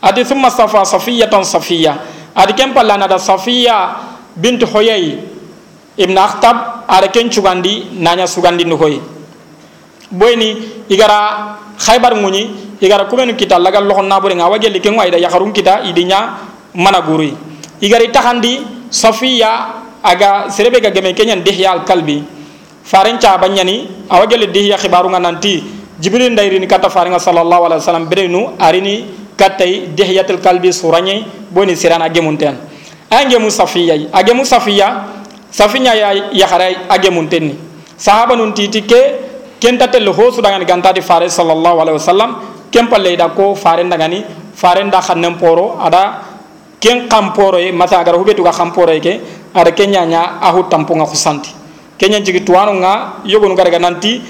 adi 0.01 0.23
thumma 0.23 0.49
safa 0.49 0.83
safiyatan 0.83 1.43
safiya. 1.43 2.19
Adi 2.35 2.53
pallana 2.71 3.07
da 3.07 3.17
safiya 3.17 3.99
bint 4.35 4.63
hoyay 4.63 5.28
ibn 5.99 6.15
akhtab 6.15 6.87
ada 6.87 7.11
ken 7.11 7.27
cugandi 7.27 7.99
nanya 7.99 8.23
sugandi 8.23 8.63
no 8.63 8.79
hoy 8.79 9.03
boyni 10.09 10.55
igara 10.87 11.59
khaybar 11.75 12.15
nguni 12.15 12.75
igara 12.79 13.05
kumenu 13.05 13.35
kita 13.35 13.59
lagal 13.59 13.83
lokon 13.83 14.07
nabure 14.07 14.33
nga 14.39 14.47
wagel 14.47 14.73
ken 14.79 14.95
wayda 14.95 15.19
yakharun 15.19 15.51
kita 15.51 15.83
idinya 15.83 16.39
mana 16.73 17.03
guri 17.03 17.35
igari 17.83 18.07
tahandi 18.09 18.87
safiya 18.89 19.83
aga 19.99 20.47
serebe 20.47 20.79
ga 20.79 20.89
gemen 20.89 21.11
kenyan 21.11 21.43
dihya 21.43 21.75
al 21.75 21.83
kalbi 21.83 22.23
faren 22.89 23.19
ca 23.19 23.37
banyani 23.37 24.07
awagele 24.09 24.49
dihiya 24.49 24.79
khibaru 24.81 25.13
nga 25.13 25.19
nanti 25.21 25.61
jibril 25.99 26.31
ndayrini 26.33 26.65
kata 26.65 26.89
farenga 26.89 27.19
sallallahu 27.19 27.69
alaihi 27.69 27.81
wasallam 27.83 28.07
berenu 28.09 28.55
arini 28.57 29.05
katay 29.37 29.91
dihiyatul 29.93 30.41
qalbi 30.41 30.73
suranye 30.73 31.27
boni 31.51 31.75
sirana 31.75 32.09
gemunten 32.09 32.57
ange 33.11 33.37
musafiya 33.37 34.09
age 34.09 34.33
musafiya 34.33 35.18
safinya 35.51 35.93
ya 35.93 36.13
yakhara 36.31 36.89
age 36.89 37.09
muntenni 37.09 37.57
sahaba 37.97 38.35
nun 38.35 38.53
titi 38.53 38.81
ke 38.85 39.01
kenta 39.59 39.91
tel 39.91 40.07
hosu 40.13 40.41
dangan 40.41 40.63
ganta 40.65 40.93
di 40.93 41.01
fare 41.01 41.27
sallallahu 41.27 41.77
alaihi 41.83 41.97
wasallam 41.99 42.29
kempalle 42.71 43.17
da 43.17 43.29
ko 43.29 43.53
faren 43.55 43.89
dangani 43.89 44.23
faren 44.55 44.89
da 44.89 45.01
khannem 45.01 45.35
poro 45.37 45.77
ada 45.81 46.23
ken 46.79 47.09
kamporo 47.09 47.59
e 47.59 47.71
mata 47.71 47.99
agar 47.99 48.15
hubetu 48.15 48.41
ga 48.43 48.55
kamporo 48.55 48.93
ke 49.01 49.19
ada 49.53 49.71
kenya 49.73 50.05
nya 50.05 50.39
ahu 50.39 50.69
tampunga 50.69 51.05
khusanti. 51.05 51.51
Kenya 51.99 52.21
jigi 52.23 52.45
tuwanu 52.45 52.79
nga 52.79 53.19
yogonu 53.25 53.55
garaga 53.57 53.79
nanti 53.81 54.21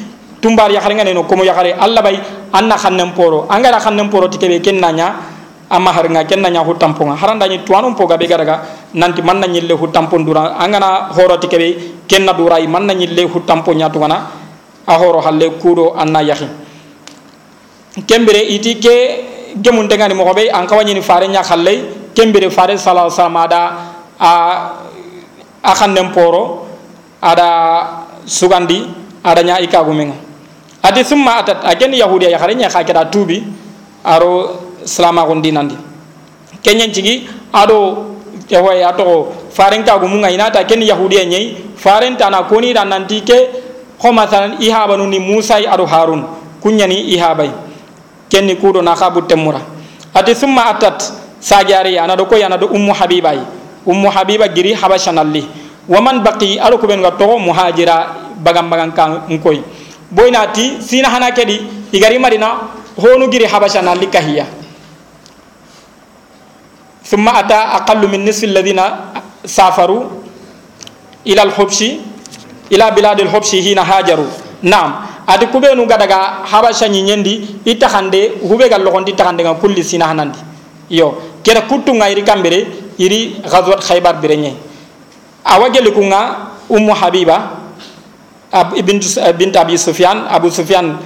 tumbar 0.42 0.72
ya 0.72 0.82
xarenga 0.82 1.06
no 1.14 1.24
komo 1.24 1.44
ya 1.44 1.54
xare 1.54 1.76
alla 1.78 2.02
bay 2.02 2.18
anna 2.54 2.76
xannem 2.78 3.14
poro. 3.14 3.46
Angara 3.50 3.78
xannem 3.78 4.10
poro 4.10 4.28
tikebe 4.28 4.58
ken 4.64 4.80
nanya 4.80 5.14
amma 5.70 5.92
har 5.94 6.10
nga 6.10 6.26
ken 6.26 6.42
nanya 6.42 6.66
hutam 6.66 6.98
ponga 6.98 7.16
haranda 7.16 7.48
ni 7.48 7.62
tuwanu 7.62 7.94
po 7.96 8.08
gabe 8.08 8.26
garaga 8.26 8.66
nanti 8.94 9.22
man 9.22 9.40
nanya 9.40 9.62
le 9.62 9.74
hutam 9.78 10.10
pon 10.10 10.26
dura. 10.26 10.58
Angana 10.58 11.14
horo 11.14 11.38
tikebe 11.38 12.02
ken 12.08 12.26
na 12.26 12.34
durai 12.34 12.68
man 12.68 12.88
nanya 12.88 13.06
le 13.06 13.24
hutam 13.30 13.64
pon 13.64 13.78
nyatu 13.78 14.00
wana 14.00 14.28
a 14.88 14.94
horo 14.98 15.22
halle 15.22 15.52
kudo 15.62 15.94
anna 15.96 16.22
yahi. 16.22 16.48
Kembere 18.08 18.42
iti 18.50 18.80
ke 18.82 19.56
gemun 19.62 19.88
tengani 19.88 20.16
mo 20.16 20.26
be 20.34 20.50
an 20.50 20.66
kawani 20.66 20.94
ni 20.94 21.02
fare 21.02 21.28
nya 21.28 21.44
khalle 21.44 22.10
kembere 22.16 22.50
fare 22.50 22.74
sallallahu 22.74 23.14
alaihi 23.14 23.22
wasallam 23.22 23.38
ada 23.38 23.62
a 24.20 24.32
a 25.62 25.74
xannem 25.76 26.10
poro 26.12 26.66
ada 27.22 28.06
sugandi 28.26 28.90
ada 29.24 29.42
nya 29.44 29.62
ika 29.62 29.84
gumenga. 29.86 30.18
Ati 30.82 31.04
summa 31.04 31.44
atat 31.44 31.62
aken 31.62 31.94
yahudiya 31.94 32.34
ya 32.34 32.54
nya 32.56 32.70
kha 32.70 32.82
keda 32.82 33.06
tubi 33.12 33.44
aro 34.02 34.69
salama 34.90 35.22
gondinandi 35.30 35.78
kenyen 36.66 36.90
cigi 36.90 37.30
ado 37.54 38.10
ewa 38.50 38.74
ya 38.74 38.90
to 38.98 39.30
faren 39.54 39.86
ka 39.86 39.98
gumunga 40.02 40.32
inata 40.34 40.66
ken 40.66 40.82
yahudiya 40.82 41.26
nyai 41.26 41.46
faren 41.78 42.18
tana 42.18 42.44
koni 42.50 42.74
dan 42.74 42.90
nanti 42.90 43.22
ke 43.22 43.38
ko 44.02 44.10
masalan 44.12 44.58
ihabanu 44.58 45.06
ni 45.06 45.20
musa 45.22 45.62
ado 45.62 45.86
harun 45.86 46.26
kunyani 46.62 47.08
ihabai. 47.16 47.52
Kenni 48.30 48.56
kudo 48.56 48.82
na 48.82 48.94
khabu 48.96 49.22
temura 49.26 49.62
ati 50.14 50.36
summa 50.36 50.70
atat 50.70 51.02
sagari 51.42 51.98
ana 51.98 52.16
do 52.16 52.26
ko 52.26 52.36
yana 52.38 52.58
do 52.58 52.68
ummu 52.68 52.94
habibai. 52.94 53.40
Ummu 53.88 54.10
habiba 54.12 54.48
giri 54.48 54.74
habashanalli 54.74 55.48
waman 55.90 56.22
baqi 56.22 56.60
alo 56.62 56.78
ko 56.78 56.86
ben 56.86 57.02
ga 57.02 57.12
to 57.18 57.26
muhajira 57.42 58.14
bagam 58.44 58.70
bagam 58.70 58.94
kan 58.94 59.26
ngoy 59.26 59.58
boynati 60.14 60.78
sina 60.86 61.10
hana 61.10 61.32
kedi 61.34 61.58
igari 61.92 62.20
marina 62.22 62.70
honu 63.00 63.26
giri 63.32 63.46
habasha 63.50 63.82
na 63.82 63.96
thumma 67.10 67.32
ata 67.42 67.74
aqallu 67.82 68.08
min 68.08 68.22
nisfi 68.26 68.46
alladhina 68.46 68.86
safaru 69.46 69.98
ila 71.26 71.42
al-hubshi 71.42 72.00
ila 72.70 72.92
bilad 72.92 73.20
al-hubshi 73.22 73.62
hina 73.62 73.84
hajaru 73.84 74.26
nam 74.64 75.06
adi 75.28 75.46
kubenu 75.48 75.86
gadaga 75.86 76.46
habasha 76.46 76.88
ni 76.88 77.02
nyendi 77.04 77.62
itahande 77.66 78.42
hube 78.42 78.70
gal 78.70 78.82
lokondi 78.82 79.14
tahande 79.14 79.44
ga 79.44 79.54
kulli 79.54 79.84
sina 79.84 80.08
hanandi 80.08 80.40
yo 80.90 81.38
kera 81.44 81.62
kuttu 81.70 81.94
ngairi 81.94 82.24
kambere 82.24 82.60
iri 82.98 83.42
ghazwat 83.46 83.82
khaybar 83.86 84.18
birenye 84.22 84.54
awageli 85.46 85.92
kunga 85.92 86.50
ummu 86.70 86.94
habiba 86.94 87.38
ab, 88.52 88.74
ibn 88.78 89.00
bint 89.38 89.56
abi 89.56 89.78
sufyan 89.78 90.26
abu 90.30 90.50
sufyan 90.50 90.98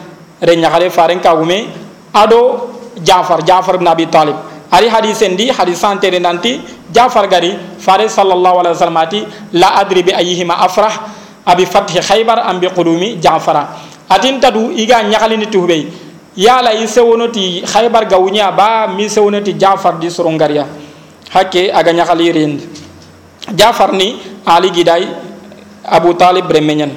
re 0.42 0.56
nyakale 0.56 0.90
faren 0.90 1.20
kagume 1.20 1.68
ado 2.14 2.70
jafar 3.04 3.44
jafar 3.44 3.76
ibn 3.76 3.88
abi 3.88 4.08
talib 4.08 4.36
ari 4.74 4.90
hadis 4.90 5.22
endi 5.22 5.54
hadis 5.54 5.78
santere 5.78 6.18
nanti 6.18 6.58
jafar 6.90 7.30
gari 7.30 7.54
fare 7.78 8.10
sallallahu 8.10 8.66
alaihi 8.66 8.74
wasallam 8.74 8.98
ati 8.98 9.20
la 9.54 9.78
adri 9.78 10.02
bi 10.02 10.10
ayyihima 10.10 10.58
afrah 10.58 10.94
abi 11.46 11.70
fathi 11.70 12.02
khaybar 12.02 12.42
am 12.50 12.58
bi 12.60 12.68
qudumi 12.74 13.22
jafara. 13.22 13.70
Atin 14.10 14.38
tadu 14.42 14.70
iga 14.74 15.00
nyakale 15.06 15.38
ni 15.38 15.48
tuhbe 15.48 15.88
yala 16.36 16.74
ise 16.74 17.00
wonoti 17.02 17.62
khaybar 17.66 18.06
gawunya 18.10 18.50
ba 18.52 18.90
mi 18.90 19.06
se 19.10 19.22
wonoti 19.22 19.54
jafar 19.54 19.98
di 20.02 20.10
surungariya 20.10 20.66
hakke 21.30 21.70
aga 21.72 21.94
nyakale 21.94 22.26
rendi 22.34 22.66
jafar 23.54 23.94
ni 23.94 24.18
ali 24.46 24.70
gidai 24.74 25.06
abu 25.86 26.14
talib 26.18 26.46
bremenyan 26.50 26.90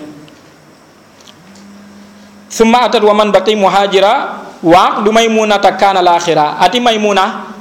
summa 2.49 2.89
atat 2.89 3.01
wa 3.05 3.13
man 3.15 3.29
baqi 3.33 3.53
muhajira 3.57 4.43
wa 4.65 5.01
du 5.05 5.13
maymuna 5.13 5.61
ta 5.61 5.73
kana 5.77 6.01
l'akhira 6.03 6.57
ati 6.61 6.81
maymuna 6.81 7.56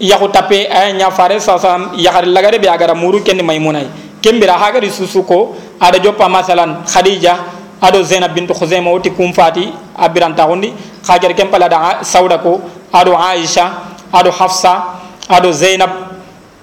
yahu 0.00 0.28
tape 0.32 0.66
ay 0.70 0.92
nya 0.94 1.10
fare 1.10 1.40
sa 1.40 1.58
sa 1.58 1.90
yahar 1.96 2.24
lagare 2.26 2.58
be 2.60 2.68
agara 2.68 2.94
muru 2.94 3.22
ken 3.22 3.38
maymuna 3.44 3.82
kembira 4.22 4.54
hagari 4.58 4.90
susuko 4.90 5.54
ada 5.80 5.98
joppa 5.98 6.28
masalan 6.28 6.82
khadija 6.86 7.36
ado 7.80 8.02
zainab 8.02 8.34
bint 8.34 8.48
khuzaimah 8.50 8.90
oti 8.92 9.10
kum 9.10 9.32
fati 9.32 9.68
abiran 9.96 10.34
tahundi. 10.34 10.72
Khajar 11.06 11.30
kempala 11.34 11.68
da 11.68 12.02
sauda 12.02 12.38
ko 12.42 12.60
ado 12.92 13.14
aisha 13.16 13.70
ado 14.12 14.30
hafsa 14.30 14.98
ado 15.28 15.52
zainab 15.52 15.90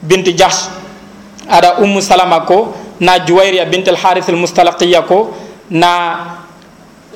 bint 0.02 0.28
jahsh 0.36 0.68
ada 1.48 1.80
ummu 1.80 2.02
salama 2.02 2.42
ko 2.46 2.74
na 3.00 3.20
juwairiya 3.20 3.66
bint 3.72 3.88
al 3.88 3.96
harith 3.96 4.28
al 4.30 4.36
mustalaqiya 4.36 5.02
ko 5.08 5.32
na 5.70 5.92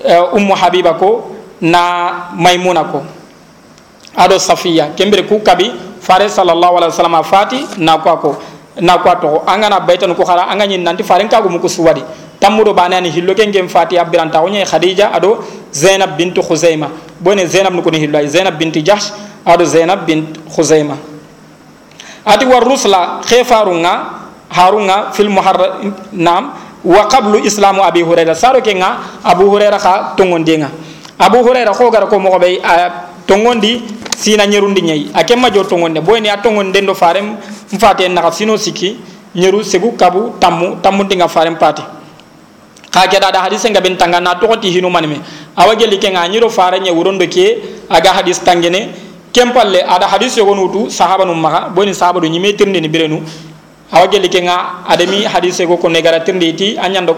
uh, 0.06 0.36
ummu 0.36 0.56
habiba 0.56 0.94
ko 0.96 1.36
na 1.62 2.32
maimuna 2.36 2.84
ko 2.88 3.04
ado 4.18 4.40
safiya 4.42 4.98
kembere 4.98 5.24
ku 5.30 5.40
kabi 5.46 5.72
fare 6.02 6.26
sallallahu 6.30 6.82
alaihi 6.82 6.92
wasallam 6.92 7.22
fati 7.24 7.60
na 7.78 7.98
ko 8.02 8.18
ko 8.18 8.32
na 8.82 8.98
ko 8.98 9.14
to 9.22 9.30
angana 9.46 9.80
baytan 9.80 10.16
ko 10.18 10.26
khara 10.26 10.50
angani 10.50 10.78
nanti 10.82 11.04
fare 11.06 11.22
kagu 11.30 11.50
mu 11.50 11.60
ko 11.62 11.68
suwadi 11.70 12.02
tamudo 12.42 12.74
banani 12.74 13.10
hillo 13.14 13.34
ken 13.38 13.52
gem 13.54 13.70
fati 13.70 13.98
abiranta 13.98 14.42
wonye 14.42 14.66
khadija 14.66 15.14
ado 15.14 15.38
zainab 15.72 16.18
bint 16.18 16.34
khuzaima 16.42 16.90
bone 17.22 17.46
zainab 17.46 17.74
nuko 17.74 17.92
ni 17.92 18.00
hillo 18.00 18.18
zainab 18.26 18.58
bint 18.58 18.74
jahsh 18.84 19.14
ado 19.46 19.66
zainab 19.66 20.06
bint 20.06 20.34
khuzaima 20.50 20.98
ati 22.26 22.46
war 22.46 22.64
rusla 22.66 23.22
khifarunga 23.24 23.94
harunga 24.50 25.12
fil 25.14 25.30
muharram 25.30 25.94
nam 26.12 26.52
wa 26.84 27.08
qablu 27.08 27.40
islamu 27.46 27.84
abi 27.84 28.02
hurayra 28.04 28.36
saro 28.36 28.62
ke 28.62 28.74
nga 28.76 29.20
abu 29.24 29.48
hurayra 29.50 29.80
kha 29.80 30.14
tongondenga 30.18 30.68
abu 31.20 31.40
hurayra 31.44 31.72
ko 31.72 31.90
gara 31.92 32.06
ko 32.08 32.20
mo 32.20 32.32
be 33.28 33.34
tongondi 33.34 33.84
sina 34.18 34.48
nyerundi 34.48 34.82
nyai. 34.82 35.12
Akemma 35.14 35.50
jo 35.52 35.64
tongonde. 35.64 36.02
Boyni 36.02 36.30
atongonde 36.30 36.82
ndo 36.82 36.96
farem 36.96 37.36
mfate 37.72 38.08
na 38.10 38.32
sino 38.32 38.58
siki 38.58 38.98
nyeru 39.36 39.64
segu 39.64 39.92
kabu 39.92 40.34
tammu 40.40 41.04
dinga 41.08 41.28
farem 41.28 41.56
pati 41.58 41.84
ka 42.90 43.08
ke 43.08 43.20
da 43.20 43.42
hadise 43.42 43.70
nga 43.70 43.82
ben 43.82 43.98
tanga 43.98 44.20
na 44.20 44.36
to 44.36 44.48
ti 44.58 44.72
hinu 44.72 44.90
manime. 44.90 45.20
Awage 45.56 45.88
like 45.88 46.10
nga 46.12 46.28
nyiro 46.28 46.50
fare 46.50 46.80
nye 46.80 46.92
wurondo 46.92 47.28
ke 47.28 47.58
aga 47.90 48.14
hadis 48.14 48.40
tangene. 48.40 48.90
Kempalle 49.34 49.84
ada 49.84 50.08
hadis 50.08 50.38
yogon 50.38 50.58
wutu 50.58 50.90
sahaba 50.90 51.26
num 51.26 51.40
maga 51.40 51.70
boyni 51.70 51.94
sahaba 51.94 52.20
do 52.22 52.28
nyime 52.28 52.54
tirnde 52.56 52.82
ni 52.82 52.88
birenu. 52.88 53.22
Awa 53.92 54.08
gelli 54.08 54.30
ke 54.30 54.42
nga 54.42 54.84
adami 54.88 55.24
hadise 55.24 55.68
go 55.68 55.78
ko 55.78 55.90
negara 55.90 56.20
tirndi 56.24 56.54
ti 56.56 56.78
anyando 56.78 57.16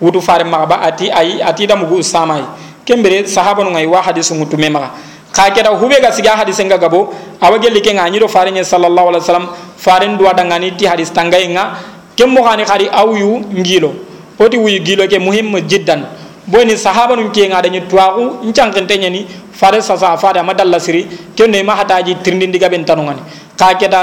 wutu 0.00 0.20
fare 0.20 0.44
maga 0.44 0.66
ba 0.66 0.80
ati 0.82 1.10
ay 1.10 1.40
ati 1.42 1.66
da 1.66 1.76
mugu 1.76 2.02
samay 2.02 2.42
kembere 2.84 3.28
sahaba 3.28 3.62
ngai 3.64 3.86
wa 3.86 4.02
hadisu 4.02 4.34
mutu 4.34 4.58
me 4.58 4.68
maga 4.68 4.90
ka 5.32 5.50
ke 5.50 5.62
da 5.62 5.70
hube 5.74 5.96
ga 6.00 6.12
siga 6.12 6.36
hadise 6.36 6.60
nga 6.64 6.78
gabo 6.78 7.12
awa 7.40 7.58
gelli 7.58 7.80
ke 7.80 7.92
nga 7.92 8.08
nyiro 8.10 8.28
fare 8.28 8.50
nye 8.52 8.64
sallallahu 8.64 9.08
alaihi 9.08 9.22
wasallam. 9.24 9.48
Fare 9.76 10.06
ndwa 10.06 10.34
dangani 10.34 10.76
ti 10.76 10.86
hadis 10.86 11.10
tangay 11.12 11.48
nga 11.48 11.74
kemmo 12.16 12.42
khani 12.44 12.64
khari 12.64 12.88
awyu 12.92 13.40
ngilo. 13.56 13.92
Oti 14.38 14.56
wuyu 14.58 14.78
gilo 14.82 15.06
ke 15.08 15.18
muhim 15.18 15.58
jiddan. 15.66 16.04
Boni 16.46 16.76
sahaba 16.76 17.14
nun 17.16 17.30
ke 17.30 17.46
nga 17.48 17.62
dañu 17.62 17.86
tuwaku 17.88 18.46
ncankente 18.50 18.98
ñani 18.98 19.26
fare 19.52 19.80
sasa 19.80 20.16
fare 20.18 20.42
ma 20.42 20.52
dalla 20.54 20.78
siri 20.80 21.06
kenne 21.36 21.62
ma 21.62 21.76
hataji 21.76 22.16
tirndindi 22.22 22.58
gaben 22.58 22.84
tanungani 22.84 23.22
ka 23.56 23.74
keda 23.78 24.00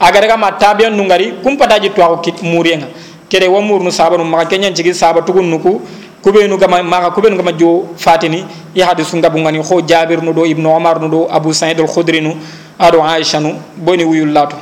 agara 0.00 0.26
kama 0.26 0.50
tabiyan 0.58 0.90
nungari 0.96 1.32
kumpataji 1.42 1.90
tuwaku 1.94 2.16
kit 2.22 2.42
muriyenga 2.42 2.86
kede 3.30 3.46
wa 3.46 3.60
murnu 3.62 3.92
sahaba 3.92 4.16
nun 4.18 4.26
maka 4.28 4.46
kenyan 4.50 4.74
cigi 4.74 4.92
sahaba 4.94 5.22
tugun 5.22 5.46
nuku 5.46 5.80
kubenu 6.22 6.56
gama 6.58 6.82
maka 6.82 7.10
kubenu 7.10 7.36
gama 7.36 7.52
jo 7.52 7.88
fatini 7.96 8.44
ya 8.74 8.86
hadisu 8.86 9.16
ngabungani 9.16 9.62
kho 9.64 9.80
jabir 9.80 10.22
nu 10.22 10.32
do 10.32 10.44
ibnu 10.44 10.68
umar 10.68 11.00
nu 11.00 11.08
do 11.08 11.20
abu 11.30 11.52
sa'id 11.52 11.80
al 11.80 11.88
khudri 11.88 12.20
nu 12.20 12.36
ado 12.78 13.02
aisha 13.02 13.40
nu 13.40 13.56
boni 13.76 14.04
wuyullatu 14.04 14.56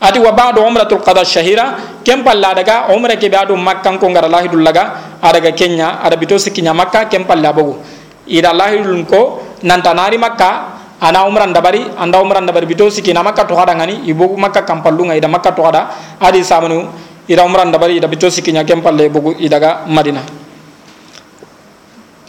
ati 0.00 0.18
wa 0.18 0.32
ba'du 0.32 0.64
umratul 0.64 1.04
qada 1.04 1.20
shahira 1.24 2.00
kem 2.02 2.24
palla 2.24 2.56
daga 2.56 2.88
umra 2.96 3.20
ke 3.20 3.28
ba'du 3.28 3.52
makkan 3.52 4.00
ko 4.00 4.08
ngara 4.08 4.32
lahidul 4.32 4.64
laga 4.64 5.18
adaga 5.20 5.52
kenya 5.52 6.00
ada 6.00 6.16
bito 6.16 6.40
sikinya 6.40 6.72
makka 6.72 7.04
kem 7.12 7.28
palla 7.28 7.52
bogu. 7.52 7.76
Ida 8.24 8.56
lahidul 8.56 9.04
ko 9.04 9.44
nanta 9.60 9.92
nari 9.92 10.16
makka 10.16 10.80
ana 11.04 11.28
umran 11.28 11.52
dabari 11.52 11.84
anda 12.00 12.16
umran 12.16 12.48
dabari 12.48 12.64
bito 12.64 12.88
sikina 12.88 13.20
makka 13.20 13.44
to 13.44 13.52
hada 13.52 13.76
ngani 13.76 14.08
ibogu 14.08 14.40
makka 14.40 14.64
kampallunga 14.64 15.12
ida 15.16 15.28
makka 15.28 15.52
to 15.52 15.60
hada 15.60 15.92
adi 16.16 16.40
samanu 16.40 16.88
ida 17.28 17.44
umran 17.44 17.68
dabari 17.68 18.00
ida 18.00 18.08
bito 18.08 18.32
sikinya 18.32 18.64
kem 18.64 18.80
palle 18.80 19.08
bogu 19.12 19.36
idaga 19.36 19.84
madina 19.84 20.24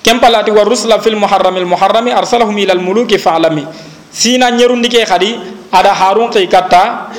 kem 0.04 0.20
palla 0.20 0.42
ati 0.42 0.52
wa 0.52 0.64
rusula 0.66 1.00
fil 1.00 1.16
muharramil 1.16 1.66
muharrami 1.66 2.12
arsalahum 2.12 2.58
ila 2.58 2.74
al 2.74 2.82
muluki 2.82 3.18
fa'lami 3.18 3.66
sina 4.12 4.52
nyerundike 4.52 5.06
khadi 5.06 5.40
ada 5.72 5.94
harun 5.96 6.28
kai 6.30 6.46
kata 6.50 7.10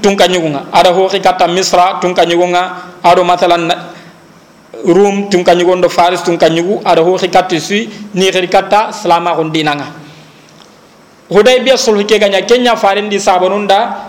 tunka 0.00 0.24
ñugunga 0.28 0.72
ada 0.72 0.92
hoxi 0.92 1.20
katta 1.20 1.48
misra 1.48 1.98
tunka 2.00 2.24
ñugunga 2.24 2.96
ado 3.04 3.24
mathalan 3.24 3.68
rum 4.84 5.28
tunka 5.28 5.54
ñugon 5.54 5.80
do 5.80 5.88
faris 5.88 6.22
tunka 6.22 6.46
ada 6.84 7.02
hoxi 7.02 7.28
katti 7.28 7.60
sui 7.60 7.88
ni 8.14 8.30
xiri 8.30 8.48
katta 8.48 8.92
salama 8.92 9.34
dinanga 9.52 9.86
huday 11.28 11.60
biya 11.60 11.76
ke 11.76 12.16
ganya 12.18 12.40
kenya 12.46 12.76
farendi 12.76 13.20
sabanunda 13.20 14.07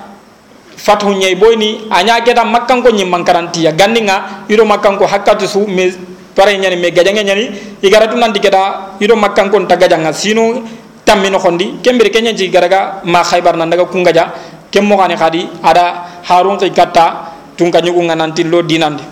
fathu 0.79 1.11
nyai 1.11 1.35
boyni 1.35 1.91
anya 1.91 2.23
keta 2.23 2.47
makkan 2.47 2.79
ko 2.79 2.89
nyimman 2.89 3.27
karantiya 3.27 3.75
gandinga 3.75 4.47
ido 4.47 4.63
makkan 4.63 4.95
ko 4.95 5.03
hakkati 5.05 5.43
su 5.47 5.67
me 5.67 5.91
pare 6.31 6.55
nyani 6.55 6.79
me 6.79 6.87
gajanga 6.95 7.23
nyani 7.23 7.45
igaratu 7.83 8.15
nandi 8.15 8.39
keta 8.39 8.95
ido 9.03 9.15
makkan 9.19 9.51
ko 9.51 9.59
tagajanga 9.67 10.15
sino 10.15 10.63
tammino 11.03 11.37
xondi 11.39 11.83
kembere 11.83 12.09
kenya 12.09 12.31
ji 12.31 12.47
garaga 12.47 13.03
ma 13.03 13.23
khaybar 13.23 13.59
nan 13.59 13.69
daga 13.69 13.85
kungaja 13.85 14.31
kem 14.71 14.85
mo 14.87 14.95
gani 14.95 15.15
khadi 15.19 15.43
ada 15.61 16.23
harun 16.23 16.55
tay 16.57 16.71
katta 16.71 17.35
tunka 17.59 17.81
nyugo 17.83 17.99
ngananti 18.07 18.43
lo 18.47 18.61
dinande 18.63 19.03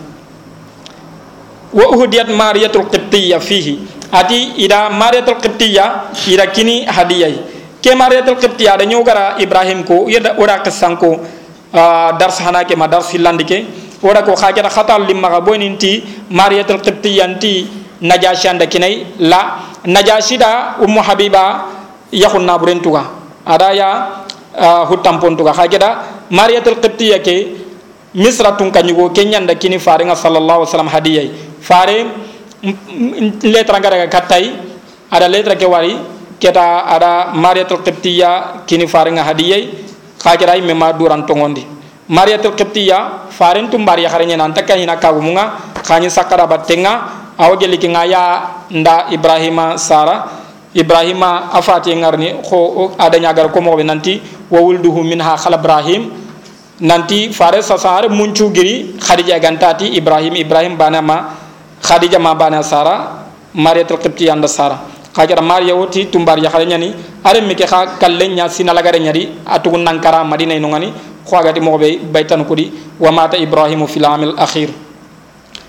wa 1.73 1.85
uhdiyat 1.91 2.31
mariyatul 2.31 2.87
qibtiyya 2.87 3.43
fihi. 3.43 3.97
Ati 4.07 4.55
ida 4.63 4.87
mariyatul 4.87 5.35
qibtiyya 5.35 6.15
ida 6.31 6.47
kini 6.47 6.87
hadiyai 6.87 7.43
ke 7.83 7.91
mariyatul 7.91 8.39
qibtiyya 8.39 8.79
da 8.79 8.85
nyogara 8.87 9.35
ibrahim 9.35 9.83
ko 9.83 10.07
yeda 10.07 10.39
ora 10.39 10.63
kasanko 10.63 11.09
uh, 11.11 11.19
dars 11.73 12.39
hanake 12.39 12.75
ma 12.77 12.87
dars 12.87 13.09
hillandike 13.11 13.65
ora 14.03 14.21
ko 14.23 14.35
khajara 14.35 14.69
khatal 14.69 15.01
limma 15.05 15.29
ga 15.29 15.39
boninti 15.41 16.03
mariyatul 16.29 16.79
qibtiyya 16.81 17.23
anti 17.25 17.67
najashi 18.01 18.47
anda 18.47 18.65
kinai 18.67 19.17
la 19.19 19.41
najashi 19.85 20.37
da 20.37 20.77
ummu 20.81 21.01
habiba 21.01 21.65
yakun 22.11 22.45
naburen 22.45 22.79
tuga 22.81 23.03
ada 23.45 23.73
ya 23.73 23.89
uh, 24.53 24.83
hutampon 24.85 25.33
tuga 25.35 25.53
hageda 25.53 26.23
mariyatul 26.29 26.77
qibtiyya 26.77 27.19
ke 27.23 27.35
misra 28.13 28.53
tun 28.57 28.69
kanyugo 28.71 29.09
kenyanda 29.09 29.55
kini 29.57 29.79
fare 29.79 30.05
nga 30.05 30.15
sallallahu 30.15 30.61
alaihi 30.63 30.69
wasallam 30.69 30.91
hadiyai 30.93 31.27
fare 31.61 31.97
letra 33.43 33.77
ngara 33.81 34.07
katai 34.07 34.45
ada 35.11 35.27
letra 35.27 35.55
ke 35.57 35.65
wari 35.65 35.97
keta 36.37 36.85
ada 36.85 37.33
mariyatul 37.33 37.81
qibtiyya 37.81 38.63
kini 38.69 38.85
fare 38.85 39.09
nga 39.09 39.25
hadiyai 39.25 39.63
hageda 40.23 40.57
me 40.61 40.73
ma 40.73 40.91
duran 40.93 41.25
tongondi. 41.25 41.65
Mariyatul 42.07 42.55
qibtiyya 42.55 43.27
fare 43.29 43.59
tum 43.67 43.83
bari 43.83 44.07
harenya 44.07 44.37
nan 44.37 44.53
takka 44.53 44.75
hina 44.79 44.95
kagumunga 44.95 45.59
khanyi 45.83 46.07
sakara 46.07 46.47
batenga 46.47 47.35
awageli 47.37 47.77
ki 47.77 47.89
ngaya 47.91 48.23
nda 48.71 49.11
ibrahima 49.11 49.75
sara 49.77 50.23
ibrahima 50.71 51.51
afati 51.51 51.91
ngarni 51.91 52.39
ko 52.47 52.95
ada 52.97 53.19
nyagar 53.19 53.51
ko 53.51 53.59
mo 53.59 53.75
nanti 53.83 54.21
wa 54.49 54.59
wulduhu 54.63 55.03
minha 55.03 55.35
khala 55.35 55.59
ibrahim. 55.59 56.11
Nanti 56.77 57.33
fare 57.33 57.59
sasare 57.65 58.07
muncu 58.07 58.53
giri 58.53 58.95
khadija 59.01 59.41
gantati 59.41 59.97
ibrahim 59.97 60.37
ibrahim 60.37 60.77
bana 60.77 61.01
ma 61.01 61.33
khadija 61.81 62.21
ma 62.21 62.37
bana 62.37 62.61
sara 62.61 63.25
mariyatul 63.57 63.97
qibti 63.97 64.29
anda 64.29 64.47
sara 64.47 64.77
kajara 65.17 65.41
mariya 65.41 65.73
woti 65.73 66.05
tumbar 66.05 66.37
ya 66.37 66.49
khalenya 66.53 66.77
ni 66.77 66.93
are 67.25 67.41
mi 67.41 67.55
ke 67.57 67.65
kha 67.65 67.97
kallenya 67.97 68.45
sinala 68.49 68.81
gare 68.85 68.99
nyari 69.01 69.41
atugun 69.49 69.81
nankara 69.81 70.21
madina 70.23 70.53
no 70.61 70.69
ngani 70.69 70.93
ko 71.25 71.33
agati 71.41 71.59
mo 71.59 71.77
be 71.77 71.97
baytan 71.97 72.45
kudi 72.45 72.69
wa 73.01 73.09
mata 73.11 73.35
ibrahimu 73.37 73.87
fil 73.89 74.05
amil 74.05 74.33
akhir. 74.37 74.69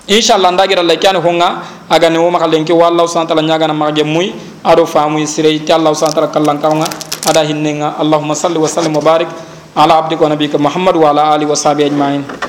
Inshallah 0.09 0.53
ndagira 0.53 0.81
la 0.83 0.97
kan 0.97 1.17
honga 1.21 1.61
aga 1.91 2.09
ne 2.09 2.17
woma 2.19 2.39
kalen 2.39 2.65
ki 2.65 2.73
wallahu 2.73 3.09
subhanahu 3.09 3.29
wa 3.29 3.35
ta'ala 3.37 3.45
nyaga 3.45 3.67
na 3.69 3.75
mage 3.75 4.05
muy 4.05 4.33
ado 4.65 4.87
famu 4.87 5.21
sire 5.27 5.53
ti 5.61 5.73
allah 5.73 5.93
subhanahu 5.93 6.17
wa 6.17 6.29
ta'ala 6.29 6.33
kallan 6.33 6.57
kawnga 6.61 6.89
ada 7.29 7.45
hinnenga 7.45 7.97
allahumma 8.01 8.33
salli 8.33 8.57
wa 8.57 8.65
sallim 8.69 8.97
wa 8.97 9.05
barik 9.05 9.29
ala 9.77 10.01
abdika 10.01 10.25
nabika 10.29 10.57
muhammad 10.57 10.97
wa 10.97 11.13
ala 11.13 11.37
alihi 11.37 11.49
wa 11.51 11.57
sahbihi 11.57 11.93
ajma'in 11.93 12.48